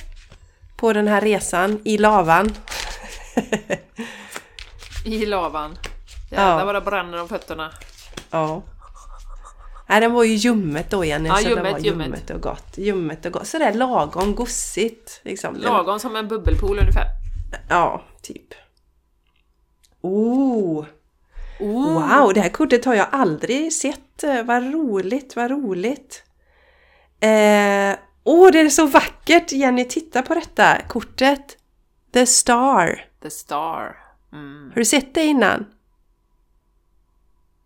på 0.77 0.93
den 0.93 1.07
här 1.07 1.21
resan 1.21 1.81
i 1.83 1.97
lavan. 1.97 2.55
I 5.05 5.25
lavan. 5.25 5.77
Jävlar 6.33 6.59
ja. 6.59 6.65
vad 6.65 6.75
det 6.75 6.81
bränner 6.81 7.21
om 7.21 7.27
fötterna. 7.27 7.71
Ja. 8.31 8.61
Nej, 9.89 10.01
den 10.01 10.13
var 10.13 10.23
ju 10.23 10.33
ljummet 10.33 10.89
då 10.89 11.05
Jenny. 11.05 11.29
Ja, 11.29 11.35
så 11.35 11.49
ljummet, 11.49 11.63
det 11.63 11.71
var 11.71 11.79
ljummet. 11.79 12.07
ljummet 12.07 12.29
och 12.29 12.41
gott. 12.41 12.77
Ljummet 12.77 13.25
och 13.25 13.31
gott. 13.31 13.47
Sådär 13.47 13.73
lagom 13.73 14.35
gossigt. 14.35 15.21
Liksom. 15.23 15.55
Lagom 15.55 15.99
som 15.99 16.15
en 16.15 16.27
bubbelpool 16.27 16.79
ungefär. 16.79 17.05
Ja, 17.69 18.01
typ. 18.21 18.53
Oh! 20.01 20.85
Oh. 21.59 21.93
Wow, 21.93 22.33
det 22.33 22.41
här 22.41 22.49
kortet 22.49 22.85
har 22.85 22.95
jag 22.95 23.07
aldrig 23.11 23.73
sett. 23.73 24.23
Vad 24.45 24.73
roligt, 24.73 25.35
vad 25.35 25.51
roligt. 25.51 26.23
Eh, 27.19 27.95
Åh, 28.25 28.47
oh, 28.47 28.51
det 28.51 28.59
är 28.59 28.69
så 28.69 28.85
vackert! 28.85 29.51
Jenny, 29.51 29.85
titta 29.85 30.21
på 30.21 30.33
detta 30.33 30.81
kortet. 30.87 31.57
The 32.13 32.25
Star. 32.25 33.05
The 33.21 33.29
Star. 33.29 33.97
Mm. 34.33 34.71
Har 34.73 34.75
du 34.75 34.85
sett 34.85 35.13
det 35.13 35.25
innan? 35.25 35.65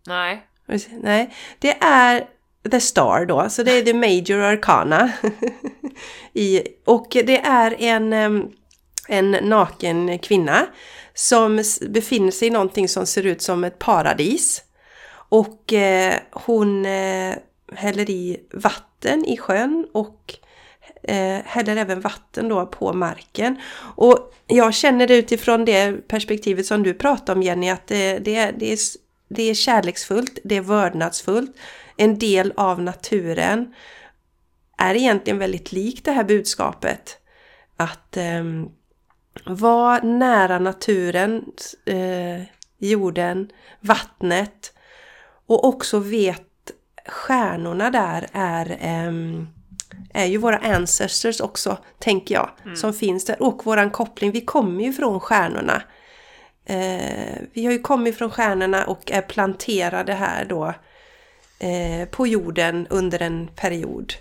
Nej. 0.08 0.46
Nej, 1.02 1.34
det 1.58 1.76
är 1.80 2.24
The 2.70 2.80
Star 2.80 3.24
då, 3.24 3.50
så 3.50 3.62
det 3.62 3.72
är 3.72 3.82
The 3.82 3.94
Major 3.94 4.44
Arcana. 4.44 5.12
I, 6.32 6.62
och 6.84 7.06
det 7.10 7.38
är 7.38 7.76
en, 7.78 8.12
en 9.08 9.30
naken 9.30 10.18
kvinna 10.18 10.66
som 11.14 11.62
befinner 11.88 12.30
sig 12.30 12.48
i 12.48 12.50
någonting 12.50 12.88
som 12.88 13.06
ser 13.06 13.26
ut 13.26 13.42
som 13.42 13.64
ett 13.64 13.78
paradis. 13.78 14.62
Och 15.28 15.72
eh, 15.72 16.14
hon 16.30 16.86
eh, 16.86 17.34
häller 17.74 18.10
i 18.10 18.40
vatten 18.52 19.24
i 19.24 19.36
sjön 19.36 19.86
och 19.92 20.34
eh, 21.02 21.38
häller 21.44 21.76
även 21.76 22.00
vatten 22.00 22.48
då 22.48 22.66
på 22.66 22.92
marken. 22.92 23.60
Och 23.96 24.34
jag 24.46 24.74
känner 24.74 25.06
det 25.06 25.16
utifrån 25.16 25.64
det 25.64 26.08
perspektivet 26.08 26.66
som 26.66 26.82
du 26.82 26.94
pratade 26.94 27.32
om 27.32 27.42
Jenny, 27.42 27.68
att 27.70 27.86
det, 27.86 28.18
det, 28.18 28.50
det, 28.58 28.72
är, 28.72 28.78
det 29.28 29.42
är 29.42 29.54
kärleksfullt, 29.54 30.38
det 30.44 30.56
är 30.56 30.60
vördnadsfullt, 30.60 31.56
en 31.96 32.18
del 32.18 32.52
av 32.56 32.82
naturen. 32.82 33.74
Är 34.78 34.94
egentligen 34.94 35.38
väldigt 35.38 35.72
likt 35.72 36.04
det 36.04 36.12
här 36.12 36.24
budskapet. 36.24 37.18
Att 37.76 38.16
eh, 38.16 38.44
vara 39.46 39.98
nära 40.02 40.58
naturen, 40.58 41.44
eh, 41.84 42.42
jorden, 42.78 43.50
vattnet 43.80 44.72
och 45.46 45.64
också 45.64 45.98
vet 45.98 46.42
stjärnorna 47.06 47.90
där 47.90 48.28
är 48.32 48.70
eh, 48.70 49.12
är 50.12 50.26
ju 50.26 50.38
våra 50.38 50.58
ancestors 50.58 51.40
också, 51.40 51.78
tänker 51.98 52.34
jag, 52.34 52.50
mm. 52.64 52.76
som 52.76 52.94
finns 52.94 53.24
där. 53.24 53.42
Och 53.42 53.66
våran 53.66 53.90
koppling, 53.90 54.30
vi 54.30 54.40
kommer 54.40 54.84
ju 54.84 54.92
från 54.92 55.20
stjärnorna. 55.20 55.82
Eh, 56.68 57.38
vi 57.52 57.64
har 57.64 57.72
ju 57.72 57.78
kommit 57.78 58.18
från 58.18 58.30
stjärnorna 58.30 58.84
och 58.84 59.10
är 59.12 59.22
planterade 59.22 60.14
här 60.14 60.44
då 60.44 60.74
eh, 61.58 62.08
på 62.08 62.26
jorden 62.26 62.86
under 62.90 63.22
en 63.22 63.48
period. 63.56 64.12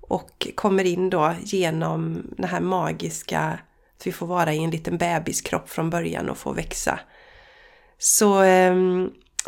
Och 0.00 0.48
kommer 0.54 0.84
in 0.84 1.10
då 1.10 1.34
genom 1.42 2.22
den 2.36 2.48
här 2.48 2.60
magiska, 2.60 3.40
att 3.96 4.06
vi 4.06 4.12
får 4.12 4.26
vara 4.26 4.54
i 4.54 4.64
en 4.64 4.70
liten 4.70 4.98
bebiskropp 4.98 5.70
från 5.70 5.90
början 5.90 6.28
och 6.28 6.38
få 6.38 6.52
växa. 6.52 7.00
Så 7.98 8.42
eh, 8.42 8.74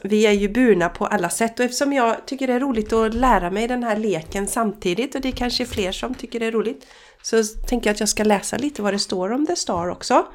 vi 0.02 0.26
är 0.26 0.32
ju 0.32 0.48
burna 0.48 0.88
på 0.88 1.06
alla 1.06 1.28
sätt 1.28 1.58
och 1.58 1.64
eftersom 1.64 1.92
jag 1.92 2.26
tycker 2.26 2.46
det 2.46 2.52
är 2.52 2.60
roligt 2.60 2.92
att 2.92 3.14
lära 3.14 3.50
mig 3.50 3.68
den 3.68 3.84
här 3.84 3.96
leken 3.96 4.46
samtidigt 4.46 5.14
och 5.14 5.20
det 5.20 5.28
är 5.28 5.32
kanske 5.32 5.66
fler 5.66 5.92
som 5.92 6.14
tycker 6.14 6.40
det 6.40 6.46
är 6.46 6.52
roligt 6.52 6.86
så 7.22 7.44
tänker 7.44 7.90
jag 7.90 7.94
att 7.94 8.00
jag 8.00 8.08
ska 8.08 8.24
läsa 8.24 8.56
lite 8.56 8.82
vad 8.82 8.94
det 8.94 8.98
står 8.98 9.32
om 9.32 9.46
The 9.46 9.56
Star 9.56 9.88
också. 9.88 10.26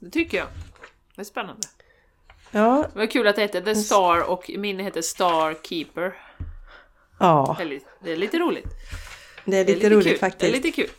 Det 0.00 0.10
tycker 0.10 0.38
jag. 0.38 0.46
Det 1.18 1.22
är 1.22 1.24
spännande. 1.24 1.68
Ja. 2.50 2.86
Det 2.92 2.98
var 2.98 3.06
kul 3.06 3.26
att 3.26 3.36
det 3.36 3.42
heter 3.42 3.60
The 3.60 3.74
Star 3.74 4.30
och 4.30 4.50
min 4.58 4.78
heter 4.78 5.02
Star 5.02 5.56
Keeper. 5.62 6.14
Ja. 7.20 7.56
Det 8.00 8.12
är 8.12 8.16
lite 8.16 8.38
roligt. 8.38 8.66
Det 9.44 9.56
är 9.56 9.64
lite, 9.64 9.72
det 9.72 9.72
är 9.72 9.90
lite 9.90 9.90
roligt 9.90 10.06
kul. 10.06 10.18
faktiskt. 10.18 10.40
Det 10.40 10.48
är 10.48 10.62
lite 10.62 10.70
kul. 10.70 10.90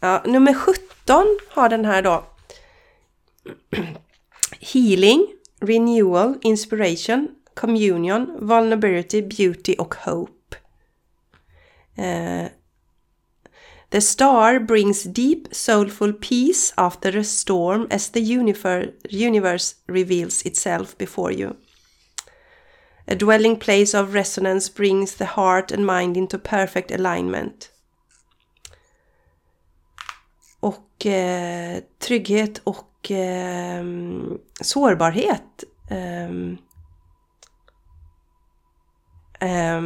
Ja, 0.00 0.22
nummer 0.26 0.54
17 0.54 1.38
har 1.48 1.68
den 1.68 1.84
här 1.84 2.02
då. 2.02 2.24
Healing 4.60 5.26
renewal, 5.60 6.34
inspiration, 6.42 7.28
communion, 7.54 8.46
vulnerability, 8.46 9.22
beauty 9.22 9.74
och 9.78 9.94
hope. 9.94 10.56
Uh, 11.98 12.46
the 13.90 14.00
star 14.00 14.60
brings 14.60 15.02
deep 15.02 15.48
soulful 15.52 16.12
peace 16.12 16.72
after 16.78 17.08
a 17.18 17.24
storm 17.24 17.86
as 17.90 18.10
the 18.10 18.20
universe 19.10 19.74
reveals 19.88 20.42
itself 20.42 20.96
before 20.96 21.32
you. 21.32 21.56
A 23.08 23.16
dwelling 23.16 23.56
place 23.56 23.92
of 23.92 24.14
resonance 24.14 24.68
brings 24.68 25.16
the 25.16 25.26
heart 25.26 25.72
and 25.72 25.84
mind 25.84 26.16
into 26.16 26.38
perfect 26.38 26.92
alignment. 26.92 27.70
Och 30.60 31.06
eh, 31.06 31.82
trygghet 31.98 32.60
och 32.64 33.10
eh, 33.10 33.84
sårbarhet 34.60 35.64
eh, 35.88 36.30
eh, 39.40 39.82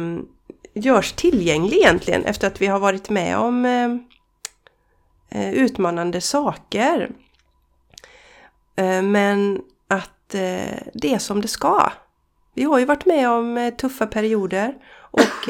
görs 0.75 1.11
tillgänglig 1.11 1.77
egentligen 1.77 2.25
efter 2.25 2.47
att 2.47 2.61
vi 2.61 2.67
har 2.67 2.79
varit 2.79 3.09
med 3.09 3.37
om 3.37 3.65
ehm, 3.65 4.03
eh, 5.29 5.53
utmanande 5.53 6.21
saker. 6.21 7.09
Eh, 8.75 9.01
men 9.01 9.61
att 9.87 10.35
eh, 10.35 10.77
det 10.93 11.13
är 11.13 11.19
som 11.19 11.41
det 11.41 11.47
ska. 11.47 11.91
Vi 12.53 12.63
har 12.63 12.79
ju 12.79 12.85
varit 12.85 13.05
med 13.05 13.29
om 13.29 13.57
eh, 13.57 13.73
tuffa 13.73 14.07
perioder 14.07 14.73
och 14.97 15.49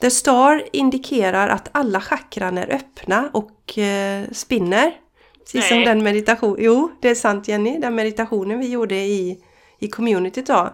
The 0.00 0.10
Star 0.10 0.68
indikerar 0.72 1.48
att 1.48 1.68
alla 1.72 2.00
chakran 2.00 2.58
är 2.58 2.74
öppna 2.74 3.30
och 3.32 3.78
spinner. 4.32 4.92
Precis 5.38 5.68
som 5.68 5.84
den 5.84 6.02
meditation. 6.02 6.56
Jo, 6.58 6.90
det 7.00 7.08
är 7.08 7.14
sant 7.14 7.48
Jenny. 7.48 7.78
Den 7.78 7.94
meditationen 7.94 8.58
vi 8.58 8.68
gjorde 8.68 8.94
i, 8.94 9.44
i 9.78 9.88
communityt 9.88 10.46
då. 10.46 10.72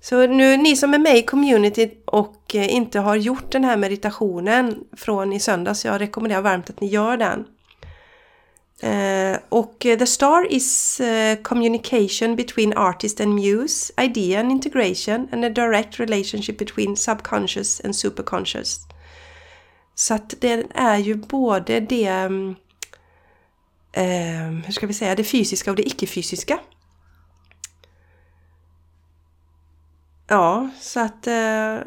Så 0.00 0.26
nu 0.26 0.56
ni 0.56 0.76
som 0.76 0.94
är 0.94 0.98
med 0.98 1.16
i 1.16 1.22
communityt 1.22 2.02
och 2.04 2.54
eh, 2.54 2.74
inte 2.74 3.00
har 3.00 3.16
gjort 3.16 3.52
den 3.52 3.64
här 3.64 3.76
meditationen 3.76 4.84
från 4.96 5.32
i 5.32 5.40
söndags, 5.40 5.84
jag 5.84 6.00
rekommenderar 6.00 6.42
varmt 6.42 6.70
att 6.70 6.80
ni 6.80 6.86
gör 6.86 7.16
den. 7.16 7.44
Uh, 8.84 9.38
och 9.48 9.86
eh, 9.86 9.98
the 9.98 10.06
star 10.06 10.52
is 10.52 11.00
uh, 11.00 11.42
communication 11.42 12.36
between 12.36 12.78
artist 12.78 13.20
and 13.20 13.34
muse, 13.34 13.92
idea 14.00 14.40
and 14.40 14.52
integration 14.52 15.28
and 15.32 15.44
a 15.44 15.48
direct 15.48 16.00
relationship 16.00 16.58
between 16.58 16.96
subconscious 16.96 17.80
and 17.84 17.96
superconscious. 17.96 18.78
Så 19.94 20.14
att 20.14 20.34
det 20.40 20.66
är 20.74 20.96
ju 20.96 21.14
både 21.14 21.80
det 21.80 22.10
um, 22.10 22.56
eh, 23.92 24.64
hur 24.64 24.72
ska 24.72 24.86
vi 24.86 24.94
säga, 24.94 25.14
det 25.14 25.24
fysiska 25.24 25.70
och 25.70 25.76
det 25.76 25.86
icke-fysiska. 25.86 26.58
Ja, 30.28 30.70
så 30.80 31.00
att... 31.00 31.26
Eh, 31.26 31.78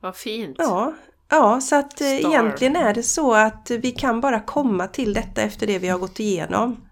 Vad 0.00 0.16
fint! 0.16 0.56
Ja, 0.58 0.94
ja 1.28 1.60
så 1.60 1.76
att 1.76 2.00
eh, 2.00 2.16
egentligen 2.16 2.76
är 2.76 2.94
det 2.94 3.02
så 3.02 3.34
att 3.34 3.70
vi 3.70 3.92
kan 3.92 4.20
bara 4.20 4.40
komma 4.40 4.86
till 4.86 5.14
detta 5.14 5.42
efter 5.42 5.66
det 5.66 5.78
vi 5.78 5.88
har 5.88 5.98
gått 5.98 6.20
igenom. 6.20 6.88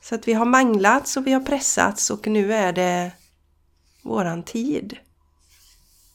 Så 0.00 0.14
att 0.14 0.28
vi 0.28 0.32
har 0.32 0.44
manglats 0.44 1.16
och 1.16 1.26
vi 1.26 1.32
har 1.32 1.40
pressats 1.40 2.10
och 2.10 2.26
nu 2.26 2.54
är 2.54 2.72
det 2.72 3.12
våran 4.02 4.42
tid. 4.42 4.98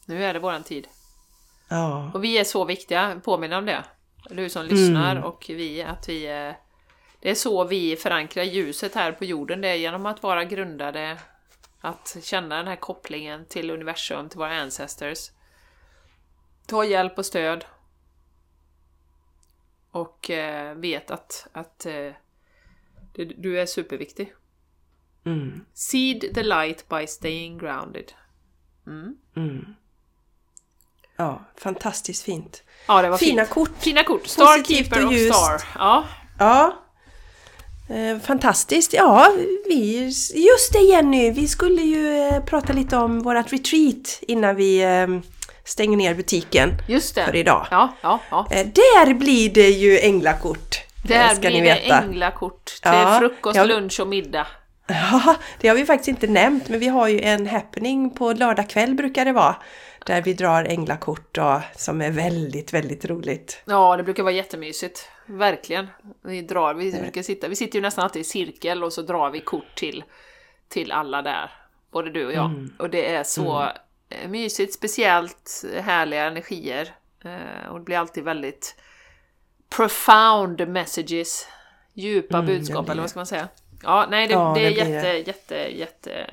Nu 0.06 0.24
är 0.24 0.34
det 0.34 0.39
våran 0.39 0.64
tid. 0.64 0.88
Ja. 1.68 2.12
Och 2.14 2.24
vi 2.24 2.38
är 2.38 2.43
så 2.43 2.66
viktiga, 2.66 3.22
påminna 3.24 3.58
om 3.58 3.66
det. 3.66 3.84
Du 4.30 4.50
som 4.50 4.66
lyssnar 4.66 5.12
mm. 5.12 5.24
och 5.24 5.45
vi, 5.50 5.84
att 5.84 6.10
vi 6.10 6.28
är... 6.28 6.66
Det 7.20 7.30
är 7.30 7.36
så 7.36 7.63
vi 7.63 7.95
förankrar 7.95 8.43
ljuset 8.43 8.95
här 8.95 9.11
på 9.11 9.26
jorden, 9.26 9.61
det 9.61 9.68
är 9.68 9.76
genom 9.76 10.05
att 10.05 10.24
vara 10.24 10.43
grundade, 10.43 11.18
att 11.82 12.18
känna 12.22 12.57
den 12.57 12.68
här 12.68 12.76
kopplingen 12.76 13.45
till 13.45 13.70
universum, 13.70 14.30
till 14.30 14.39
våra 14.39 14.61
ancestors. 14.61 15.32
Ta 16.68 16.86
hjälp 16.86 17.18
och 17.18 17.26
stöd. 17.26 17.65
Och 19.91 20.30
eh, 20.30 20.76
vet 20.76 21.11
att, 21.11 21.47
att 21.51 21.86
eh, 21.86 22.11
Du 23.13 23.59
är 23.59 23.65
superviktig. 23.65 24.34
Mm. 25.26 25.65
Seed 25.74 26.36
the 26.36 26.43
light 26.43 26.89
by 26.89 27.07
staying 27.07 27.57
grounded. 27.57 28.13
Mm. 28.88 29.18
Mm. 29.36 29.76
Ja, 31.15 31.45
fantastiskt 31.55 32.24
fint. 32.24 32.63
Ja, 32.88 33.01
det 33.01 33.09
var 33.09 33.18
Fina 33.18 33.41
fint. 33.41 33.53
kort. 33.53 33.78
Fina 33.80 34.03
kort. 34.03 34.28
Starkeeper 34.28 35.05
och 35.05 35.11
och. 35.11 35.34
Star. 35.34 35.61
Ja. 35.76 36.07
Ja. 36.39 36.84
Eh, 37.90 38.20
fantastiskt. 38.20 38.94
Ja, 38.94 39.32
vi, 39.68 40.04
just 40.34 40.74
det 40.74 40.80
Jenny, 40.80 41.32
vi 41.32 41.48
skulle 41.48 41.82
ju 41.82 42.28
eh, 42.28 42.40
prata 42.44 42.74
lite 42.74 42.98
om 42.98 43.20
vårat 43.20 43.54
retreat 43.54 44.20
innan 44.22 44.56
vi 44.56 44.84
eh, 44.84 45.08
stänger 45.66 45.98
ner 45.98 46.14
butiken 46.16 46.70
Just 46.88 47.16
det. 47.16 47.26
för 47.26 47.36
idag. 47.36 47.68
Ja, 47.72 47.94
ja, 48.02 48.20
ja. 48.32 48.48
Eh, 48.52 48.68
där 48.68 49.14
blir 49.14 49.50
det 49.50 49.70
ju 49.70 50.00
änglakort. 50.00 50.82
Där 51.04 51.30
ska 51.30 51.40
blir 51.40 51.52
ni 51.52 51.62
det 51.62 51.74
änglakort 51.76 52.66
till 52.66 52.80
Ja, 52.84 53.18
frukost, 53.20 53.56
ja. 53.56 53.64
lunch 53.64 54.00
och 54.00 54.08
middag. 54.08 54.48
Ja, 54.88 55.36
det 55.60 55.68
har 55.68 55.76
vi 55.76 55.86
faktiskt 55.86 56.08
inte 56.08 56.28
nämnt, 56.28 56.70
men 56.70 56.80
vi 56.80 56.88
har 56.88 57.08
ju 57.08 57.22
en 57.22 57.48
happening 57.48 58.10
på 58.10 58.34
lördag 58.34 58.70
kväll 58.70 58.94
brukar 58.96 59.26
det 59.26 59.34
vara. 59.34 59.56
Där 60.08 60.22
vi 60.22 60.34
drar 60.34 60.64
änglakort 60.66 61.28
då, 61.36 61.62
som 61.76 62.01
är 62.01 62.12
väldigt, 62.12 62.74
väldigt 62.74 63.05
roligt. 63.05 63.62
Ja, 63.66 63.97
det 63.97 64.03
brukar 64.03 64.24
vara 64.24 64.34
jättemysigt. 64.34 65.10
Verkligen. 65.26 65.88
Vi 66.22 66.41
drar, 66.41 66.74
vi 66.74 66.91
brukar 66.91 67.22
sitta, 67.22 67.47
vi 67.47 67.55
sitter 67.55 67.76
ju 67.76 67.82
nästan 67.82 68.03
alltid 68.03 68.20
i 68.20 68.24
cirkel 68.24 68.84
och 68.84 68.93
så 68.93 69.01
drar 69.01 69.30
vi 69.30 69.39
kort 69.39 69.76
till, 69.76 70.03
till 70.68 70.91
alla 70.91 71.22
där. 71.22 71.51
Både 71.91 72.10
du 72.10 72.26
och 72.26 72.34
jag. 72.34 72.45
Mm. 72.45 72.74
Och 72.80 72.89
det 72.89 73.16
är 73.16 73.24
så 73.24 73.64
eh, 74.10 74.30
mysigt, 74.30 74.74
speciellt 74.74 75.66
härliga 75.82 76.26
energier. 76.26 76.95
Eh, 77.26 77.68
Och 77.72 77.80
det 77.80 77.86
blir 77.86 77.97
alltid 77.97 78.24
väldigt 78.24 78.76
profound 79.70 80.68
messages. 80.68 81.47
Djupa 81.93 82.38
Mm, 82.38 82.47
budskap, 82.47 82.89
eller 82.89 83.01
vad 83.01 83.10
ska 83.10 83.20
man 83.20 83.26
säga? 83.26 83.47
Ja, 83.84 84.08
nej 84.10 84.28
det, 84.28 84.34
Ja, 84.34 84.53
det 84.55 84.66
är 84.66 84.70
det 84.72 84.76
jätte, 84.78 85.12
det. 85.12 85.18
jätte, 85.20 85.55
jätte 85.55 86.30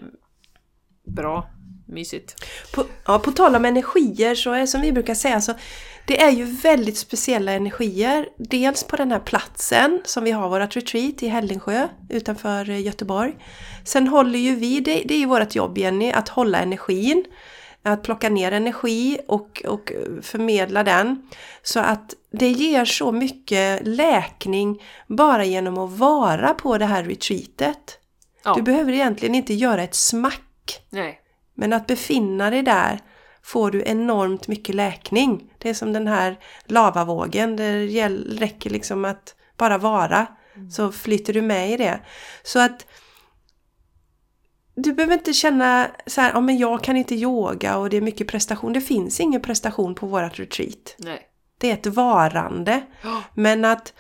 bra. 1.05 1.51
Mysigt. 1.87 2.45
På, 2.75 2.85
ja, 3.07 3.19
på 3.19 3.33
tal 3.33 3.57
om 3.57 3.65
energier 3.65 4.35
så 4.35 4.53
är 4.53 4.67
som 4.67 4.81
vi 4.81 4.93
brukar 4.93 5.15
säga 5.15 5.41
så 5.41 5.55
det 6.07 6.23
är 6.23 6.31
ju 6.31 6.45
väldigt 6.45 6.99
speciella 6.99 7.53
energier. 7.53 8.29
Dels 8.37 8.85
på 8.85 8.97
den 8.97 9.13
här 9.13 9.21
platsen 9.21 10.01
som 10.05 10.25
vi 10.25 10.31
har 10.31 10.49
vårt 10.49 10.77
retreat 10.77 11.23
i 11.23 11.29
Hällingsjö 11.29 11.89
utanför 12.09 12.71
eh, 12.71 12.81
Göteborg. 12.81 13.35
Sen 13.85 14.09
håller 14.09 14.39
ju 14.39 14.55
vi, 14.55 14.81
det, 14.81 15.03
det 15.05 15.15
är 15.15 15.19
ju 15.19 15.27
vårt 15.27 15.55
jobb 15.55 15.79
Jenny, 15.79 16.13
att 16.13 16.29
hålla 16.29 16.59
energin. 16.59 17.25
Att 17.87 18.03
plocka 18.03 18.29
ner 18.29 18.53
energi 18.53 19.19
och, 19.29 19.63
och 19.69 19.93
förmedla 20.23 20.83
den. 20.83 21.31
Så 21.63 21.81
att 21.81 22.15
det 22.33 22.49
ger 22.49 22.85
så 22.85 23.13
mycket 23.13 23.87
läkning 23.87 24.83
bara 25.07 25.45
genom 25.45 25.79
att 25.79 25.99
vara 25.99 26.55
på 26.55 26.79
det 26.79 26.87
här 26.87 27.05
retreatet. 27.05 27.99
Ja. 28.45 28.55
Du 28.55 28.63
behöver 28.63 28.93
egentligen 28.93 29.35
inte 29.35 29.55
göra 29.55 29.83
ett 29.83 29.95
smack. 29.95 30.81
Nej. 30.91 31.21
Men 31.55 31.73
att 31.73 31.87
befinna 31.87 32.51
dig 32.51 32.63
där 32.63 33.01
får 33.43 33.71
du 33.71 33.83
enormt 33.87 34.49
mycket 34.49 34.75
läkning. 34.75 35.53
Det 35.59 35.71
är 35.71 35.75
som 35.75 35.93
den 35.93 36.07
här 36.07 36.39
lavavågen. 36.65 37.57
Det 37.57 37.87
räcker 38.17 38.71
liksom 38.71 39.05
att 39.05 39.35
bara 39.57 39.79
vara. 39.79 40.27
Så 40.71 40.93
flyter 40.93 41.33
du 41.33 41.43
med 41.43 41.71
i 41.71 41.77
det. 41.77 42.01
Så 42.43 42.59
att 42.59 42.87
du 44.77 44.93
behöver 44.93 45.15
inte 45.15 45.33
känna 45.33 45.91
så 46.07 46.21
här, 46.21 46.33
ja 46.33 46.41
men 46.41 46.59
jag 46.59 46.85
kan 46.85 46.97
inte 46.97 47.15
yoga 47.15 47.77
och 47.77 47.91
det 47.91 47.97
är 47.97 48.01
mycket 48.01 48.29
prestation. 48.29 48.73
Det 48.73 48.81
finns 48.81 49.21
ingen 49.21 49.41
prestation 49.41 49.95
på 49.95 50.07
vårat 50.07 50.39
retreat. 50.39 50.95
Nej. 50.99 51.23
Det 51.59 51.71
är 51.71 51.75
ett 51.75 51.87
varande. 51.87 52.83
Men 53.35 53.65
att, 53.65 53.93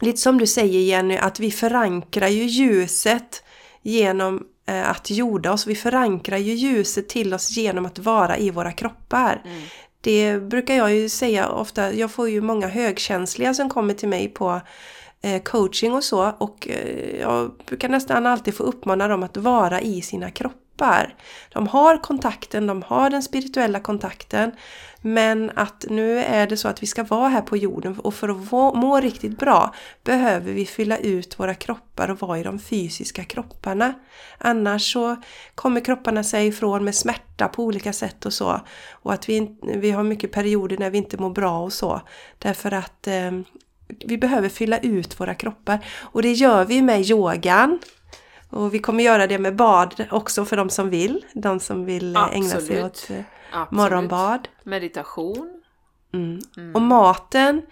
lite 0.00 0.18
som 0.18 0.38
du 0.38 0.46
säger 0.46 0.80
Jenny, 0.80 1.16
att 1.16 1.40
vi 1.40 1.50
förankrar 1.50 2.28
ju 2.28 2.44
ljuset 2.44 3.44
genom 3.82 4.46
att 4.68 5.10
jorda 5.10 5.52
oss. 5.52 5.66
Vi 5.66 5.74
förankrar 5.74 6.38
ju 6.38 6.54
ljuset 6.54 7.08
till 7.08 7.34
oss 7.34 7.56
genom 7.56 7.86
att 7.86 7.98
vara 7.98 8.38
i 8.38 8.50
våra 8.50 8.72
kroppar. 8.72 9.42
Mm. 9.44 9.62
Det 10.00 10.38
brukar 10.38 10.74
jag 10.74 10.94
ju 10.94 11.08
säga 11.08 11.48
ofta, 11.48 11.92
jag 11.92 12.10
får 12.10 12.28
ju 12.28 12.40
många 12.40 12.68
högkänsliga 12.68 13.54
som 13.54 13.68
kommer 13.68 13.94
till 13.94 14.08
mig 14.08 14.28
på 14.28 14.60
eh, 15.22 15.42
coaching 15.42 15.92
och 15.92 16.04
så 16.04 16.32
och 16.38 16.68
eh, 16.68 17.20
jag 17.20 17.52
brukar 17.66 17.88
nästan 17.88 18.26
alltid 18.26 18.54
få 18.54 18.62
uppmana 18.62 19.08
dem 19.08 19.22
att 19.22 19.36
vara 19.36 19.80
i 19.80 20.02
sina 20.02 20.30
kroppar. 20.30 20.67
De 21.52 21.66
har 21.66 21.98
kontakten, 22.02 22.66
de 22.66 22.82
har 22.82 23.10
den 23.10 23.22
spirituella 23.22 23.80
kontakten 23.80 24.52
men 25.00 25.50
att 25.54 25.84
nu 25.88 26.18
är 26.18 26.46
det 26.46 26.56
så 26.56 26.68
att 26.68 26.82
vi 26.82 26.86
ska 26.86 27.04
vara 27.04 27.28
här 27.28 27.42
på 27.42 27.56
jorden 27.56 27.98
och 27.98 28.14
för 28.14 28.28
att 28.28 28.76
må, 28.76 29.00
riktigt 29.00 29.38
bra 29.38 29.74
behöver 30.04 30.52
vi 30.52 30.66
fylla 30.66 30.98
ut 30.98 31.40
våra 31.40 31.54
kroppar 31.54 32.10
och 32.10 32.20
vara 32.20 32.38
i 32.38 32.42
de 32.42 32.58
fysiska 32.58 33.24
kropparna. 33.24 33.94
Annars 34.38 34.92
så 34.92 35.16
kommer 35.54 35.80
kropparna 35.80 36.24
sig 36.24 36.46
ifrån 36.46 36.84
med 36.84 36.94
smärta 36.94 37.48
på 37.48 37.64
olika 37.64 37.92
sätt 37.92 38.26
och 38.26 38.32
så. 38.32 38.60
Och 38.90 39.12
att 39.12 39.28
vi, 39.28 39.56
vi 39.62 39.90
har 39.90 40.02
mycket 40.02 40.32
perioder 40.32 40.78
när 40.78 40.90
vi 40.90 40.98
inte 40.98 41.16
mår 41.16 41.30
bra 41.30 41.60
och 41.60 41.72
så. 41.72 42.00
Därför 42.38 42.74
att 42.74 43.06
eh, 43.06 43.32
vi 44.06 44.18
behöver 44.18 44.48
fylla 44.48 44.78
ut 44.78 45.20
våra 45.20 45.34
kroppar. 45.34 45.86
Och 46.00 46.22
det 46.22 46.32
gör 46.32 46.64
vi 46.64 46.82
med 46.82 47.10
yogan. 47.10 47.78
Och 48.50 48.74
vi 48.74 48.78
kommer 48.78 49.04
göra 49.04 49.26
det 49.26 49.38
med 49.38 49.56
bad 49.56 50.04
också 50.10 50.44
för 50.44 50.56
de 50.56 50.70
som 50.70 50.90
vill. 50.90 51.24
De 51.34 51.60
som 51.60 51.84
vill 51.84 52.16
eh, 52.16 52.34
ägna 52.34 52.48
sig 52.48 52.58
Absolut. 52.58 52.84
åt 52.84 53.10
eh, 53.10 53.20
Absolut. 53.52 53.70
morgonbad. 53.70 54.48
Meditation. 54.62 55.62
Mm. 56.14 56.74
Och 56.74 56.82
maten, 56.82 57.62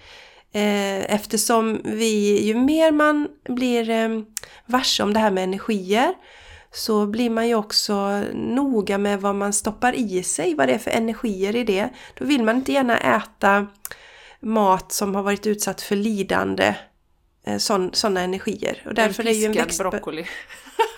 eh, 0.53 1.15
eftersom 1.15 1.81
vi, 1.85 2.43
ju 2.47 2.55
mer 2.55 2.93
man 2.93 3.29
blir 3.49 3.91
eh, 3.91 4.09
varse 4.67 5.03
om 5.03 5.13
det 5.15 5.21
här 5.21 5.31
med 5.31 5.45
energier 5.45 6.15
så 6.73 7.07
blir 7.07 7.31
man 7.31 7.49
ju 7.49 7.55
också 7.55 8.23
noga 8.35 8.99
med 8.99 9.21
vad 9.21 9.35
man 9.35 9.53
stoppar 9.53 9.93
i 9.93 10.23
sig, 10.23 10.55
vad 10.55 10.69
det 10.69 10.75
är 10.75 10.79
för 10.79 10.91
energier 10.91 11.57
i 11.57 11.65
det. 11.65 11.89
Då 12.19 12.25
vill 12.25 12.45
man 12.45 12.57
inte 12.57 12.73
gärna 12.73 12.99
äta 12.99 13.67
mat 14.41 14.93
som 14.93 15.15
har 15.15 15.23
varit 15.23 15.47
utsatt 15.47 15.81
för 15.81 15.97
lidande, 15.97 16.75
sådana 17.93 18.21
energier. 18.21 18.83
Och 18.87 18.95
därför 18.95 19.23
en 19.23 19.29
är 19.29 19.33
ju 19.33 19.45
en 19.47 19.53
växt... 19.53 19.79
broccoli. 19.79 20.27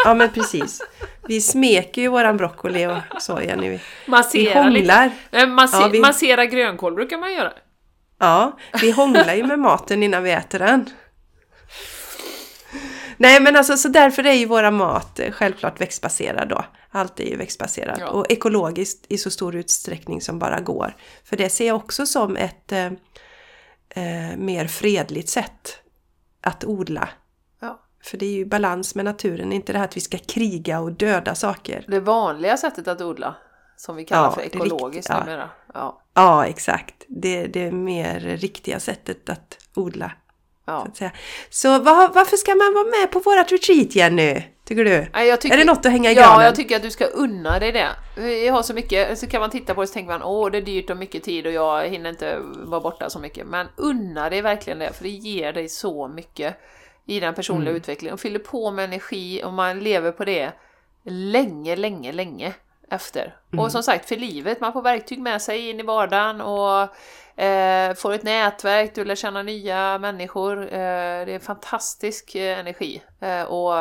Ja 0.05 0.15
men 0.15 0.31
precis. 0.33 0.81
Vi 1.29 1.41
smeker 1.41 2.03
ju 2.03 2.09
våran 2.09 2.37
broccoli 2.37 2.87
och 2.87 3.23
så 3.23 3.41
Jenny. 3.43 3.79
Vi 4.33 4.53
hånglar. 4.55 4.71
lite. 5.31 5.39
Eh, 5.39 5.69
Ja, 5.73 5.89
vi- 5.93 6.01
Massera 6.01 6.47
grönkål 6.47 6.95
brukar 6.95 7.19
man 7.19 7.33
göra. 7.33 7.53
Ja, 8.21 8.59
vi 8.81 8.91
hånglar 8.91 9.35
ju 9.35 9.47
med 9.47 9.59
maten 9.59 10.03
innan 10.03 10.23
vi 10.23 10.31
äter 10.31 10.59
den. 10.59 10.91
Nej 13.17 13.41
men 13.41 13.57
alltså 13.57 13.77
så 13.77 13.89
därför 13.89 14.27
är 14.27 14.33
ju 14.33 14.47
våra 14.47 14.71
mat 14.71 15.19
eh, 15.21 15.31
självklart 15.33 15.81
växtbaserad 15.81 16.49
då. 16.49 16.65
Allt 16.91 17.21
är 17.21 17.25
ju 17.25 17.37
växtbaserat 17.37 17.99
Ja. 18.01 18.09
och 18.09 18.27
ekologiskt 18.33 19.07
i 19.09 19.19
så 19.19 19.31
stor 19.31 19.57
utsträckning 19.57 20.21
som 20.21 20.39
bara 20.39 20.61
går. 20.61 20.95
För 21.25 21.37
det 21.37 21.49
ser 21.51 21.67
jag 21.67 21.77
också 21.77 22.07
som 22.07 22.37
ett 22.37 22.73
eh, 22.73 22.87
eh, 23.91 24.37
mer 24.37 24.67
fredligt 24.67 25.29
sätt 25.29 25.79
att 26.41 26.65
odla. 26.65 27.09
Ja. 27.61 27.81
För 28.05 28.17
det 28.17 28.27
är 28.27 28.33
ju 28.33 28.45
balans 28.45 28.95
med 28.95 29.05
naturen, 29.05 29.53
inte 29.53 29.73
det 29.73 29.79
här 29.79 29.85
att 29.85 29.97
vi 29.97 30.01
ska 30.01 30.19
kriga 30.19 30.81
och 30.81 30.93
döda 30.93 31.35
saker. 31.35 31.85
Det 31.89 32.01
vanliga 32.01 32.57
sättet 32.57 32.89
att 32.89 33.01
odla, 33.01 33.35
som 33.77 33.97
vi 33.97 34.05
kallar 34.05 34.23
Ja, 34.25 34.31
för 34.31 34.43
ekologiskt 34.43 35.11
rikt- 35.11 35.21
numera. 35.21 35.51
Ja. 35.75 36.03
Ja, 36.15 36.47
exakt. 36.47 36.95
Det, 37.09 37.47
det 37.47 37.61
är 37.67 37.73
mer 37.73 38.21
riktiga 38.21 38.81
sättet 38.81 39.29
att 39.29 39.59
odla. 39.75 40.13
Ja. 40.65 40.87
Så, 40.95 41.05
att 41.05 41.13
så 41.51 41.79
vad, 41.79 42.15
varför 42.15 42.37
ska 42.37 42.55
man 42.55 42.75
vara 42.75 43.01
med 43.01 43.11
på 43.11 43.19
vårat 43.19 43.53
retreat 43.53 43.95
Jenny? 43.95 44.43
Tycker 44.69 44.85
du? 44.85 45.07
Nej, 45.13 45.29
jag 45.29 45.41
tycker, 45.41 45.55
Är 45.55 45.59
det 45.59 45.65
något 45.65 45.87
att 45.87 45.93
hänga 45.93 46.11
i 46.11 46.15
Ja, 46.15 46.23
granen? 46.23 46.45
jag 46.45 46.55
tycker 46.55 46.77
att 46.77 46.83
du 46.83 46.91
ska 46.91 47.05
unna 47.07 47.59
dig 47.59 47.73
det. 47.73 47.89
Vi 48.17 48.49
har 48.49 48.63
så 48.63 48.75
mycket, 48.75 49.19
så 49.19 49.27
kan 49.27 49.41
man 49.41 49.51
titta 49.51 49.75
på 49.75 49.81
det 49.81 49.83
och 49.83 49.89
så 49.89 49.93
tänker 49.95 50.13
man 50.13 50.23
åh 50.23 50.51
det 50.51 50.59
är 50.59 50.63
dyrt 50.63 50.91
och 50.91 50.97
mycket 50.97 51.23
tid 51.23 51.47
och 51.47 51.53
jag 51.53 51.87
hinner 51.89 52.11
inte 52.11 52.39
vara 52.43 52.81
borta 52.81 53.11
så 53.11 53.19
mycket. 53.19 53.47
Men 53.47 53.67
unna 53.77 54.31
dig 54.31 54.43
verkligen 54.43 54.79
det, 54.79 54.93
för 54.93 55.03
det 55.05 55.11
ger 55.11 55.53
dig 55.53 55.69
så 55.69 56.09
mycket 56.09 56.57
i 57.07 57.21
den 57.21 57.35
personliga 57.35 57.71
Mm. 57.71 57.77
utvecklingen 57.77 58.15
och 58.15 58.21
fyller 58.21 58.39
på 58.39 58.71
med 58.71 58.85
energi 58.85 59.43
och 59.45 59.53
man 59.53 59.79
lever 59.81 60.13
på 60.13 60.25
det 60.25 60.53
länge, 61.05 61.77
länge, 61.77 62.13
länge 62.13 62.55
efter. 62.91 63.37
Mm. 63.53 63.65
Och 63.65 63.73
som 63.73 63.83
sagt, 63.83 64.09
för 64.09 64.17
livet, 64.17 64.61
man 64.61 64.73
får 64.73 64.83
verktyg 64.83 65.19
med 65.21 65.43
sig 65.43 65.71
in 65.71 65.81
i 65.81 65.83
vardagen 65.83 66.41
och 66.41 66.81
eh, 67.43 67.95
får 67.95 68.13
ett 68.13 68.23
nätverk, 68.23 68.95
du 68.95 69.05
lär 69.05 69.15
känna 69.15 69.43
nya 69.43 69.99
människor. 69.99 70.63
Eh, 70.63 70.69
det 71.27 71.35
är 71.35 71.39
fantastisk 71.39 72.35
eh, 72.35 72.59
energi. 72.59 73.03
Eh, 73.21 73.43
och 73.43 73.75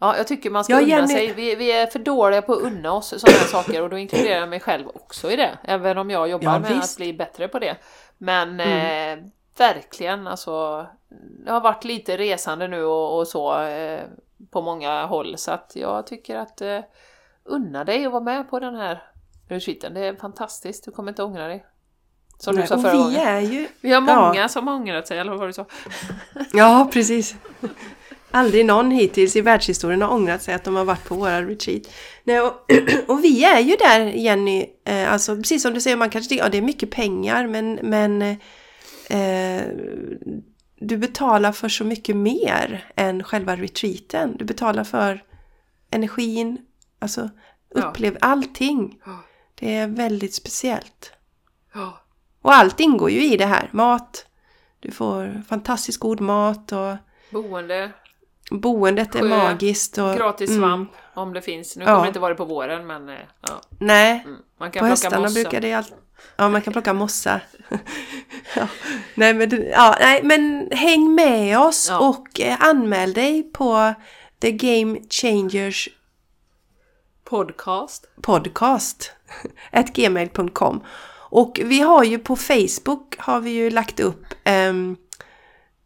Ja, 0.00 0.16
jag 0.16 0.26
tycker 0.26 0.50
man 0.50 0.64
ska 0.64 0.80
Ja, 0.80 0.96
unna 0.98 1.08
sig. 1.08 1.32
Vi, 1.32 1.54
vi 1.54 1.72
är 1.72 1.86
för 1.86 1.98
dåliga 1.98 2.42
på 2.42 2.52
att 2.52 2.60
unna 2.60 2.92
oss 2.92 3.08
sådana 3.20 3.38
saker 3.38 3.82
och 3.82 3.90
då 3.90 3.98
inkluderar 3.98 4.40
jag 4.40 4.48
mig 4.48 4.60
själv 4.60 4.88
också 4.88 5.30
i 5.30 5.36
det. 5.36 5.58
Även 5.64 5.98
om 5.98 6.10
jag 6.10 6.28
jobbar 6.28 6.52
Ja, 6.52 6.58
med 6.58 6.72
visst. 6.74 6.92
att 6.92 6.96
bli 6.96 7.12
bättre 7.12 7.48
på 7.48 7.58
det. 7.58 7.76
Men 8.18 8.60
Mm. 8.60 9.18
eh, 9.18 9.24
verkligen 9.58 10.26
alltså. 10.26 10.86
Det 11.44 11.50
har 11.52 11.60
varit 11.60 11.84
lite 11.84 12.16
resande 12.16 12.68
nu 12.68 12.84
och, 12.84 13.18
och 13.18 13.28
så 13.28 13.62
eh, 13.62 14.00
på 14.50 14.62
många 14.62 15.06
håll 15.06 15.38
så 15.38 15.50
att 15.50 15.72
jag 15.74 16.06
tycker 16.06 16.36
att 16.36 16.60
eh, 16.60 16.78
unna 17.44 17.84
dig 17.84 18.06
att 18.06 18.12
vara 18.12 18.22
med 18.22 18.50
på 18.50 18.58
den 18.60 18.74
här 18.76 19.02
retreaten. 19.48 19.94
Det 19.94 20.00
är 20.06 20.14
fantastiskt, 20.14 20.84
du 20.84 20.90
kommer 20.90 21.08
inte 21.08 21.22
ångra 21.22 21.48
dig. 21.48 21.64
Som 22.38 22.54
Nej, 22.54 22.62
du 22.62 22.68
sa 22.68 22.78
förra 22.78 22.92
vi 22.92 22.98
gången. 22.98 23.20
är 23.20 23.40
ju... 23.40 23.68
Vi 23.80 23.92
har 23.92 24.02
Ja. 24.08 24.26
många 24.28 24.48
som 24.48 24.68
har 24.68 24.74
ångrat 24.74 25.06
sig, 25.08 25.18
eller 25.18 25.30
vad 25.30 25.38
var 25.40 25.46
det 25.46 25.50
du 25.50 25.54
sa? 25.54 25.66
Ja, 26.52 26.88
precis. 26.92 27.34
Aldrig 28.30 28.66
någon 28.66 28.90
hittills 28.90 29.36
i 29.36 29.40
världshistorien 29.40 30.02
har 30.02 30.14
ångrat 30.14 30.42
sig 30.42 30.54
att 30.54 30.64
de 30.64 30.76
har 30.76 30.84
varit 30.84 31.04
på 31.04 31.14
våra 31.14 31.42
retreat. 31.42 31.82
Nej, 32.24 32.40
och, 32.40 32.52
och 33.06 33.24
vi 33.24 33.44
är 33.44 33.60
ju 33.60 33.76
där 33.76 34.00
Jenny, 34.00 34.66
eh, 34.84 35.12
alltså 35.12 35.36
precis 35.36 35.62
som 35.62 35.74
du 35.74 35.80
säger, 35.80 35.96
man 35.96 36.10
kanske 36.10 36.28
tycker 36.28 36.44
ja, 36.44 36.48
det 36.48 36.58
är 36.58 36.62
mycket 36.62 36.90
pengar 36.90 37.46
men, 37.46 37.78
men 37.82 38.22
eh, 39.10 39.62
du 40.80 40.96
betalar 40.96 41.52
för 41.52 41.68
så 41.68 41.84
mycket 41.84 42.16
mer 42.16 42.92
än 42.96 43.24
själva 43.24 43.56
retreaten. 43.56 44.36
Du 44.36 44.44
betalar 44.44 44.84
för 44.84 45.24
energin, 45.90 46.58
alltså 46.98 47.30
upplev 47.74 48.12
ja. 48.20 48.26
allting. 48.26 48.98
Det 49.54 49.74
är 49.74 49.86
väldigt 49.86 50.34
speciellt. 50.34 51.12
Ja. 51.74 52.00
Och 52.42 52.54
allt 52.54 52.80
ingår 52.80 53.10
ju 53.10 53.32
i 53.32 53.36
det 53.36 53.46
här. 53.46 53.68
Mat, 53.72 54.26
du 54.80 54.90
får 54.90 55.42
fantastiskt 55.48 56.00
god 56.00 56.20
mat 56.20 56.72
och 56.72 56.96
Boende. 57.30 57.92
Boendet 58.50 59.14
är 59.14 59.22
magiskt. 59.22 59.98
Och, 59.98 60.16
gratis 60.16 60.50
mm. 60.50 60.60
svamp 60.60 60.90
mm. 60.90 61.04
om 61.14 61.32
det 61.32 61.42
finns. 61.42 61.76
Nu 61.76 61.84
kommer 61.84 61.98
ja. 61.98 62.02
det 62.02 62.08
inte 62.08 62.20
vara 62.20 62.32
det 62.32 62.36
på 62.36 62.44
våren 62.44 62.86
men 62.86 63.08
eh, 63.08 63.14
ja. 63.40 63.60
Nej, 63.78 64.22
mm. 64.24 64.38
man 64.58 64.70
kan 64.70 64.80
på 64.80 64.86
höstarna 64.86 65.20
mossa. 65.20 65.34
brukar 65.34 65.60
det 65.60 65.72
alltid... 65.72 65.94
Ja, 66.36 66.48
man 66.48 66.62
kan 66.62 66.72
plocka 66.72 66.92
mossa. 66.92 67.40
ja. 68.56 68.68
Nej, 69.14 69.34
men, 69.34 69.66
ja, 69.70 69.96
nej, 70.00 70.20
men 70.22 70.68
häng 70.70 71.14
med 71.14 71.58
oss 71.58 71.86
ja. 71.90 71.98
och 71.98 72.40
eh, 72.40 72.56
anmäl 72.60 73.12
dig 73.12 73.42
på 73.42 73.94
The 74.40 74.52
Game 74.52 74.98
Changers 75.10 75.88
Podcast. 77.24 78.06
Podcast. 78.22 79.12
gmail.com. 79.94 80.84
Och 81.30 81.60
vi 81.64 81.80
har 81.80 82.04
ju 82.04 82.18
på 82.18 82.36
Facebook 82.36 83.18
har 83.18 83.40
vi 83.40 83.50
ju 83.50 83.70
lagt 83.70 84.00
upp 84.00 84.24
um, 84.68 84.96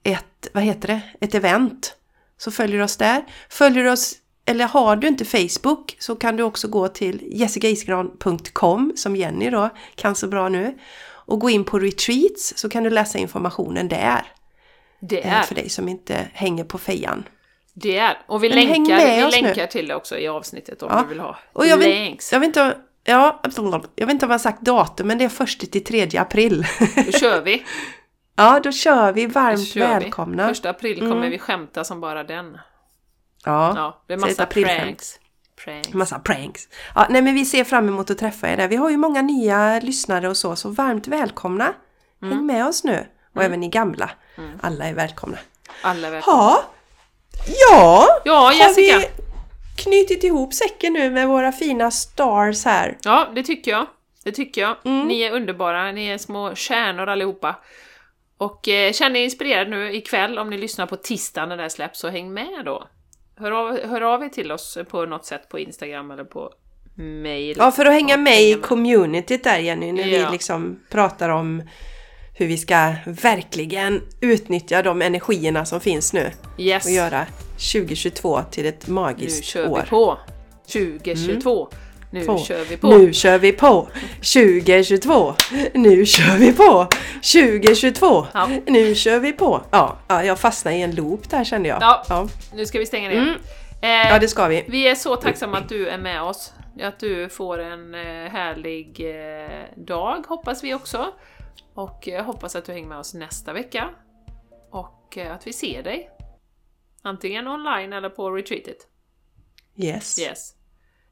ett, 0.03 0.49
vad 0.53 0.62
heter 0.62 0.89
det, 0.89 1.01
ett 1.21 1.35
event. 1.35 1.97
Så 2.45 2.51
följer 2.51 2.83
oss 2.83 2.97
där. 2.97 3.25
Följer 3.49 3.85
oss, 3.93 4.15
eller 4.47 4.65
har 4.65 4.97
du 4.97 5.09
inte 5.09 5.25
Facebook 5.25 5.97
så 5.99 6.17
kan 6.17 6.37
du 6.37 6.43
också 6.43 6.69
gå 6.69 6.89
till 6.89 7.23
jessicaisgran.com 7.33 8.93
som 8.97 9.17
Jenny 9.17 9.51
då 9.51 9.71
kan 9.95 10.15
så 10.15 10.27
bra 10.27 10.49
nu. 10.49 10.79
Och 11.05 11.41
gå 11.41 11.51
in 11.51 11.65
på 11.65 11.79
retreats 11.79 12.53
så 12.57 12.69
kan 12.69 12.83
du 12.83 12.91
läsa 12.91 13.19
informationen 13.19 13.89
där. 13.89 14.27
Det 15.01 15.27
är. 15.27 15.43
För 15.43 15.55
dig 15.55 15.69
som 15.69 15.89
inte 15.89 16.29
hänger 16.33 16.65
på 16.65 16.79
fejan. 16.79 17.29
Det 17.75 17.99
är. 17.99 18.19
Och 18.27 18.45
vi 18.45 18.49
Men 18.49 18.59
länkar, 18.59 19.27
vi 19.31 19.43
länkar 19.43 19.67
till 19.67 19.89
det 19.89 19.95
också 19.95 20.19
i 20.19 20.29
avsnittet 20.29 20.83
om 20.83 20.89
ja. 20.93 21.03
du 21.03 21.09
vill 21.09 21.21
ha 21.21 21.39
och 21.53 21.67
jag 21.67 21.79
länks. 21.79 22.27
Vet, 22.29 22.33
jag 22.33 22.41
vet 22.41 22.47
inte, 22.47 22.77
ja, 23.05 23.41
jag 23.97 24.07
vet 24.07 24.15
inte 24.15 24.27
om 24.27 24.31
jag 24.31 24.39
har 24.39 24.39
sagt 24.39 24.61
datum 24.61 25.07
men 25.07 25.19
det 25.19 25.25
är 25.25 25.29
först 25.29 25.73
till 25.73 25.85
3 25.85 26.09
april. 26.19 26.67
Då 27.07 27.13
kör 27.13 27.43
vi. 27.43 27.63
Ja, 28.37 28.61
då 28.61 28.72
kör 28.72 29.12
vi 29.12 29.26
varmt 29.26 29.68
kör 29.68 29.80
välkomna. 29.80 30.43
Vi. 30.43 30.49
Första 30.49 30.70
april 30.70 30.99
kommer 30.99 31.16
mm. 31.16 31.30
vi 31.30 31.39
skämta 31.39 31.85
som 31.85 32.01
bara 32.01 32.24
den. 32.24 32.59
Ja, 33.45 33.72
ja 33.76 34.03
det 34.07 34.12
är 34.12 34.18
massa 34.18 34.47
pranks. 34.47 35.18
pranks. 35.64 35.95
Massa 35.95 36.18
pranks. 36.18 36.68
Ja, 36.95 37.07
nej 37.11 37.22
men 37.22 37.35
vi 37.35 37.45
ser 37.45 37.64
fram 37.64 37.89
emot 37.89 38.11
att 38.11 38.18
träffa 38.18 38.49
er 38.49 38.57
där. 38.57 38.68
Vi 38.68 38.76
har 38.76 38.91
ju 38.91 38.97
många 38.97 39.22
nya 39.22 39.80
lyssnare 39.80 40.28
och 40.28 40.37
så, 40.37 40.57
så 40.57 40.68
varmt 40.68 41.09
välkomna. 41.09 41.74
Mm. 42.22 42.37
Häng 42.37 42.47
med 42.47 42.66
oss 42.66 42.85
nu. 42.85 43.07
Och 43.30 43.41
mm. 43.41 43.47
även 43.47 43.61
ni 43.61 43.68
gamla. 43.68 44.11
Mm. 44.39 44.59
Alla 44.62 44.85
är 44.85 44.95
välkomna. 44.95 45.39
Alla 45.82 46.07
är 46.07 46.11
välkomna. 46.11 46.41
Ja, 46.41 46.64
ja, 47.66 48.09
ja 48.24 48.53
Jessica. 48.53 48.95
har 48.95 49.01
vi 49.01 49.07
knutit 49.76 50.24
ihop 50.24 50.55
säcken 50.55 50.93
nu 50.93 51.11
med 51.11 51.28
våra 51.28 51.53
fina 51.53 51.91
stars 51.91 52.64
här? 52.64 52.99
Ja, 53.03 53.28
det 53.35 53.43
tycker 53.43 53.70
jag. 53.70 53.87
Det 54.24 54.32
tycker 54.32 54.61
jag. 54.61 54.76
Mm. 54.85 55.09
Ni 55.09 55.20
är 55.20 55.32
underbara, 55.32 55.93
ni 55.93 56.07
är 56.07 56.18
små 56.18 56.55
kärnor 56.55 57.09
allihopa. 57.09 57.57
Och 58.45 58.69
eh, 58.69 58.93
känner 58.93 59.21
er 59.21 59.25
inspirerade 59.25 59.71
nu 59.71 59.95
ikväll 59.95 60.39
om 60.39 60.51
ni 60.51 60.59
lyssnar 60.59 60.87
på 60.87 60.97
tisdag 60.97 61.47
när 61.47 61.57
det 61.57 61.63
här 61.63 61.69
släpps, 61.69 62.01
så 62.01 62.09
häng 62.09 62.33
med 62.33 62.63
då. 62.65 62.89
Hör 63.37 63.51
av, 63.51 63.79
hör 63.87 64.01
av 64.01 64.23
er 64.23 64.29
till 64.29 64.53
oss 64.53 64.79
på 64.91 65.07
något 65.07 65.27
sätt 65.27 65.49
på 65.49 65.59
Instagram 65.59 66.11
eller 66.11 66.25
på 66.25 66.53
mail. 66.95 67.57
Ja, 67.59 67.71
för 67.71 67.87
att 67.87 67.93
hänga 67.93 68.17
med 68.17 68.43
i 68.43 68.55
communityt 68.55 69.45
där 69.45 69.59
Jenny, 69.59 69.93
när 69.93 70.07
ja. 70.07 70.27
vi 70.27 70.33
liksom 70.33 70.81
pratar 70.91 71.29
om 71.29 71.63
hur 72.35 72.47
vi 72.47 72.59
ska 72.59 72.95
verkligen 73.07 74.03
utnyttja 74.21 74.83
de 74.83 75.03
energierna 75.03 75.65
som 75.65 75.81
finns 75.81 76.13
nu. 76.13 76.31
Yes. 76.59 76.85
Och 76.85 76.91
göra 76.91 77.27
2022 77.73 78.43
till 78.51 78.67
ett 78.67 78.89
magiskt 78.89 79.57
år. 79.57 79.61
Nu 79.61 79.67
kör 79.67 79.71
år. 79.71 79.81
vi 79.83 79.91
på! 79.91 80.19
2022! 80.73 81.69
Mm. 81.73 81.84
Nu 82.15 82.25
på. 82.25 82.39
kör 82.39 82.65
vi 82.65 82.77
på! 82.77 82.87
Nu 82.87 83.12
kör 83.12 83.39
vi 83.39 83.53
på! 83.53 83.89
2022! 84.35 85.35
Nu 85.75 86.07
kör 86.07 86.39
vi 86.39 86.53
på! 86.53 86.87
2022! 87.33 88.27
Ja. 88.35 88.51
Nu 88.67 88.95
kör 88.95 89.21
vi 89.21 89.33
på! 89.33 89.62
Ja, 89.71 89.99
ja, 90.09 90.25
jag 90.25 90.39
fastnade 90.39 90.77
i 90.77 90.83
en 90.83 90.95
loop 90.95 91.31
där 91.31 91.45
kände 91.45 91.69
jag. 91.69 91.79
Ja, 91.83 92.05
ja. 92.09 92.29
nu 92.55 92.67
ska 92.67 92.79
vi 92.79 92.87
stänga 92.87 93.09
ner. 93.09 93.17
Mm. 93.17 93.35
Eh, 93.83 94.12
ja, 94.12 94.19
det 94.19 94.29
ska 94.29 94.47
vi. 94.47 94.65
Vi 94.69 94.89
är 94.89 94.95
så 94.95 95.17
tacksamma 95.17 95.59
att 95.59 95.69
du 95.69 95.89
är 95.89 95.99
med 95.99 96.23
oss. 96.23 96.53
Att 96.83 96.99
du 96.99 97.29
får 97.29 97.59
en 97.59 97.95
eh, 97.95 98.31
härlig 98.31 99.01
eh, 99.01 99.65
dag 99.77 100.25
hoppas 100.29 100.65
vi 100.65 100.75
också. 100.75 101.12
Och 101.75 102.03
jag 102.07 102.25
hoppas 102.25 102.57
att 102.57 102.65
du 102.65 102.73
hänger 102.73 102.89
med 102.89 102.99
oss 102.99 103.15
nästa 103.15 103.53
vecka. 103.53 103.91
Och 104.71 105.19
eh, 105.19 105.35
att 105.35 105.47
vi 105.47 105.53
ser 105.53 105.83
dig. 105.83 106.11
Antingen 107.03 107.49
online 107.49 107.93
eller 107.93 108.09
på 108.09 108.31
retreatet. 108.31 108.77
Yes. 109.77 110.19
Yes. 110.19 110.54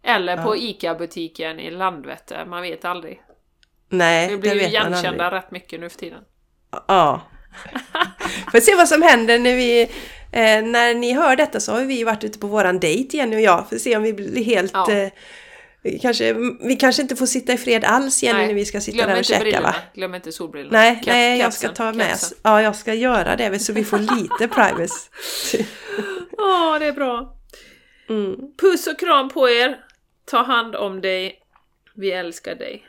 Eller 0.05 0.37
ja. 0.37 0.43
på 0.43 0.57
ICA-butiken 0.57 1.61
i 1.61 1.71
Landvetter, 1.71 2.47
man 2.47 2.63
vet 2.63 2.85
aldrig. 2.85 3.21
Nej, 3.89 4.29
Vi 4.29 4.37
blir 4.37 4.55
ju 4.55 4.61
igenkända 4.61 5.31
rätt 5.31 5.51
mycket 5.51 5.81
nu 5.81 5.89
för 5.89 5.99
tiden. 5.99 6.21
Ja. 6.89 7.21
Får 8.53 8.61
se 8.61 8.75
vad 8.75 8.89
som 8.89 9.03
händer 9.03 9.39
när 9.39 9.57
vi... 9.57 9.83
Eh, 10.33 10.63
när 10.63 10.95
ni 10.95 11.13
hör 11.13 11.37
detta 11.37 11.61
så 11.61 11.73
har 11.73 11.81
vi 11.81 12.05
varit 12.05 12.25
ute 12.25 12.39
på 12.39 12.47
våran 12.47 12.81
dejt 12.81 13.17
Jenny 13.17 13.37
och 13.37 13.41
jag. 13.41 13.69
Får 13.69 13.77
se 13.77 13.97
om 13.97 14.03
vi 14.03 14.13
blir 14.13 14.45
helt... 14.45 14.73
Ja. 14.75 14.93
Eh, 14.93 15.13
vi, 15.83 15.99
kanske, 15.99 16.35
vi 16.61 16.77
kanske 16.77 17.03
inte 17.03 17.17
får 17.17 17.27
sitta 17.27 17.53
i 17.53 17.59
fred 17.59 17.85
alls 17.85 18.23
Jenny 18.23 18.39
nej. 18.39 18.47
när 18.47 18.55
vi 18.55 18.65
ska 18.65 18.81
sitta 18.81 18.97
Glöm 18.97 19.09
där 19.09 19.19
och 19.19 19.25
käka 19.25 19.61
va? 19.61 19.75
Glöm 19.95 20.15
inte 20.15 20.33
solbrillorna. 20.33 20.79
Nej, 20.79 20.95
Kap 20.95 21.07
nej 21.07 21.39
jag 21.39 21.53
ska 21.53 21.69
ta 21.69 21.93
med... 21.93 22.09
Kapsen. 22.09 22.39
Ja, 22.43 22.63
jag 22.63 22.77
ska 22.77 22.95
göra 22.95 23.37
det 23.37 23.59
så 23.59 23.73
vi 23.73 23.85
får 23.85 23.99
lite 24.17 24.49
privacy. 24.49 25.65
Ja, 26.37 26.75
oh, 26.75 26.79
det 26.79 26.87
är 26.87 26.93
bra. 26.93 27.37
Mm. 28.09 28.37
Puss 28.61 28.87
och 28.87 28.99
kram 28.99 29.29
på 29.29 29.51
er! 29.51 29.79
Ta 30.25 30.43
hand 30.43 30.77
om 30.77 31.01
dig. 31.01 31.43
Vi 31.95 32.13
älskar 32.13 32.55
dig. 32.55 32.87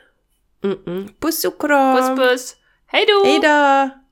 Mm 0.64 0.78
-mm. 0.84 1.08
Puss 1.20 1.44
och 1.44 1.60
kram! 1.60 1.96
Puss 1.96 2.18
puss! 2.18 2.56
Hej 2.86 3.06
då! 3.08 3.24
Hej 3.24 3.40
då! 3.40 4.03